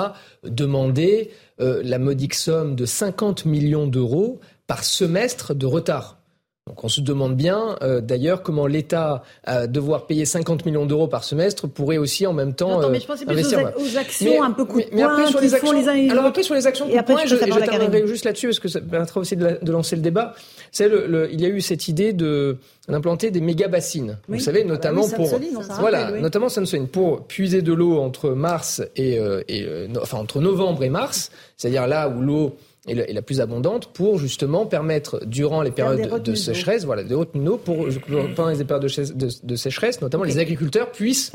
[0.44, 1.30] demander
[1.60, 6.18] euh, la modique somme de 50 millions d'euros par semestre de retard.
[6.66, 11.22] Donc on se demande bien, d'ailleurs, comment l'État, à devoir payer 50 millions d'euros par
[11.22, 14.64] semestre, pourrait aussi en même temps non, mais je pensais plus aux, actions un peu
[14.64, 17.26] coup de mais, après, sur les actions, les alors après sur les actions et après,
[17.26, 20.32] je, je, juste là-dessus parce que ça permettra aussi de, de lancer le débat.
[20.72, 22.56] C'est le, le, il y a eu cette idée de
[22.88, 24.18] d'implanter des méga bassines.
[24.28, 25.38] Vous savez, ah bah notamment pour
[25.80, 26.48] voilà, notamment
[26.90, 31.30] pour puiser de l'eau entre mars et, euh, et euh, enfin entre novembre et mars,
[31.58, 36.34] c'est-à-dire là où l'eau est, la plus abondante pour justement permettre durant les périodes de,
[36.34, 37.88] sécheresse, voilà, des hautes d'eau pour
[38.36, 41.32] pendant les périodes de, de, sécheresse, notamment les agriculteurs puissent.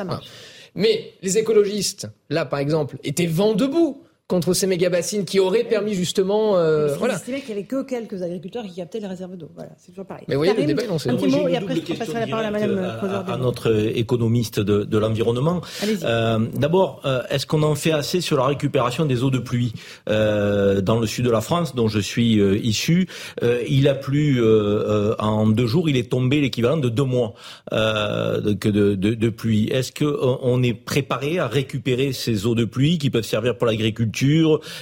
[0.75, 5.63] Mais les écologistes, là par exemple, étaient vent debout contre ces méga bassines qui auraient
[5.63, 6.55] permis justement.
[6.55, 7.15] Euh, voilà.
[7.19, 9.49] qu'il n'y avait que quelques agriculteurs qui captaient les réserves d'eau.
[9.55, 10.23] Voilà, c'est toujours pareil.
[10.27, 12.77] Mais oui, le débat, Un petit mot et après je passerai la parole à Madame
[12.77, 15.61] à, à notre économiste de, de l'environnement.
[16.03, 19.73] Euh, D'abord, euh, est-ce qu'on en fait assez sur la récupération des eaux de pluie
[20.09, 23.07] euh, dans le sud de la France, dont je suis euh, issu?
[23.67, 24.39] Il a plu
[25.17, 27.33] en deux jours, il est tombé l'équivalent de deux mois
[27.71, 29.69] de, de, de, de pluie.
[29.71, 33.65] Est-ce qu'on on est préparé à récupérer ces eaux de pluie qui peuvent servir pour
[33.65, 34.18] l'agriculture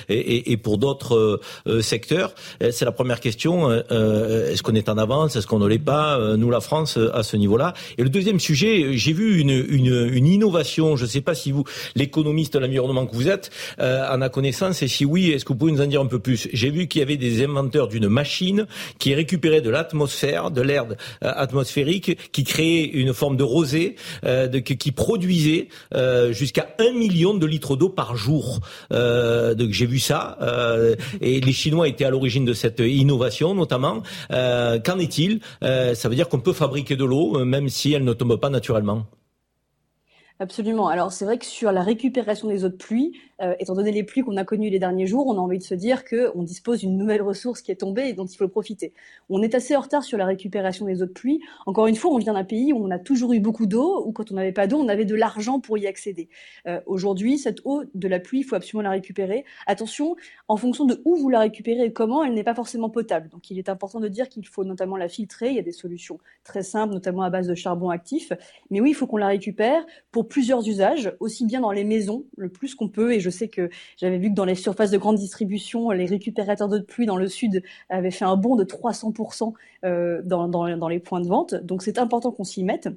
[0.10, 2.34] et, pour d'autres euh, euh, secteurs
[2.64, 3.72] euh, C'est la première question.
[3.72, 7.38] Est-ce qu'on est en avance Est-ce qu'on ne l'est pas Nous, la France, à ce
[7.38, 7.74] niveau-là.
[7.98, 10.96] Et le deuxième sujet, j'ai vu une, une, innovation.
[10.96, 11.64] Je ne sais pas si vous,
[11.96, 14.82] l'économiste de l'environnement que vous êtes, en a connaissance.
[14.82, 16.48] Et si oui, est-ce que vous pouvez nous en dire un peu plus?
[16.54, 18.68] J'ai vu qu'il y avait des inventeurs d'une machine
[19.00, 20.86] qui récupérait de l'atmosphère, de l'air
[21.22, 23.96] atmosphérique, qui créait une forme de rosée,
[24.64, 25.68] qui produisait
[26.32, 28.60] jusqu'à un million de litres d'eau par jour.
[29.28, 30.38] Euh, donc j'ai vu ça.
[30.42, 34.02] Euh, et les Chinois étaient à l'origine de cette innovation, notamment.
[34.32, 35.42] Euh, qu'en est-il?
[35.62, 39.06] Ça veut dire qu'on peut fabriquer de l'eau, même si elle ne tombe pas naturellement.
[40.40, 40.88] Absolument.
[40.88, 44.04] Alors c'est vrai que sur la récupération des eaux de pluie, euh, étant donné les
[44.04, 46.80] pluies qu'on a connues les derniers jours, on a envie de se dire qu'on dispose
[46.80, 48.94] d'une nouvelle ressource qui est tombée et dont il faut profiter.
[49.30, 51.42] On est assez en retard sur la récupération des eaux de pluie.
[51.66, 54.12] Encore une fois, on vient d'un pays où on a toujours eu beaucoup d'eau, où
[54.12, 56.30] quand on n'avait pas d'eau, on avait de l'argent pour y accéder.
[56.68, 59.46] Euh, Aujourd'hui, cette eau de la pluie, il faut absolument la récupérer.
[59.66, 60.16] Attention,
[60.48, 63.30] en fonction de où vous la récupérez et comment, elle n'est pas forcément potable.
[63.30, 65.50] Donc il est important de dire qu'il faut notamment la filtrer.
[65.50, 68.32] Il y a des solutions très simples, notamment à base de charbon actif.
[68.70, 72.26] Mais oui, il faut qu'on la récupère pour plusieurs usages, aussi bien dans les maisons,
[72.38, 73.14] le plus qu'on peut.
[73.14, 76.80] Et sais que j'avais vu que dans les surfaces de grande distribution, les récupérateurs d'eau
[76.80, 79.54] de pluie dans le sud avaient fait un bond de 300%
[79.86, 81.56] euh, dans les points de vente.
[81.56, 82.90] Donc c'est important qu'on s'y mette.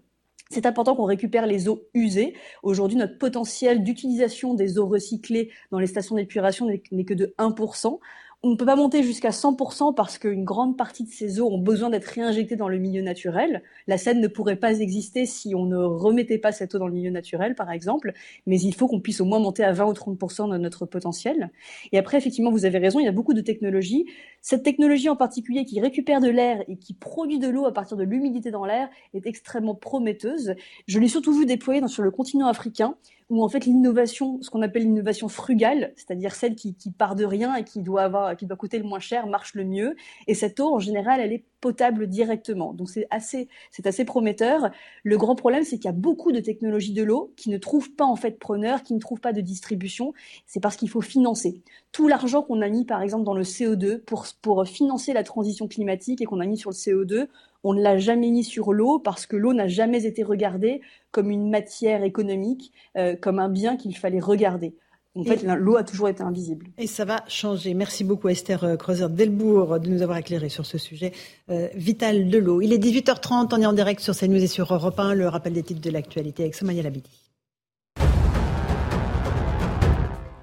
[0.53, 2.35] C'est important qu'on récupère les eaux usées.
[2.65, 8.01] Aujourd'hui, notre potentiel d'utilisation des eaux recyclées dans les stations d'épuration n'est que de 1%.
[8.43, 11.59] On ne peut pas monter jusqu'à 100% parce qu'une grande partie de ces eaux ont
[11.59, 13.63] besoin d'être réinjectées dans le milieu naturel.
[13.87, 16.95] La Seine ne pourrait pas exister si on ne remettait pas cette eau dans le
[16.95, 18.15] milieu naturel, par exemple.
[18.47, 21.51] Mais il faut qu'on puisse au moins monter à 20 ou 30% de notre potentiel.
[21.93, 24.07] Et après, effectivement, vous avez raison, il y a beaucoup de technologies.
[24.43, 27.97] Cette technologie en particulier qui récupère de l'air et qui produit de l'eau à partir
[27.97, 30.55] de l'humidité dans l'air est extrêmement prometteuse.
[30.87, 32.97] Je l'ai surtout vu déployer sur le continent africain
[33.31, 37.25] où en fait l'innovation, ce qu'on appelle l'innovation frugale, c'est-à-dire celle qui, qui, part de
[37.25, 39.95] rien et qui doit avoir, qui doit coûter le moins cher, marche le mieux.
[40.27, 42.73] Et cette eau, en général, elle est potable directement.
[42.73, 44.71] Donc c'est assez, c'est assez prometteur.
[45.05, 47.93] Le grand problème, c'est qu'il y a beaucoup de technologies de l'eau qui ne trouvent
[47.93, 50.13] pas en fait preneur, qui ne trouvent pas de distribution.
[50.47, 51.63] C'est parce qu'il faut financer.
[51.93, 55.69] Tout l'argent qu'on a mis, par exemple, dans le CO2 pour, pour financer la transition
[55.69, 57.29] climatique et qu'on a mis sur le CO2,
[57.65, 60.81] on ne l'a jamais mis sur l'eau parce que l'eau n'a jamais été regardée
[61.11, 64.75] comme une matière économique, euh, comme un bien qu'il fallait regarder.
[65.17, 66.67] En fait, l'eau a toujours été invisible.
[66.79, 67.75] Et ça va changer.
[67.75, 71.13] Merci beaucoup Esther euh, Creuser-Delbourg de nous avoir éclairé sur ce sujet
[71.51, 72.61] euh, vital de l'eau.
[72.61, 75.53] Il est 18h30, on est en direct sur CNews et sur Europe 1, le rappel
[75.53, 77.11] des titres de l'actualité avec Somaya Labidi.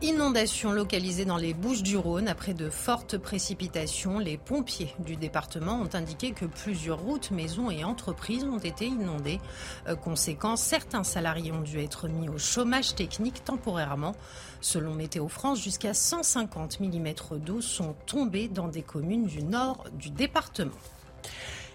[0.07, 4.19] Inondations localisées dans les Bouches du Rhône après de fortes précipitations.
[4.19, 9.41] Les pompiers du département ont indiqué que plusieurs routes, maisons et entreprises ont été inondées.
[9.89, 14.15] Euh, conséquence, certains salariés ont dû être mis au chômage technique temporairement.
[14.61, 17.13] Selon Météo France, jusqu'à 150 mm
[17.45, 20.71] d'eau sont tombés dans des communes du nord du département.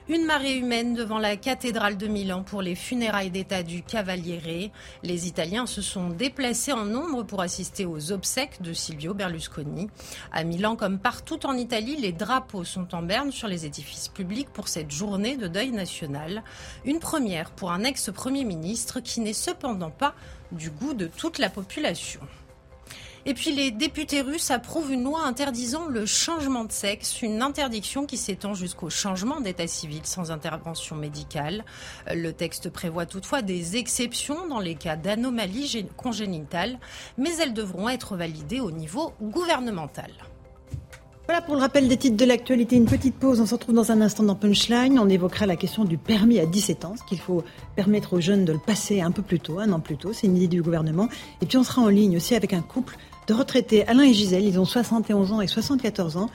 [0.09, 4.73] Une marée humaine devant la cathédrale de Milan pour les funérailles d'État du Cavaliere.
[5.05, 9.89] Les Italiens se sont déplacés en nombre pour assister aux obsèques de Silvio Berlusconi.
[10.33, 14.53] À Milan, comme partout en Italie, les drapeaux sont en berne sur les édifices publics
[14.53, 16.43] pour cette journée de deuil national.
[16.85, 20.17] Une première pour un ex-premier ministre qui n'est cependant pas
[20.51, 22.21] du goût de toute la population.
[23.25, 28.05] Et puis les députés russes approuvent une loi interdisant le changement de sexe, une interdiction
[28.05, 31.65] qui s'étend jusqu'au changement d'état civil sans intervention médicale.
[32.13, 36.81] Le texte prévoit toutefois des exceptions dans les cas d'anomalies congénitales,
[37.17, 40.11] mais elles devront être validées au niveau gouvernemental.
[41.27, 42.75] Voilà pour le rappel des titres de l'actualité.
[42.75, 43.41] Une petite pause.
[43.41, 44.99] On se retrouve dans un instant dans Punchline.
[44.99, 47.45] On évoquera la question du permis à 17 ans, ce qu'il faut
[47.77, 50.13] permettre aux jeunes de le passer un peu plus tôt, un an plus tôt.
[50.13, 51.09] C'est une idée du gouvernement.
[51.41, 52.99] Et puis on sera en ligne aussi avec un couple
[53.33, 54.45] de retraités, Alain et Gisèle.
[54.45, 56.29] Ils ont 71 ans et 74 ans.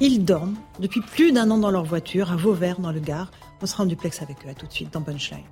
[0.00, 3.30] Ils dorment depuis plus d'un an dans leur voiture à Vauvert, dans le Gard.
[3.60, 4.50] On sera en duplex avec eux.
[4.50, 5.44] À tout de suite dans Punchline.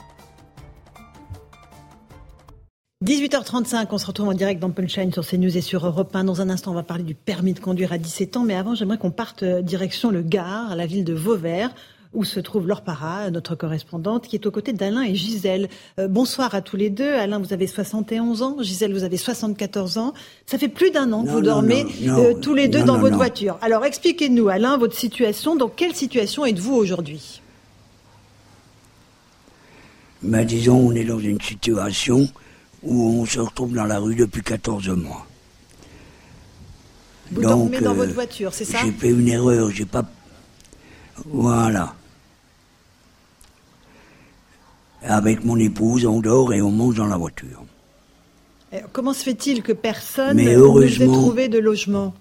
[3.04, 6.22] 18h35, on se retrouve en direct dans Punchline sur CNews et sur Europe 1.
[6.24, 8.44] Dans un instant, on va parler du permis de conduire à 17 ans.
[8.44, 11.74] Mais avant, j'aimerais qu'on parte euh, direction le Gard, la ville de Vauvert
[12.14, 15.68] où se trouve Laure Para, notre correspondante, qui est aux côtés d'Alain et Gisèle.
[15.98, 17.12] Euh, bonsoir à tous les deux.
[17.14, 18.56] Alain, vous avez 71 ans.
[18.60, 20.12] Gisèle, vous avez 74 ans.
[20.46, 23.58] Ça fait plus d'un an que vous dormez euh, tous les deux dans votre voiture.
[23.62, 25.56] Alors expliquez-nous, Alain, votre situation.
[25.56, 27.40] Dans quelle situation êtes-vous aujourd'hui?
[30.22, 32.28] Ben, Disons, on est dans une situation
[32.82, 35.26] où on se retrouve dans la rue depuis 14 mois.
[37.32, 38.78] Vous dormez dans votre euh, voiture, c'est ça?
[38.84, 40.04] J'ai fait une erreur, j'ai pas.
[41.26, 41.94] Voilà.
[45.04, 47.64] Avec mon épouse, on dort et on mange dans la voiture.
[48.92, 52.14] comment se fait-il que personne ne ait trouvé de logement?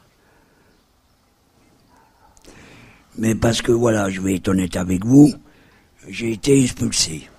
[3.18, 5.34] Mais parce que voilà, je vais être honnête avec vous,
[6.08, 7.30] j'ai été expulsé.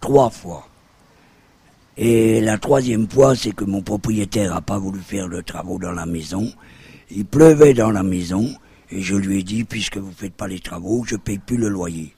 [0.00, 0.68] Trois fois.
[1.96, 5.92] Et la troisième fois, c'est que mon propriétaire n'a pas voulu faire de travaux dans
[5.92, 6.50] la maison.
[7.10, 8.50] Il pleuvait dans la maison.
[8.90, 11.38] Et je lui ai dit, puisque vous ne faites pas les travaux, je ne paye
[11.38, 12.14] plus le loyer.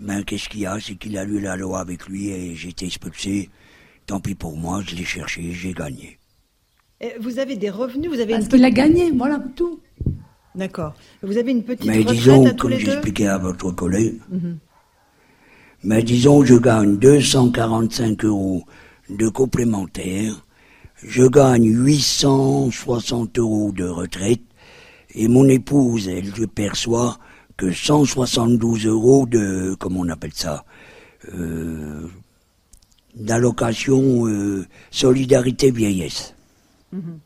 [0.00, 0.78] Mais qu'est-ce qu'il y a?
[0.80, 3.50] C'est qu'il a lu la loi avec lui et j'ai été expulsé.
[4.06, 6.18] Tant pis pour moi, je l'ai cherché, j'ai gagné.
[7.20, 9.80] vous avez des revenus, vous avez Parce qu'il a gagné, voilà tout.
[10.54, 10.94] D'accord.
[11.22, 12.84] Vous avez une petite mais retraite disons, à tous comme les deux?
[12.86, 14.58] j'expliquais à votre collègue, Mhm.
[15.84, 18.64] mais disons, je gagne 245 euros
[19.10, 20.44] de complémentaire,
[21.02, 24.42] je gagne 860 euros de retraite,
[25.14, 27.18] et mon épouse, elle, je perçois
[27.58, 30.64] que 172 euros de, comment on appelle ça,
[31.34, 32.06] euh,
[33.14, 36.34] d'allocation euh, solidarité vieillesse.
[36.92, 37.18] Mhm.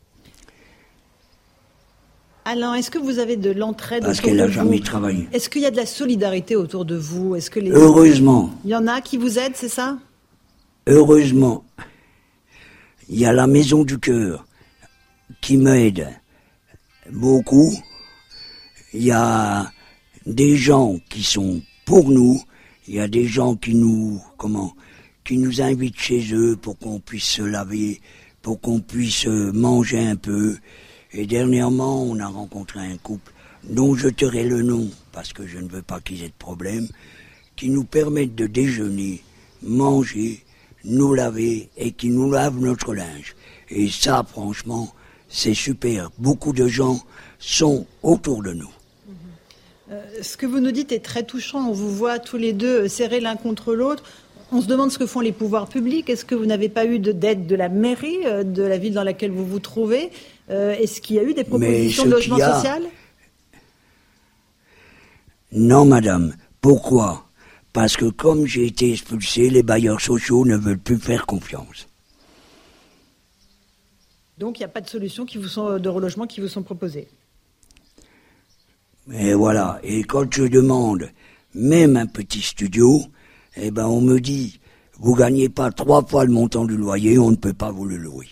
[2.45, 5.29] Alain, est-ce que vous avez de l'entraide Parce qu'elle n'a jamais travaillé.
[5.31, 7.35] Est-ce qu'il y a de la solidarité autour de vous?
[7.35, 8.49] Est-ce que les Heureusement.
[8.65, 9.97] Il y en a qui vous aident, c'est ça?
[10.87, 11.63] Heureusement,
[13.07, 14.45] il y a la Maison du Cœur
[15.39, 16.09] qui m'aide
[17.09, 17.73] beaucoup.
[18.93, 19.71] Il y a
[20.25, 22.41] des gens qui sont pour nous.
[22.87, 24.73] Il y a des gens qui nous, comment,
[25.23, 28.01] qui nous invitent chez eux pour qu'on puisse se laver,
[28.41, 30.57] pour qu'on puisse euh, manger un peu.
[31.13, 33.31] Et dernièrement, on a rencontré un couple
[33.63, 36.87] dont je tairai le nom parce que je ne veux pas qu'ils aient de problème,
[37.55, 39.21] qui nous permettent de déjeuner,
[39.61, 40.43] manger,
[40.83, 43.35] nous laver et qui nous lavent notre linge.
[43.69, 44.93] Et ça, franchement,
[45.29, 46.09] c'est super.
[46.17, 46.99] Beaucoup de gens
[47.39, 48.71] sont autour de nous.
[49.93, 51.69] Euh, ce que vous nous dites est très touchant.
[51.69, 54.03] On vous voit tous les deux serrés l'un contre l'autre.
[54.51, 56.09] On se demande ce que font les pouvoirs publics.
[56.09, 59.03] Est-ce que vous n'avez pas eu d'aide de la mairie, euh, de la ville dans
[59.03, 60.11] laquelle vous vous trouvez?
[60.49, 62.83] Euh, Est-ce qu'il y a eu des propositions de logement social?
[65.51, 66.33] Non, madame.
[66.61, 67.25] Pourquoi?
[67.73, 71.87] Parce que comme j'ai été expulsé, les bailleurs sociaux ne veulent plus faire confiance.
[74.37, 76.63] Donc il n'y a pas de solution qui vous sont, de relogement qui vous sont
[76.63, 77.07] proposées?
[79.11, 79.79] Et voilà.
[79.83, 81.09] Et quand je demande
[81.53, 83.01] même un petit studio,
[83.57, 84.59] eh ben on me dit,
[84.99, 87.97] vous gagnez pas trois fois le montant du loyer, on ne peut pas vous le
[87.97, 88.27] louer.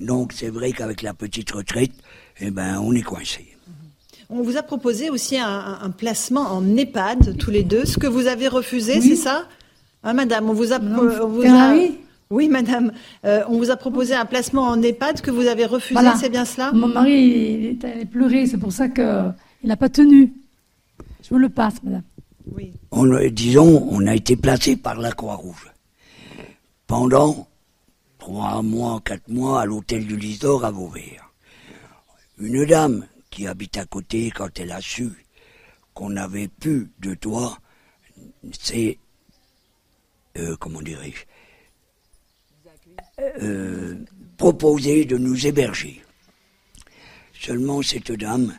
[0.00, 1.92] Donc c'est vrai qu'avec la petite retraite,
[2.40, 3.56] eh ben on est coincé.
[4.28, 8.26] On vous a proposé aussi un, placement en EHPAD, tous les deux, ce que vous
[8.26, 9.46] avez refusé, c'est ça?
[10.02, 10.80] Hein, Madame, on vous a...
[12.30, 12.92] Oui, madame.
[13.24, 16.44] Euh, on vous a proposé un placement en EHPAD que vous avez refusé, c'est bien
[16.44, 19.34] cela Mon mari il, a pleuré, c'est pour ça qu'il
[19.64, 20.32] n'a pas tenu.
[21.22, 22.02] Je vous le passe, madame.
[22.52, 22.72] Oui.
[22.90, 25.72] On, disons, on a été placé par la Croix-Rouge
[26.86, 27.48] pendant
[28.18, 31.30] trois mois, quatre mois à l'hôtel du Lisdor à Vauvert.
[32.38, 35.10] Une dame qui habite à côté, quand elle a su
[35.94, 37.58] qu'on n'avait plus de toit,
[38.52, 38.98] c'est,
[40.36, 41.24] euh, comment dirais-je,
[43.18, 43.94] euh,
[44.36, 46.02] proposé de nous héberger.
[47.40, 48.54] Seulement cette dame,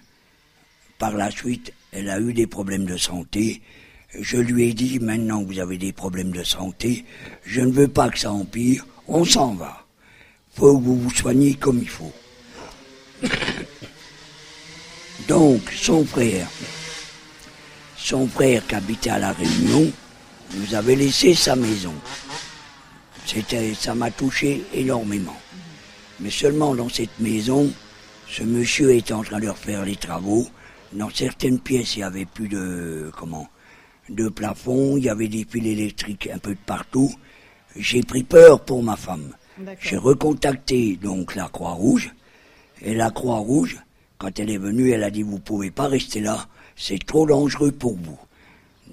[0.98, 3.62] par la suite, elle a eu des problèmes de santé.
[4.20, 7.06] Je lui ai dit, maintenant vous avez des problèmes de santé,
[7.46, 9.86] je ne veux pas que ça empire, on s'en va.
[10.56, 12.14] Faut que vous vous soigniez comme il faut.
[15.28, 16.48] Donc, son frère,
[17.96, 19.92] son frère qui habitait à La Réunion,
[20.56, 21.94] nous avait laissé sa maison.
[23.28, 25.36] C'était, ça m'a touché énormément.
[26.22, 27.70] Mais seulement dans cette maison,
[28.30, 30.48] ce monsieur était en train de refaire les travaux.
[30.94, 33.50] Dans certaines pièces, il n'y avait plus de, comment,
[34.08, 37.14] de plafond, il y avait des fils électriques un peu de partout.
[37.76, 39.34] J'ai pris peur pour ma femme.
[39.82, 42.14] J'ai recontacté donc la Croix-Rouge.
[42.82, 43.78] Et la Croix-Rouge,
[44.18, 46.48] quand elle est venue, elle a dit vous pouvez pas rester là,
[46.78, 48.18] c'est trop dangereux pour vous.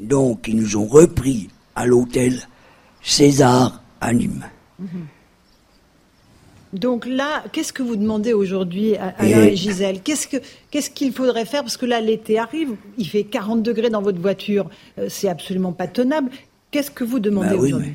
[0.01, 2.49] Donc ils nous ont repris à l'hôtel
[3.01, 3.84] César
[4.79, 5.07] Mhm.
[6.75, 10.39] Donc là, qu'est-ce que vous demandez aujourd'hui à Alain et, Gisèle Qu'est-ce que
[10.73, 14.21] qu'est-ce qu'il faudrait faire Parce que là, l'été arrive, il fait 40 degrés dans votre
[14.21, 14.69] voiture,
[14.99, 16.31] euh, c'est absolument pas tenable.
[16.73, 17.95] Qu'est-ce que vous demandez bah aujourd'hui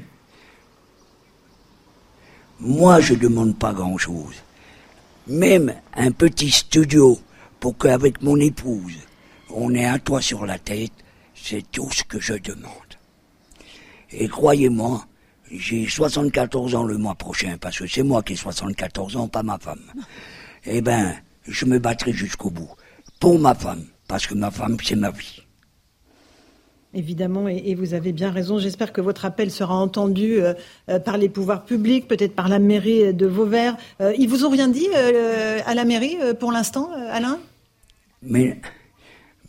[2.62, 4.36] Moi, je demande pas grand-chose.
[5.28, 7.20] Même un petit studio
[7.60, 8.96] pour qu'avec mon épouse,
[9.54, 10.94] on ait un toit sur la tête,
[11.36, 12.72] c'est tout ce que je demande.
[14.12, 15.06] Et croyez-moi,
[15.52, 19.44] j'ai 74 ans le mois prochain, parce que c'est moi qui ai 74 ans, pas
[19.44, 19.82] ma femme.
[20.66, 21.16] Eh ben,
[21.48, 22.70] je me battrai jusqu'au bout.
[23.20, 25.42] Pour ma femme, parce que ma femme, c'est ma vie.
[26.94, 28.58] Évidemment, et, vous avez bien raison.
[28.58, 30.56] J'espère que votre appel sera entendu euh,
[30.90, 33.78] euh, par les pouvoirs publics, peut-être par la mairie de Vauvert.
[34.02, 37.40] Euh, ils vous ont rien dit à la mairie pour l'instant, Alain?
[38.24, 38.60] Mais,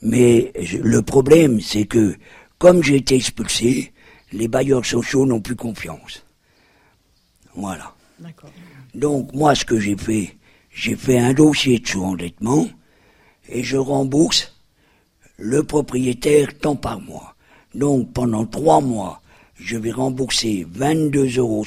[0.02, 0.52] mais
[0.82, 2.14] le problème, c'est que
[2.58, 3.92] comme j'ai été expulsé,
[4.32, 6.24] les bailleurs sociaux n'ont plus confiance.
[7.54, 7.94] Voilà.
[8.94, 10.36] Donc moi, ce que j'ai fait,
[10.70, 12.68] j'ai fait un dossier de sous-endettement
[13.48, 14.54] et je rembourse
[15.38, 17.34] le propriétaire tant par mois.
[17.74, 19.22] Donc pendant trois mois,
[19.56, 21.64] je vais rembourser 22,61 euros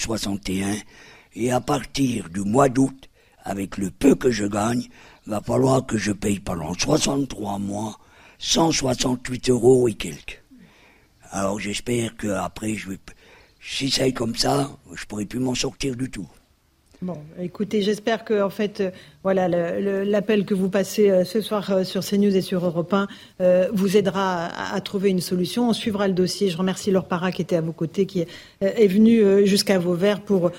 [1.35, 3.09] et à partir du mois d'août,
[3.43, 4.87] avec le peu que je gagne,
[5.25, 7.97] va falloir que je paye pendant 63 mois
[8.39, 10.42] 168 euros et quelques.
[11.33, 12.99] Alors j'espère qu'après, je vais,
[13.59, 16.27] si ça est comme ça, je pourrai plus m'en sortir du tout.
[17.01, 18.91] Bon, écoutez, j'espère que en fait, euh,
[19.23, 19.49] voilà,
[20.05, 23.07] l'appel que vous passez euh, ce soir euh, sur CNews et sur Europe 1
[23.73, 25.69] vous aidera à, trouver une solution.
[25.69, 26.51] On suivra le dossier.
[26.51, 28.21] Je remercie Laure Parra qui était à vos côtés, qui
[28.61, 30.51] est, venu jusqu'à Vauvert pour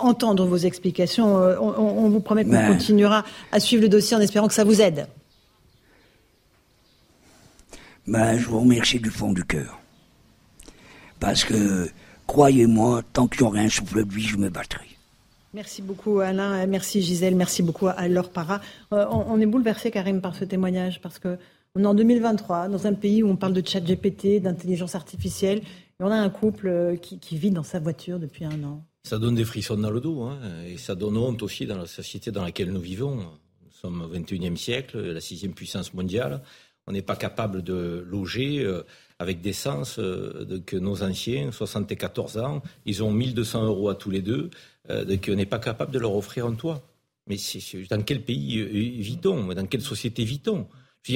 [0.00, 1.34] entendre vos explications.
[1.36, 2.68] On, vous promet qu'on ben.
[2.68, 5.06] continuera à suivre le dossier en espérant que ça vous aide.
[8.06, 9.79] Ben, je vous remercie du fond du cœur.
[11.20, 11.88] Parce que,
[12.26, 14.86] croyez-moi, tant qu'il y aura un souffle de vie, je me battrai.
[15.52, 18.60] Merci beaucoup Alain, merci Gisèle, merci beaucoup à Laure Parra.
[18.92, 21.38] Euh, on, est bouleversé Karim par ce témoignage parce que
[21.74, 25.58] on est en 2023 dans un pays où on parle de chat GPT, d'intelligence artificielle
[25.58, 28.84] et on a un couple euh, qui, vit dans sa voiture depuis un an.
[29.02, 30.38] Ça donne des frissons dans le dos hein,
[30.68, 33.16] et ça donne honte aussi dans la société dans laquelle nous vivons.
[33.16, 36.42] Nous Nous sommes au XXIe siècle, la sixième puissance mondiale.
[36.86, 38.64] On n'est pas capable de loger
[39.20, 44.48] avec décence que nos anciens, 74 ans, ils ont 1200 euros à tous les deux,
[44.88, 46.82] qu'on n'est pas capable de leur offrir un toit.
[47.26, 47.36] Mais
[47.90, 48.64] dans quel pays
[49.02, 49.52] vit-on?
[49.52, 50.66] Dans quelle société vit-on?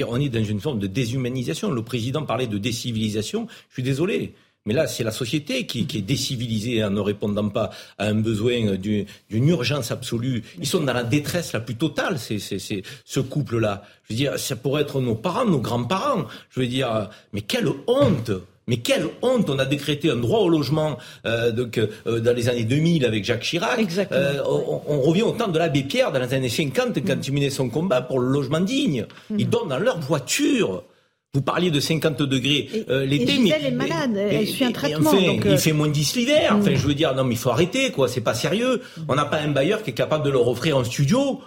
[0.07, 1.71] On est dans une forme de déshumanisation.
[1.71, 3.47] Le président parlait de décivilisation.
[3.69, 4.35] Je suis désolé.
[4.65, 7.69] Mais là, c'est la société qui, est décivilisée en ne répondant pas
[7.99, 10.43] à un besoin d'une urgence absolue.
[10.59, 13.83] Ils sont dans la détresse la plus totale, c'est, ce couple-là.
[14.05, 16.25] Je veux dire, ça pourrait être nos parents, nos grands-parents.
[16.49, 18.31] Je veux dire, mais quelle honte
[18.67, 22.49] mais quelle honte On a décrété un droit au logement euh, donc, euh, dans les
[22.49, 23.79] années 2000 avec Jacques Chirac.
[24.11, 27.21] Euh, on, revient au temps de l'abbé Pierre dans les années 50 quand mm.
[27.27, 29.05] il menait son combat pour le logement digne.
[29.29, 29.39] Mm.
[29.39, 30.83] Ils donnent dans leur voiture.
[31.35, 35.11] Vous parliez de 50 degrés l'été, mais elle est malade, elle suit un traitement.
[35.13, 36.55] Il fait moins 10 l'hiver.
[36.57, 36.75] Enfin, mm.
[36.75, 38.07] je veux dire, non, mais il faut arrêter, quoi.
[38.07, 38.81] C'est pas sérieux.
[39.09, 41.41] On n'a pas un bailleur qui est capable de leur offrir un studio.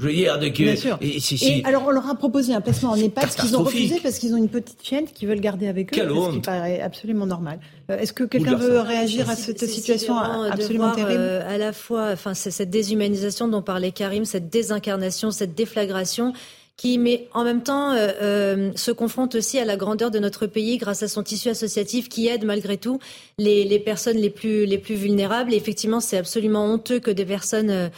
[0.00, 0.96] Je veux dire, de que, Bien sûr.
[1.02, 4.32] Et, alors, on leur a proposé un placement en EHPAD, qu'ils ont refusé parce qu'ils
[4.32, 7.58] ont une petite chienne qu'ils veulent garder avec eux, ce qui paraît absolument normal.
[7.90, 12.10] Euh, est-ce que quelqu'un veut réagir à cette situation absolument terrible euh, À la fois,
[12.12, 16.32] enfin, c'est cette déshumanisation dont parlait Karim, cette désincarnation, cette déflagration
[16.78, 20.78] qui, mais en même temps, euh, se confronte aussi à la grandeur de notre pays
[20.78, 23.00] grâce à son tissu associatif qui aide malgré tout
[23.36, 25.52] les, les personnes les plus, les plus vulnérables.
[25.52, 27.90] Et effectivement, c'est absolument honteux que des personnes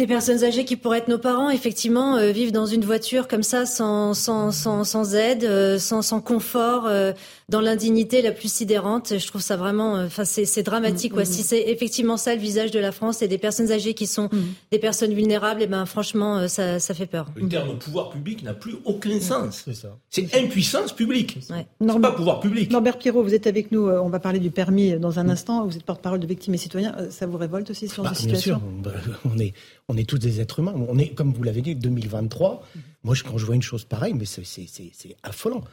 [0.00, 3.42] des personnes âgées qui pourraient être nos parents, effectivement, euh, vivent dans une voiture comme
[3.42, 7.12] ça, sans, sans, sans, sans aide, euh, sans, sans confort, euh,
[7.50, 9.18] dans l'indignité la plus sidérante.
[9.18, 11.12] Je trouve ça vraiment, enfin, c'est dramatique.
[11.12, 11.24] Quoi.
[11.24, 11.44] Mm, mm, si mm.
[11.44, 14.30] c'est effectivement ça le visage de la France et des personnes âgées qui sont
[14.72, 17.26] des personnes vulnérables, et eh ben franchement, ça, ça fait peur.
[17.36, 19.66] Le terme pouvoir public n'a plus aucun sens.
[20.08, 21.38] C'est impuissance publique.
[21.50, 21.66] Ouais.
[21.80, 22.70] C'est pas pouvoir public.
[22.70, 23.88] Norbert Pierrot, vous êtes avec nous.
[23.90, 25.66] On va parler du permis dans un instant.
[25.66, 26.96] Vous êtes porte-parole de victimes et citoyens.
[27.10, 29.20] Ça vous révolte aussi sur bah, situation Bien sûr.
[29.24, 29.52] On est
[29.90, 30.74] on est tous des êtres humains.
[30.88, 32.62] On est, comme vous l'avez dit, 2023.
[33.02, 35.64] Moi, quand je vois une chose pareille, mais c'est affolant.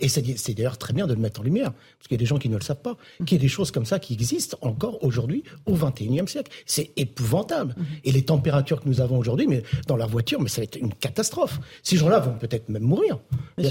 [0.00, 2.26] Et c'est d'ailleurs très bien de le mettre en lumière, parce qu'il y a des
[2.26, 4.58] gens qui ne le savent pas, qu'il y a des choses comme ça qui existent
[4.60, 6.52] encore aujourd'hui, au XXIe siècle.
[6.66, 7.74] C'est épouvantable.
[8.04, 10.76] Et les températures que nous avons aujourd'hui, mais dans leur voiture, mais ça va être
[10.76, 11.58] une catastrophe.
[11.82, 13.18] Ces gens-là vont peut-être même mourir.
[13.56, 13.64] Il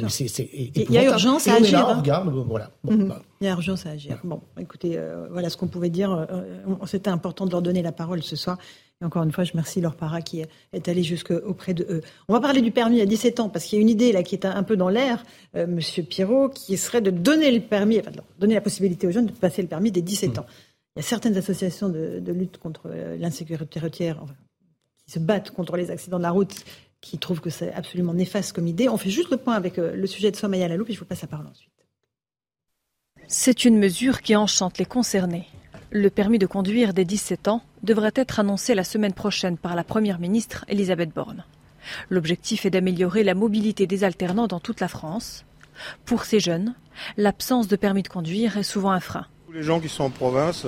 [0.90, 1.88] y a urgence à agir.
[1.88, 2.00] Hein.
[2.00, 2.72] regarde, voilà.
[2.84, 3.08] Mhm.
[3.08, 3.22] Bah.
[3.40, 4.20] Il y a urgence à agir.
[4.24, 6.12] Bon, écoutez, euh, voilà ce qu'on pouvait dire.
[6.12, 8.58] Euh, euh, c'était important de leur donner la parole ce soir
[9.02, 12.02] encore une fois, je remercie leur para qui est allé jusqu'auprès de eux.
[12.28, 14.24] On va parler du permis à 17 ans, parce qu'il y a une idée là
[14.24, 15.24] qui est un peu dans l'air,
[15.56, 19.12] euh, Monsieur Pirot, qui serait de donner le permis, enfin, de donner la possibilité aux
[19.12, 20.46] jeunes de passer le permis dès 17 ans.
[20.96, 24.24] Il y a certaines associations de, lutte contre l'insécurité routière
[25.06, 26.54] qui se battent contre les accidents de la route,
[27.00, 28.90] qui trouvent que c'est absolument néfaste comme idée.
[28.90, 31.06] On fait juste le point avec euh, le sujet de Somaya Lalou, puis je vous
[31.06, 31.72] passe la parole ensuite.
[33.28, 35.48] C'est une mesure qui enchante les concernés.
[35.94, 39.84] Le permis de conduire des 17 ans devrait être annoncé la semaine prochaine par la
[39.84, 41.44] Première ministre Elisabeth Borne.
[42.10, 45.44] L'objectif est d'améliorer la mobilité des alternants dans toute la France.
[46.06, 46.76] Pour ces jeunes,
[47.18, 49.26] l'absence de permis de conduire est souvent un frein.
[49.48, 50.66] Tous les gens qui sont en province,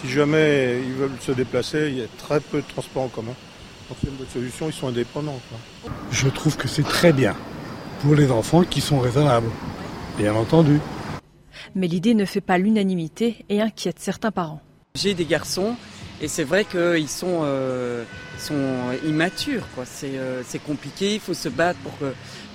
[0.00, 3.34] si jamais ils veulent se déplacer, il y a très peu de transports en commun.
[3.88, 5.40] Donc c'est une bonne solution, ils sont indépendants.
[6.12, 7.34] Je trouve que c'est très bien
[8.02, 9.50] pour les enfants qui sont raisonnables,
[10.16, 10.78] bien entendu
[11.74, 14.60] mais l'idée ne fait pas l'unanimité et inquiète certains parents.
[14.96, 15.74] J'ai des garçons
[16.22, 18.04] et c'est vrai qu'ils sont, euh,
[18.38, 18.54] sont
[19.06, 19.66] immatures.
[20.04, 21.92] euh, C'est compliqué, il faut se battre pour,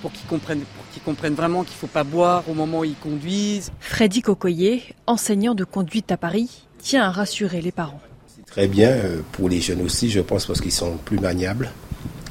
[0.02, 0.64] pour qu'ils comprennent,
[0.94, 3.72] qu'ils comprennent vraiment qu'il ne faut pas boire au moment où ils conduisent.
[3.80, 8.00] Freddy Cocoyer, enseignant de conduite à Paris, tient à rassurer les parents.
[8.28, 11.72] C'est très bien euh, pour les jeunes aussi, je pense, parce qu'ils sont plus maniables.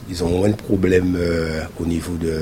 [0.08, 2.40] Ils ont moins de problèmes euh, au, niveau de,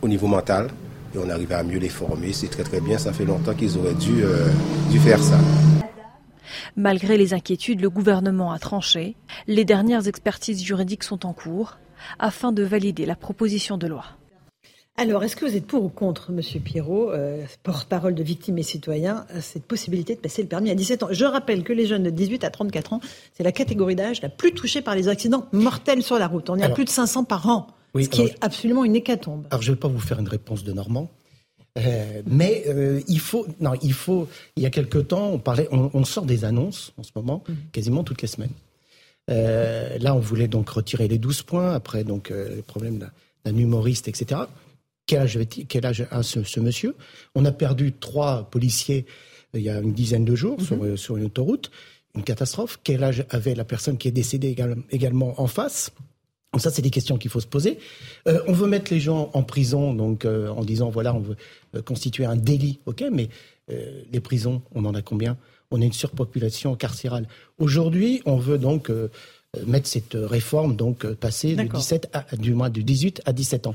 [0.00, 0.70] au niveau mental
[1.14, 2.32] et on arrive à mieux les former.
[2.32, 4.48] C'est très très bien, ça fait longtemps qu'ils auraient dû, euh,
[4.90, 5.38] dû faire ça.
[6.76, 9.16] Malgré les inquiétudes, le gouvernement a tranché.
[9.46, 11.78] Les dernières expertises juridiques sont en cours
[12.18, 14.04] afin de valider la proposition de loi.
[14.96, 18.62] Alors, est-ce que vous êtes pour ou contre, Monsieur Pierrot, euh, porte-parole de victimes et
[18.62, 21.08] citoyens, euh, cette possibilité de passer le permis à 17 ans?
[21.10, 23.00] Je rappelle que les jeunes de 18 à 34 ans,
[23.32, 26.50] c'est la catégorie d'âge la plus touchée par les accidents mortels sur la route.
[26.50, 29.46] On est à plus de 500 par an ce qui est absolument une hécatombe.
[29.50, 31.10] Alors, je ne vais pas vous faire une réponse de Normand.
[31.78, 34.28] Euh, mais euh, il faut, non, il faut.
[34.56, 37.56] Il y a quelque temps, on parlait, on, sort des annonces en ce moment, mhm.
[37.72, 38.52] quasiment toutes les semaines.
[39.30, 42.98] Euh, là, on voulait donc retirer les 12 points après donc le problème
[43.44, 44.42] d'un humoriste, etc.
[45.06, 45.38] Quel âge,
[45.68, 46.96] quel âge a ce, monsieur?
[47.34, 49.06] On a perdu trois policiers
[49.54, 50.96] il y a une dizaine de jours mhm.
[50.96, 51.70] sur, une autoroute,
[52.16, 52.80] une catastrophe.
[52.82, 54.56] Quel âge avait la personne qui est décédée
[54.90, 55.92] également en face?
[56.52, 57.78] Donc ça, c'est des questions qu'il faut se poser.
[58.26, 61.36] Euh, on veut mettre les gens en prison, donc euh, en disant voilà, on veut
[61.76, 63.28] euh, constituer un délit, ok, mais
[64.10, 65.38] les prisons, on en a combien?
[65.70, 67.28] On a une surpopulation carcérale.
[67.58, 68.90] Aujourd'hui, on veut donc
[69.64, 73.72] mettre cette réforme, donc passer du, 17 à, du, moins, du 18 à 17 ans.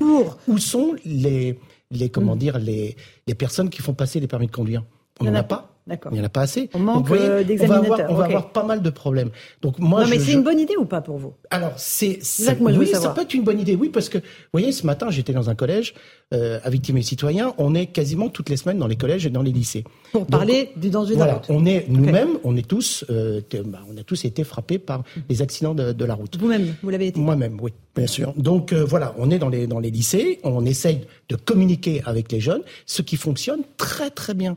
[0.48, 1.58] Où sont les,
[1.90, 2.38] les, comment mm.
[2.38, 2.94] dire, les,
[3.26, 4.84] les personnes qui font passer les permis de conduire?
[5.18, 5.75] On n'en a pas.
[5.88, 6.68] Il n'y en a pas assez.
[6.74, 7.08] On manque
[7.44, 8.10] d'examinateurs.
[8.10, 9.30] On, va avoir pas mal de problèmes.
[9.62, 11.34] Donc moi, non, mais c'est une bonne idée ou pas pour vous?
[11.50, 14.72] Alors c'est ça, oui, ça peut être une bonne idée, oui, parce que vous voyez,
[14.72, 15.94] ce matin, j'étais dans un collège
[16.34, 17.54] euh, à victimes et citoyens.
[17.58, 19.84] On est quasiment toutes les semaines dans les collèges et dans les lycées.
[20.10, 21.46] Pour parler du danger de la route.
[21.48, 25.40] On est nous-mêmes, on est tous, euh, bah, on a tous été frappés par les
[25.40, 26.36] accidents de, de la route.
[26.36, 27.20] Vous-même, vous l'avez été.
[27.20, 28.32] Moi-même, oui, bien sûr.
[28.36, 32.32] Donc euh, voilà, on est dans les dans les lycées, on essaye de communiquer avec
[32.32, 34.56] les jeunes, ce qui fonctionne très très bien.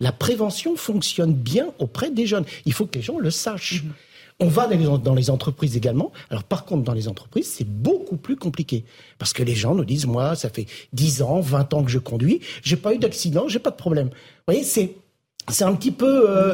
[0.00, 2.44] La prévention fonctionne bien auprès des jeunes.
[2.66, 3.82] Il faut que les gens le sachent.
[3.82, 3.92] Mhm.
[4.40, 6.12] On va dans les entreprises également.
[6.30, 8.84] Alors par contre, dans les entreprises, c'est beaucoup plus compliqué.
[9.18, 11.98] Parce que les gens nous disent, moi, ça fait 10 ans, 20 ans que je
[11.98, 14.08] conduis, j'ai pas eu d'accident, j'ai pas de problème.
[14.08, 14.94] Vous voyez, c'est...
[15.50, 16.52] C'est un petit peu euh,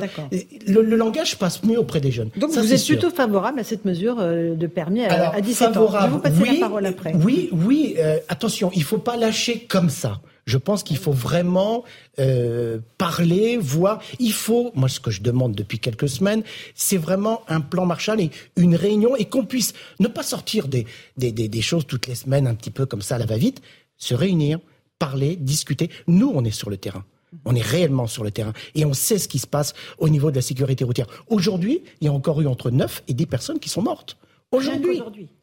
[0.68, 2.30] le, langage passe mieux auprès des jeunes.
[2.36, 5.90] Donc vous êtes plutôt favorable à cette mesure euh, de permis à, 17 ans.
[5.92, 7.12] Je vais vous passer oui, la parole après.
[7.16, 7.96] Oui, oui.
[7.98, 10.20] Euh, attention, il faut pas lâcher comme ça.
[10.46, 11.84] Je pense qu'il faut vraiment
[12.18, 14.00] euh, parler, voir.
[14.18, 16.42] Il faut, moi ce que je demande depuis quelques semaines,
[16.74, 20.86] c'est vraiment un plan Marshall et une réunion et qu'on puisse ne pas sortir des,
[21.16, 23.62] des, des, des choses toutes les semaines un petit peu comme ça, à la va-vite,
[23.96, 24.58] se réunir,
[24.98, 25.90] parler, discuter.
[26.06, 27.04] Nous, on est sur le terrain.
[27.44, 30.30] On est réellement sur le terrain et on sait ce qui se passe au niveau
[30.30, 31.06] de la sécurité routière.
[31.28, 34.16] Aujourd'hui, il y a encore eu entre 9 et 10 personnes qui sont mortes.
[34.52, 35.02] Aujourd'hui.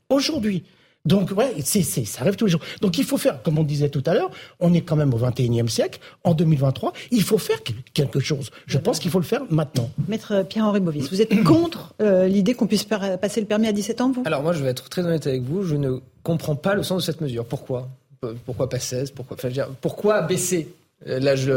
[0.09, 0.63] Aujourd'hui.
[1.05, 2.61] Donc, ouais, c'est, ça arrive tous les jours.
[2.81, 4.29] Donc, il faut faire, comme on disait tout à l'heure,
[4.59, 7.59] on est quand même au 21e siècle, en 2023, il faut faire
[7.93, 8.51] quelque chose.
[8.67, 9.89] Je pense qu'il faut le faire maintenant.
[10.07, 14.01] Maître Pierre-Henri Bovis, vous êtes contre euh, l'idée qu'on puisse passer le permis à 17
[14.01, 14.23] ans, vous?
[14.25, 17.01] Alors, moi, je vais être très honnête avec vous, je ne comprends pas le sens
[17.01, 17.45] de cette mesure.
[17.45, 17.89] Pourquoi?
[18.45, 19.35] Pourquoi pas 16 Pourquoi,
[19.81, 20.67] pourquoi baisser
[21.07, 21.49] euh, l'âge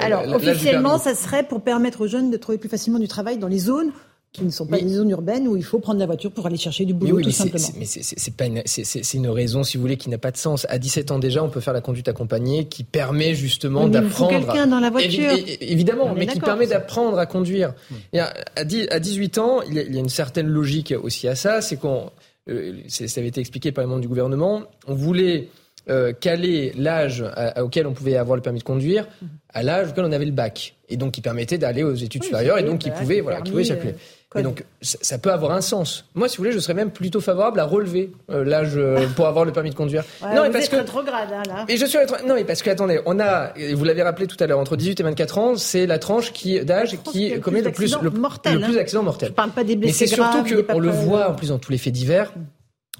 [0.00, 3.46] Alors, officiellement, ça serait pour permettre aux jeunes de trouver plus facilement du travail dans
[3.46, 3.92] les zones
[4.32, 6.56] qui ne sont pas des zones urbaines où il faut prendre la voiture pour aller
[6.56, 7.66] chercher du boulot, tout simplement.
[7.76, 10.66] mais c'est pas une, c'est une raison, si vous voulez, qui n'a pas de sens.
[10.68, 14.30] À 17 ans déjà, on peut faire la conduite accompagnée, qui permet justement d'apprendre.
[14.30, 15.32] quelqu'un dans la voiture.
[15.60, 17.74] évidemment, mais qui permet d'apprendre à conduire.
[18.14, 22.10] à, 18 ans, il y, a, une certaine logique aussi à ça, c'est qu'on,
[22.48, 25.48] euh, ça avait été expliqué par les membres du gouvernement, on voulait
[25.88, 27.24] euh, caler l'âge
[27.60, 29.08] auquel on pouvait avoir le permis de conduire
[29.52, 32.58] à l'âge auquel on avait le bac, et donc qui permettait d'aller aux études supérieures,
[32.58, 33.94] et donc qui pouvait, voilà, qui pouvait circuler.
[34.36, 36.04] Et donc, ça peut avoir un sens.
[36.14, 39.26] Moi, si vous voulez, je serais même plutôt favorable à relever euh, l'âge euh, pour
[39.26, 40.04] avoir le permis de conduire.
[40.22, 41.64] non, mais parce que rétrograde, hein, là.
[41.68, 44.46] Et je suis Non, mais parce que attendez, on a, vous l'avez rappelé tout à
[44.46, 47.96] l'heure, entre 18 et 24 ans, c'est la tranche qui d'âge qui commet le plus
[48.00, 49.30] le, mortel, le plus d'accidents mortels.
[49.30, 51.72] Je parle pas des blessés Mais c'est surtout qu'on le voit en plus dans tous
[51.72, 52.32] les faits divers.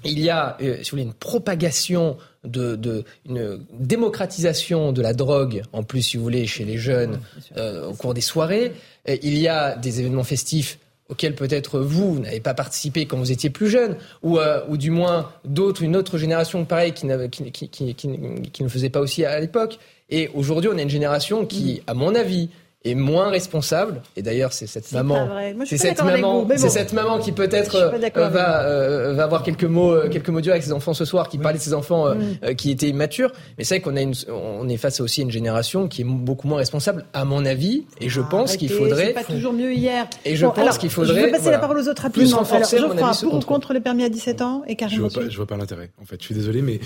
[0.03, 5.13] Il y a, euh, si vous voulez, une propagation de, de, une démocratisation de la
[5.13, 7.21] drogue, en plus, si vous voulez, chez les jeunes,
[7.55, 8.73] au cours des soirées.
[9.07, 10.77] il y a des événements festifs
[11.11, 14.89] auquel peut-être vous, n'avez pas participé quand vous étiez plus jeune, ou, euh, ou du
[14.89, 17.07] moins d'autres, une autre génération pareille qui,
[17.51, 19.77] qui, qui, qui, ne faisait pas aussi à l'époque.
[20.09, 22.49] Et aujourd'hui, on a une génération qui, à mon avis,
[22.83, 24.01] est moins responsable.
[24.15, 25.29] Et d'ailleurs, c'est cette maman,
[25.65, 29.91] c'est cette maman, c'est cette maman qui peut-être euh, va euh, va avoir quelques mots
[29.91, 32.55] euh, quelques mots durs avec ses enfants ce soir, qui parlait de ses enfants mm.
[32.55, 33.31] qui étaient immatures.
[33.57, 36.05] Mais c'est vrai qu'on a une, on est face à aussi une génération qui est
[36.05, 37.85] beaucoup moins responsable, à mon avis.
[37.99, 39.13] Et je pense qu'il faudrait.
[39.13, 40.07] pas toujours mieux hier.
[40.25, 41.21] Et je pense qu'il faudrait.
[41.21, 42.27] Je vais passer la parole aux autres rapidement.
[42.27, 45.09] Plus renforcer, alors, Geoffroy, pour ou contre les permis à 17 ans et je vois
[45.09, 45.91] pas, je vois pas l'intérêt.
[46.01, 46.79] En fait, je suis désolé, mais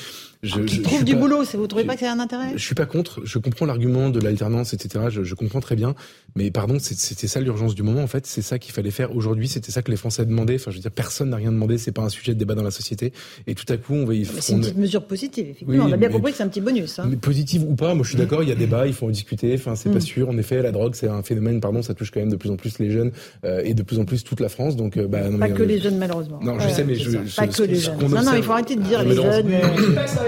[0.46, 1.44] je, je, trouve du boulot.
[1.54, 3.22] Vous trouvez pas que c'est un intérêt Je suis pas contre.
[3.26, 5.06] Je comprends l'argument de l'alternance, etc.
[5.10, 5.96] Je, je comprends très bien.
[6.36, 8.04] Mais pardon, c'était ça l'urgence du moment.
[8.04, 9.48] En fait, c'est ça qu'il fallait faire aujourd'hui.
[9.48, 10.56] C'était ça que les Français demandaient.
[10.56, 11.78] Enfin, je veux dire, personne n'a rien demandé.
[11.78, 13.14] C'est pas un sujet de débat dans la société.
[13.48, 14.14] Et tout à coup, on va.
[14.40, 15.46] C'est une petite mesure positive.
[15.50, 17.00] Effectivement, on a bien compris que c'est un petit bonus.
[17.00, 17.08] Hein.
[17.10, 18.44] Mais positive ou pas, moi je suis d'accord.
[18.44, 18.88] Il y a débat.
[18.88, 19.54] Il faut en discuter.
[19.56, 20.02] Enfin, c'est pas mm.
[20.02, 20.30] sûr.
[20.30, 21.62] En effet, la drogue, c'est un phénomène.
[21.62, 23.12] Pardon, ça touche quand même de plus en plus les jeunes
[23.46, 24.76] euh, et de plus en plus toute la France.
[24.76, 26.40] Donc, euh, bah, non, pas que les jeunes malheureusement.
[26.42, 27.98] Non, je sais, mais je, pas que les jeunes.
[28.02, 29.52] Non, non, il faut arrêter de dire les jeunes.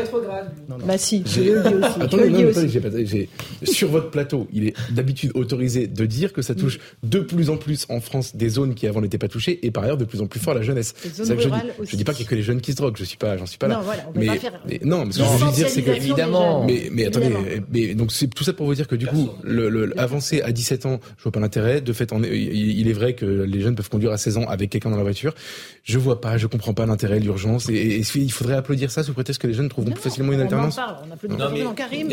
[0.08, 0.52] Rétrograde.
[0.86, 2.78] Bah si, je le dis aussi.
[2.78, 3.30] Attendez,
[3.64, 7.58] sur votre plateau, il est d'habitude autorisé de dire que ça touche de plus en
[7.58, 10.22] plus en France des zones qui avant n'étaient pas touchées et par ailleurs de plus
[10.22, 10.94] en plus fort la jeunesse.
[11.04, 11.50] Je dis.
[11.84, 13.38] Je dis pas qu'il y a que les jeunes qui se droguent, je suis pas,
[13.38, 13.76] j'en suis pas là.
[13.76, 14.62] Non, voilà, on mais, pas faire...
[14.68, 16.66] mais, non, mais ce que je veux dire, c'est que évidemment.
[16.66, 17.32] Mais, mais attendez,
[17.72, 20.52] mais donc c'est tout ça pour vous dire que du coup, le, le, avancer à
[20.52, 21.82] 17 ans, je vois pas l'intérêt.
[21.82, 24.90] De fait, il est vrai que les jeunes peuvent conduire à 16 ans avec quelqu'un
[24.90, 25.34] dans la voiture.
[25.84, 27.70] Je vois pas, je comprends pas l'intérêt, l'urgence.
[27.70, 30.78] Et, il faudrait applaudir ça sous prétexte que les jeunes trouveront facilement une alternance.
[30.78, 32.10] On, on applaudit Karim.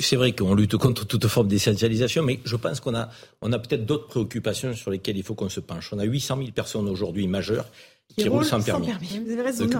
[0.00, 3.08] C'est vrai qu'on lutte contre toute forme d'essentialisation, mais je pense qu'on a,
[3.42, 5.92] on a peut-être d'autres préoccupations sur lesquelles il faut qu'on se penche.
[5.92, 7.66] On a 800 000 personnes aujourd'hui majeures
[8.16, 8.88] qui, roulent sans permis.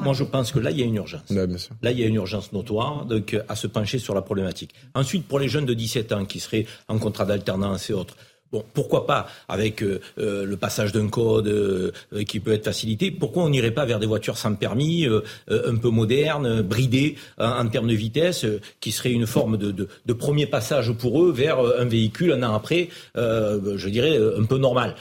[0.02, 1.30] moi, je pense que là, il y a une urgence.
[1.30, 4.74] Là, il y a une urgence notoire donc, à se pencher sur la problématique.
[4.94, 8.16] Ensuite, pour les jeunes de 17 ans qui seraient en contrat d'alternance et autres,
[8.50, 11.92] Bon, pourquoi pas avec euh, euh, le passage d'un code euh,
[12.26, 15.06] qui peut être facilité Pourquoi on n'irait pas vers des voitures sans permis,
[15.48, 18.46] un peu modernes, bridées en, termes de vitesse,
[18.80, 22.88] qui serait une forme de, premier passage pour eux vers un véhicule un an après,
[23.14, 24.94] je dirais un peu normal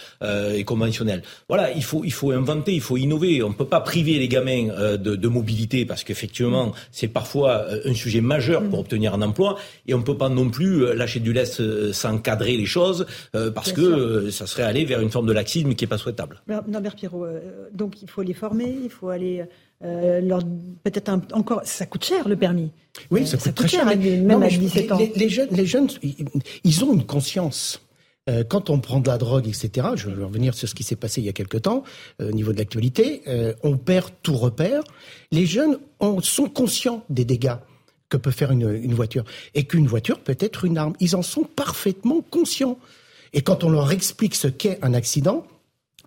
[0.54, 1.24] et conventionnel.
[1.50, 3.42] Voilà, il faut inventer, il faut innover.
[3.44, 7.94] On ne peut pas priver les gamins de, de mobilité parce qu'effectivement c'est parfois un
[7.94, 9.58] sujet majeur pour obtenir un emploi
[9.88, 13.06] et on ne peut pas non plus lâcher du lest sans cadrer les choses.
[13.38, 15.98] Euh, parce que euh, ça serait aller vers une forme de laxisme qui n'est pas
[15.98, 16.42] souhaitable.
[16.68, 17.40] Norbert Pierrot, euh,
[17.74, 19.44] donc il faut les former, il faut aller
[19.82, 20.42] leur
[20.84, 21.62] peut-être encore.
[21.64, 22.72] Ça coûte cher le permis.
[23.12, 24.98] Oui, ça, coûte, très cher, même à 17 ans.
[25.16, 25.88] Les, jeunes, les jeunes,
[26.64, 27.82] ils ont une conscience.
[28.50, 31.22] Quand on prend de la drogue, etc., je vais revenir sur ce qui s'est passé
[31.22, 31.84] il y a quelque temps
[32.20, 33.22] au niveau de l'actualité,
[33.64, 34.82] on perd tout repère.
[35.32, 35.78] Les jeunes
[36.24, 37.56] sont conscients des dégâts
[38.10, 40.94] que peut faire une, une voiture et qu'une voiture peut être une arme.
[41.00, 42.80] Ils en sont parfaitement conscients.
[43.38, 45.46] Et quand on leur explique ce qu'est un accident,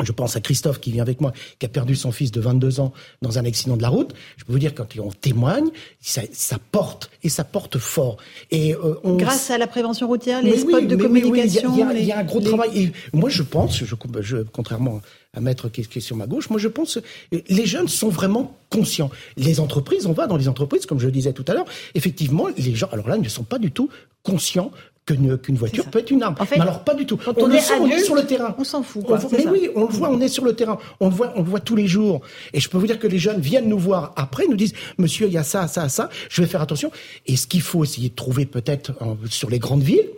[0.02, 2.80] je pense à Christophe qui vient avec moi, qui a perdu son fils de 22
[2.80, 2.92] ans
[3.22, 4.14] dans un accident de la route.
[4.36, 5.68] Je peux vous dire, quand on témoigne,
[6.00, 8.16] ça, ça porte, et ça porte fort.
[8.50, 9.14] Et euh, on...
[9.14, 11.72] Grâce à la prévention routière, les spots de communication.
[11.94, 12.70] il, y a, un gros travail.
[12.76, 15.00] Et moi, je pense, je, je, contrairement
[15.32, 16.98] à Maître qui est sur ma gauche, moi, je pense
[17.30, 19.10] les jeunes sont vraiment conscients.
[19.36, 22.48] Les entreprises, on va dans les entreprises, comme je le disais tout à l'heure, effectivement,
[22.56, 23.88] les gens, alors là, ne sont pas du tout
[24.24, 24.72] conscients
[25.16, 26.34] qu'une voiture peut être une arme.
[26.50, 27.16] mais alors pas du tout.
[27.16, 28.54] Quand on, est, sur le terrain.
[28.58, 29.04] On s'en fout.
[29.32, 30.78] mais oui, on le voit, on est sur le terrain.
[31.00, 32.20] On le voit, on le voit tous les jours.
[32.52, 35.26] Et je peux vous dire que les jeunes viennent nous voir après, nous disent, monsieur,
[35.26, 36.08] il y a ça, ça, ça.
[36.28, 36.90] Je vais faire attention.
[37.26, 38.92] Et ce qu'il faut essayer de trouver peut-être
[39.28, 40.08] sur les grandes villes,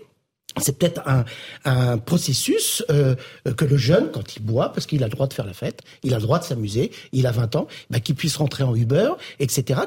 [0.59, 1.25] c'est peut-être un,
[1.65, 3.15] un, processus euh,
[3.57, 5.81] que le jeune, quand il boit, parce qu'il a le droit de faire la fête,
[6.03, 8.75] il a le droit de s'amuser, il a 20 ans, bah, qu'il puisse rentrer en
[8.75, 9.11] Uber,
[9.41, 9.81] etc.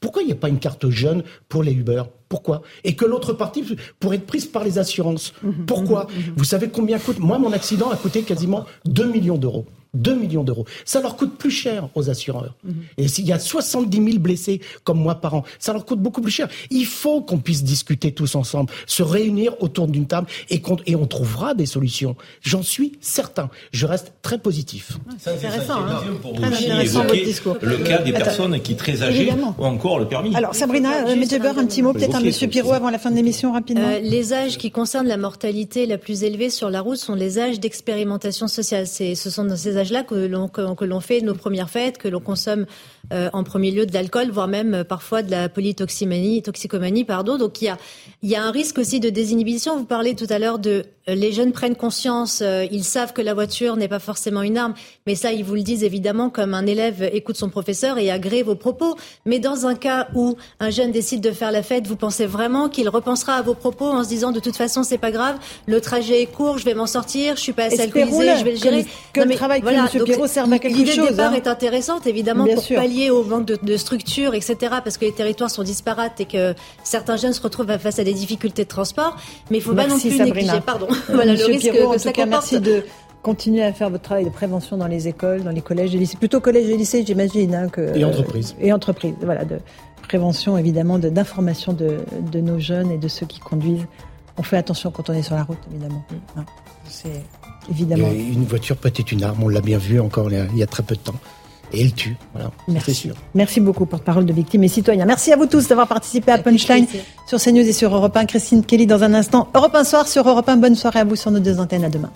[0.00, 2.02] Pourquoi il n'y a pas une carte jeune pour les Uber?
[2.28, 2.62] Pourquoi?
[2.84, 3.64] Et que l'autre partie
[4.00, 5.32] pourrait être prise par les assurances.
[5.42, 5.66] Mhm.
[5.66, 6.06] Pourquoi?
[6.10, 6.18] mhm.
[6.18, 6.34] Mhm.
[6.36, 7.18] Vous savez combien coûte?
[7.18, 9.66] Moi, mon accident a coûté quasiment 2 millions d'euros.
[9.98, 10.64] 2 millions d'euros.
[10.84, 12.54] Ça leur coûte plus cher aux assureurs.
[12.96, 16.20] Et s'il y a 70 000 blessés comme moi par an, ça leur coûte beaucoup
[16.20, 16.48] plus cher.
[16.70, 21.06] Il faut qu'on puisse discuter tous ensemble, se réunir autour d'une table et, et on
[21.06, 22.16] trouvera des solutions.
[22.42, 23.50] J'en suis certain.
[23.72, 24.98] Je reste très positif.
[25.18, 25.84] C'est intéressant.
[25.84, 26.00] Hein.
[26.36, 27.56] très intéressant votre discours.
[27.62, 30.34] Le cas des personnes qui très âgées ont encore le permis.
[30.34, 33.16] Alors Sabrina euh, Medjeber, un petit mot peut-être à Monsieur Pirot avant la fin de
[33.16, 33.88] l'émission rapidement.
[33.88, 37.38] Euh, les âges qui concernent la mortalité la plus élevée sur la route sont les
[37.38, 38.86] âges d'expérimentation sociale.
[38.86, 42.20] Ce sont dans ces âge-là que l'on que, l'on fait nos premières fêtes, que l'on
[42.20, 42.66] consomme
[43.12, 47.38] euh, en premier lieu de l'alcool, voire même euh, parfois de la polytoxicomanie, toxicomanie, pardon.
[47.38, 47.78] Donc il y a
[48.22, 49.76] il y a un risque aussi de désinhibition.
[49.76, 53.32] Vous parlez tout à l'heure de euh, les jeunes prennent conscience, ils savent que la
[53.32, 54.74] voiture n'est pas forcément une arme,
[55.06, 58.42] mais ça ils vous le disent évidemment comme un élève écoute son professeur et agrée
[58.42, 58.96] vos propos.
[59.24, 62.68] Mais dans un cas où un jeune décide de faire la fête, vous pensez vraiment
[62.68, 65.80] qu'il repensera à vos propos en se disant de toute façon c'est pas grave, le
[65.80, 68.56] trajet est court, je vais m'en sortir, je suis pas assez alcoolisé, je vais le
[68.56, 68.86] gérer.
[69.12, 70.04] Que, le travail voilà, M.
[70.04, 70.86] Pirot serve à quelque chose.
[70.86, 71.36] L'idée de départ hein.
[71.36, 74.56] est intéressante évidemment pour pallier au manque de, de, structure, etc.
[74.84, 78.07] Parce que les territoires sont disparates et que certains jeunes se retrouvent face à des
[78.12, 79.16] difficultés de transport.
[79.50, 82.28] Mais il faut pas non plus négliger, pardon, voilà, le risque que ça comporte.
[82.28, 82.84] Merci de
[83.22, 86.16] continuer à faire votre travail de prévention dans les écoles, dans les collèges et lycées,
[86.16, 87.54] plutôt collèges et lycées, j'imagine.
[87.54, 88.54] Hein, que, et entreprises.
[88.60, 89.58] et entreprises, voilà, de
[90.02, 91.98] prévention évidemment, d'information de,
[92.32, 93.86] de, nos jeunes et de ceux qui conduisent.
[94.38, 96.02] On fait attention quand on est sur la route, évidemment.
[96.36, 96.44] Hein,
[96.84, 97.22] c'est
[97.68, 98.08] évidemment.
[98.10, 100.82] une voiture peut être une arme, on l'a bien vu encore il y a très
[100.82, 101.20] peu de temps
[101.72, 102.16] et elle tue.
[102.32, 102.94] Voilà, Merci.
[102.94, 103.14] sûr.
[103.34, 105.04] Merci beaucoup, porte-parole de victimes et citoyens.
[105.04, 106.86] Merci à vous tous d'avoir participé à Punchline
[107.26, 108.26] sur CNews et sur Europe 1.
[108.26, 109.48] Christine Kelly dans un instant.
[109.54, 110.56] Europe 1 soir sur Europe 1.
[110.56, 111.84] Bonne soirée à vous sur nos deux antennes.
[111.84, 112.10] À demain.